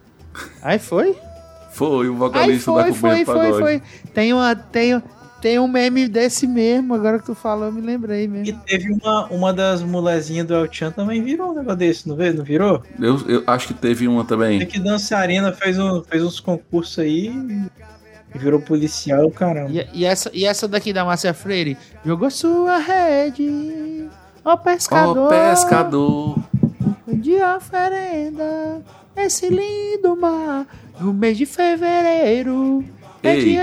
Aí 0.62 0.78
foi? 0.78 1.15
Foi 1.73 2.09
o 2.09 2.12
Aí 2.12 2.19
vocalista 2.19 2.73
da 2.73 2.82
foi, 2.85 2.93
Companhia 2.93 2.93
foi, 2.93 3.19
do 3.19 3.27
foi, 3.27 3.52
Pagode. 3.52 3.61
foi. 3.61 3.82
Tem, 4.15 4.32
uma, 4.32 4.57
tem, 4.57 5.02
tem 5.40 5.58
um 5.58 5.66
meme 5.68 6.06
desse 6.08 6.46
mesmo, 6.46 6.94
agora 6.94 7.18
que 7.18 7.24
tu 7.26 7.34
falou, 7.34 7.66
eu 7.66 7.72
me 7.72 7.80
lembrei 7.80 8.24
E 8.24 8.28
mesmo. 8.28 8.60
teve 8.66 8.92
uma, 8.92 9.26
uma 9.26 9.52
das 9.52 9.82
molezinhas 9.82 10.46
do 10.46 10.54
El 10.54 10.68
Chan 10.72 10.90
também 10.90 11.22
virou 11.22 11.50
um 11.52 11.54
negócio 11.54 11.76
desse, 11.78 12.08
não, 12.08 12.14
veio? 12.16 12.34
não 12.34 12.44
virou? 12.44 12.82
Eu, 12.98 13.18
eu 13.28 13.42
acho 13.46 13.68
que 13.68 13.74
teve 13.74 14.06
uma 14.06 14.24
Tem 14.24 14.28
também. 14.28 14.66
que 14.66 14.78
dançarina 14.78 15.52
fez, 15.52 15.78
um, 15.78 16.02
fez 16.02 16.22
uns 16.22 16.40
concursos 16.40 16.98
aí 16.98 17.28
e 18.34 18.38
virou 18.38 18.60
policial, 18.60 19.30
caramba. 19.30 19.70
E, 19.72 19.86
e 20.00 20.04
essa, 20.04 20.30
e 20.32 20.44
essa 20.44 20.68
daqui 20.68 20.92
da 20.92 21.04
Márcia 21.04 21.32
Freire? 21.34 21.76
Jogou 22.04 22.30
sua 22.30 22.78
rede, 22.78 24.08
ó 24.44 24.56
pescador, 24.56 25.18
Ó 25.18 25.28
pescador. 25.28 26.38
de 27.08 27.34
oferenda, 27.42 28.82
esse 29.16 29.48
lindo 29.48 30.16
mar, 30.16 30.66
no 31.00 31.12
mês 31.12 31.36
de 31.36 31.44
fevereiro, 31.46 32.84
é 32.99 32.99
Ei. 33.22 33.56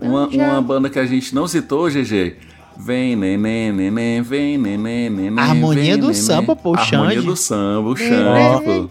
Uma, 0.00 0.26
uma 0.26 0.62
banda 0.62 0.90
que 0.90 0.98
a 0.98 1.06
gente 1.06 1.34
não 1.34 1.46
citou, 1.46 1.88
GG. 1.88 2.36
Vem, 2.76 3.14
neném, 3.14 3.72
neném, 3.72 4.20
vem, 4.20 4.58
neném, 4.58 5.08
neném. 5.08 5.38
Harmonia 5.38 5.92
vem, 5.92 5.96
do 5.96 6.08
neném. 6.08 6.14
samba, 6.14 6.56
pô, 6.56 6.72
o 6.72 6.76
Harmonia 6.76 7.14
Xande. 7.14 7.26
do 7.26 7.36
samba, 7.36 7.88
o 7.88 7.96
Xande, 7.96 8.64
pô. 8.64 8.90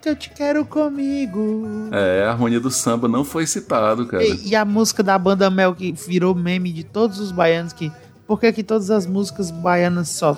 Que 0.00 0.08
eu 0.08 0.16
te 0.16 0.30
quero 0.30 0.64
comigo. 0.64 1.88
É, 1.92 2.24
a 2.24 2.30
harmonia 2.30 2.58
do 2.58 2.70
samba 2.70 3.08
não 3.08 3.24
foi 3.24 3.46
citado, 3.46 4.06
cara. 4.06 4.24
E, 4.24 4.48
e 4.48 4.56
a 4.56 4.64
música 4.64 5.02
da 5.02 5.18
banda 5.18 5.50
Mel 5.50 5.74
que 5.74 5.92
virou 5.92 6.34
meme 6.34 6.72
de 6.72 6.82
todos 6.82 7.18
os 7.20 7.30
baianos 7.30 7.72
que. 7.74 7.92
Por 8.26 8.40
que 8.40 8.52
que 8.52 8.62
todas 8.62 8.90
as 8.90 9.06
músicas 9.06 9.50
baianas 9.50 10.08
só 10.08 10.36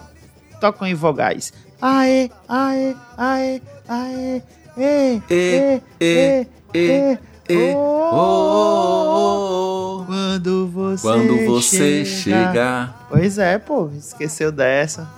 tocam 0.60 0.88
em 0.88 0.94
vogais? 0.94 1.52
Aê, 1.80 2.30
aê, 2.48 2.96
aê, 3.16 3.62
aê, 3.88 4.42
ê, 4.76 5.22
ê, 5.30 5.80
ê, 6.00 6.46
ê, 6.74 7.18
oh, 7.50 8.10
oh, 8.14 10.00
oh, 10.00 10.04
Quando 10.06 10.66
você 10.68 11.02
Quando 11.02 11.46
você 11.46 12.04
chega. 12.04 12.46
chegar. 12.48 13.06
Pois 13.08 13.38
é, 13.38 13.58
pô, 13.58 13.90
esqueceu 13.96 14.52
dessa. 14.52 15.08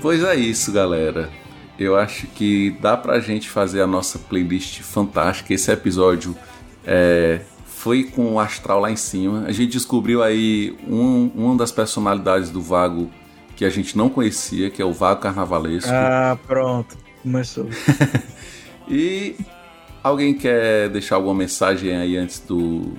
Pois 0.00 0.22
é 0.24 0.34
isso, 0.34 0.72
galera. 0.72 1.30
Eu 1.78 1.96
acho 1.96 2.26
que 2.26 2.76
dá 2.80 2.96
pra 2.96 3.20
gente 3.20 3.48
fazer 3.48 3.80
a 3.80 3.86
nossa 3.86 4.18
playlist 4.18 4.80
fantástica. 4.82 5.54
Esse 5.54 5.70
episódio 5.70 6.36
é, 6.84 7.40
foi 7.82 8.04
com 8.04 8.34
o 8.34 8.38
astral 8.38 8.78
lá 8.78 8.92
em 8.92 8.96
cima. 8.96 9.42
A 9.44 9.50
gente 9.50 9.72
descobriu 9.72 10.22
aí 10.22 10.72
um, 10.86 11.32
uma 11.34 11.56
das 11.56 11.72
personalidades 11.72 12.48
do 12.48 12.62
Vago 12.62 13.10
que 13.56 13.64
a 13.64 13.70
gente 13.70 13.98
não 13.98 14.08
conhecia, 14.08 14.70
que 14.70 14.80
é 14.80 14.84
o 14.84 14.92
Vago 14.92 15.20
Carnavalesco. 15.20 15.90
Ah, 15.92 16.38
pronto. 16.46 16.96
Começou. 17.22 17.68
E 18.88 19.36
alguém 20.02 20.34
quer 20.34 20.88
deixar 20.88 21.14
alguma 21.14 21.34
mensagem 21.34 21.96
aí 21.96 22.16
antes 22.16 22.40
do, 22.40 22.92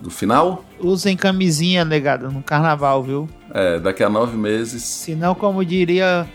do 0.00 0.08
final? 0.08 0.64
Usem 0.80 1.16
camisinha, 1.16 1.84
negado, 1.84 2.30
no 2.30 2.40
carnaval, 2.40 3.02
viu? 3.02 3.28
É, 3.52 3.80
daqui 3.80 4.02
a 4.04 4.08
nove 4.08 4.38
meses. 4.38 4.84
Senão, 4.84 5.34
como 5.34 5.64
diria, 5.64 6.26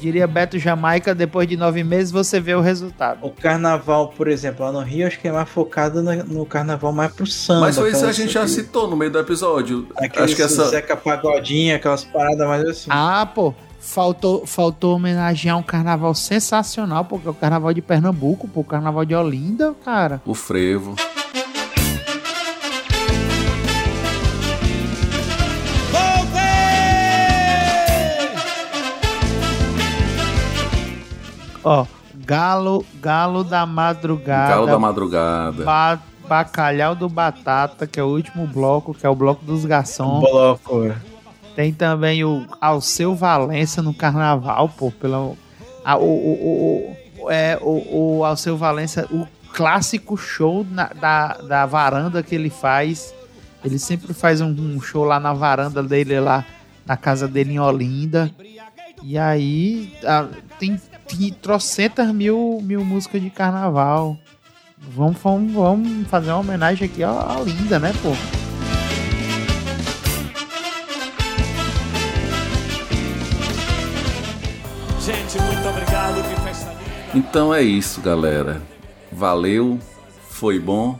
diria 0.00 0.26
Beto 0.26 0.58
Jamaica, 0.58 1.14
depois 1.14 1.48
de 1.48 1.56
nove 1.56 1.82
meses 1.84 2.10
você 2.10 2.40
vê 2.40 2.54
o 2.54 2.60
resultado. 2.60 3.18
O 3.22 3.30
carnaval, 3.30 4.08
por 4.08 4.28
exemplo, 4.28 4.64
lá 4.64 4.72
no 4.72 4.80
Rio, 4.80 5.06
acho 5.06 5.18
que 5.18 5.28
é 5.28 5.32
mais 5.32 5.48
focado 5.48 6.02
no, 6.02 6.12
no 6.24 6.46
carnaval 6.46 6.92
mais 6.92 7.12
pro 7.12 7.26
samba. 7.26 7.60
Mas 7.60 7.76
foi 7.76 7.90
isso 7.90 8.04
que 8.04 8.10
a 8.10 8.12
gente 8.12 8.32
já 8.32 8.46
citou 8.46 8.88
no 8.88 8.96
meio 8.96 9.10
do 9.10 9.18
episódio. 9.18 9.88
Aqueles 9.96 10.24
Acho 10.30 10.36
que 10.36 10.42
essa. 10.42 10.68
Zeca 10.68 10.96
Pagodinho, 10.96 11.76
aquelas 11.76 12.04
paradas 12.04 12.46
mais 12.46 12.64
assim. 12.64 12.90
Ah, 12.90 13.28
pô, 13.32 13.54
faltou, 13.80 14.46
faltou 14.46 14.96
homenagear 14.96 15.56
um 15.58 15.62
carnaval 15.62 16.14
sensacional, 16.14 17.04
porque 17.04 17.28
é 17.28 17.30
o 17.30 17.34
carnaval 17.34 17.72
de 17.72 17.82
Pernambuco, 17.82 18.48
pô, 18.48 18.60
o 18.60 18.64
carnaval 18.64 19.04
de 19.04 19.14
Olinda, 19.14 19.74
cara. 19.84 20.20
O 20.24 20.34
frevo. 20.34 20.96
Ó, 31.64 31.86
Galo, 32.14 32.84
Galo 33.00 33.42
da 33.42 33.64
Madrugada. 33.66 34.54
Galo 34.54 34.66
da 34.66 34.78
Madrugada. 34.78 35.64
Ba- 35.64 35.98
Bacalhau 36.28 36.94
do 36.94 37.06
Batata, 37.08 37.86
que 37.86 38.00
é 38.00 38.02
o 38.02 38.06
último 38.06 38.46
bloco, 38.46 38.94
que 38.94 39.04
é 39.04 39.08
o 39.10 39.14
bloco 39.14 39.44
dos 39.44 39.64
garçons. 39.66 40.20
Bloco. 40.20 40.90
Tem 41.54 41.70
também 41.72 42.24
o 42.24 42.46
Alceu 42.60 43.14
Valença 43.14 43.82
no 43.82 43.92
carnaval, 43.92 44.68
pô, 44.70 44.90
pela. 44.90 45.32
a- 45.84 45.96
o, 45.98 46.02
o, 46.02 46.32
o, 47.20 47.24
o- 47.26 47.30
é, 47.30 47.58
o, 47.60 48.18
o 48.18 48.24
Alceu 48.24 48.56
Valença, 48.56 49.06
o 49.10 49.26
clássico 49.52 50.16
show 50.16 50.66
na- 50.70 50.88
da, 50.98 51.28
da 51.46 51.66
varanda 51.66 52.22
que 52.22 52.34
ele 52.34 52.48
faz. 52.50 53.14
Ele 53.62 53.78
sempre 53.78 54.12
faz 54.14 54.40
um, 54.40 54.48
um 54.48 54.80
show 54.80 55.04
lá 55.04 55.20
na 55.20 55.32
varanda 55.34 55.82
dele, 55.82 56.18
lá 56.20 56.44
na 56.86 56.96
casa 56.96 57.28
dele 57.28 57.52
em 57.52 57.58
Olinda. 57.60 58.30
E 59.02 59.18
aí 59.18 59.92
ah, 60.06 60.26
tem, 60.58 60.76
tem 60.76 60.93
trocentas 61.40 62.12
mil, 62.12 62.60
mil 62.62 62.84
músicas 62.84 63.20
de 63.22 63.30
carnaval. 63.30 64.16
Vamos, 64.78 65.16
vamos, 65.22 65.52
vamos 65.52 66.08
fazer 66.08 66.30
uma 66.30 66.40
homenagem 66.40 66.86
aqui 66.88 67.02
à 67.02 67.38
Olinda, 67.38 67.78
né, 67.78 67.92
pô? 68.02 68.10
Gente, 75.00 75.38
muito 75.38 75.68
obrigado, 75.68 76.22
que 76.22 76.40
festa 76.40 76.70
linda. 76.70 76.80
Então 77.14 77.54
é 77.54 77.62
isso, 77.62 78.00
galera. 78.00 78.62
Valeu, 79.12 79.78
foi 80.30 80.58
bom. 80.58 80.98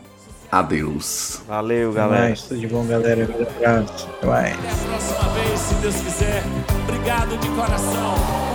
Adeus. 0.51 1.41
Valeu, 1.47 1.89
Até 1.89 1.99
galera. 1.99 2.23
mais, 2.23 2.41
tudo 2.43 2.59
de 2.61 2.67
bom, 2.67 2.85
galera. 2.85 3.27
Um 3.27 3.41
abraço. 3.73 4.07
Até 4.17 4.27
mais. 4.27 4.53
Até 4.53 4.69
a 4.69 4.87
próxima 4.87 5.29
vez, 5.33 5.59
se 5.59 5.73
Deus 5.75 5.95
quiser. 5.95 6.43
Obrigado 6.87 7.37
de 7.37 7.49
coração. 7.49 8.54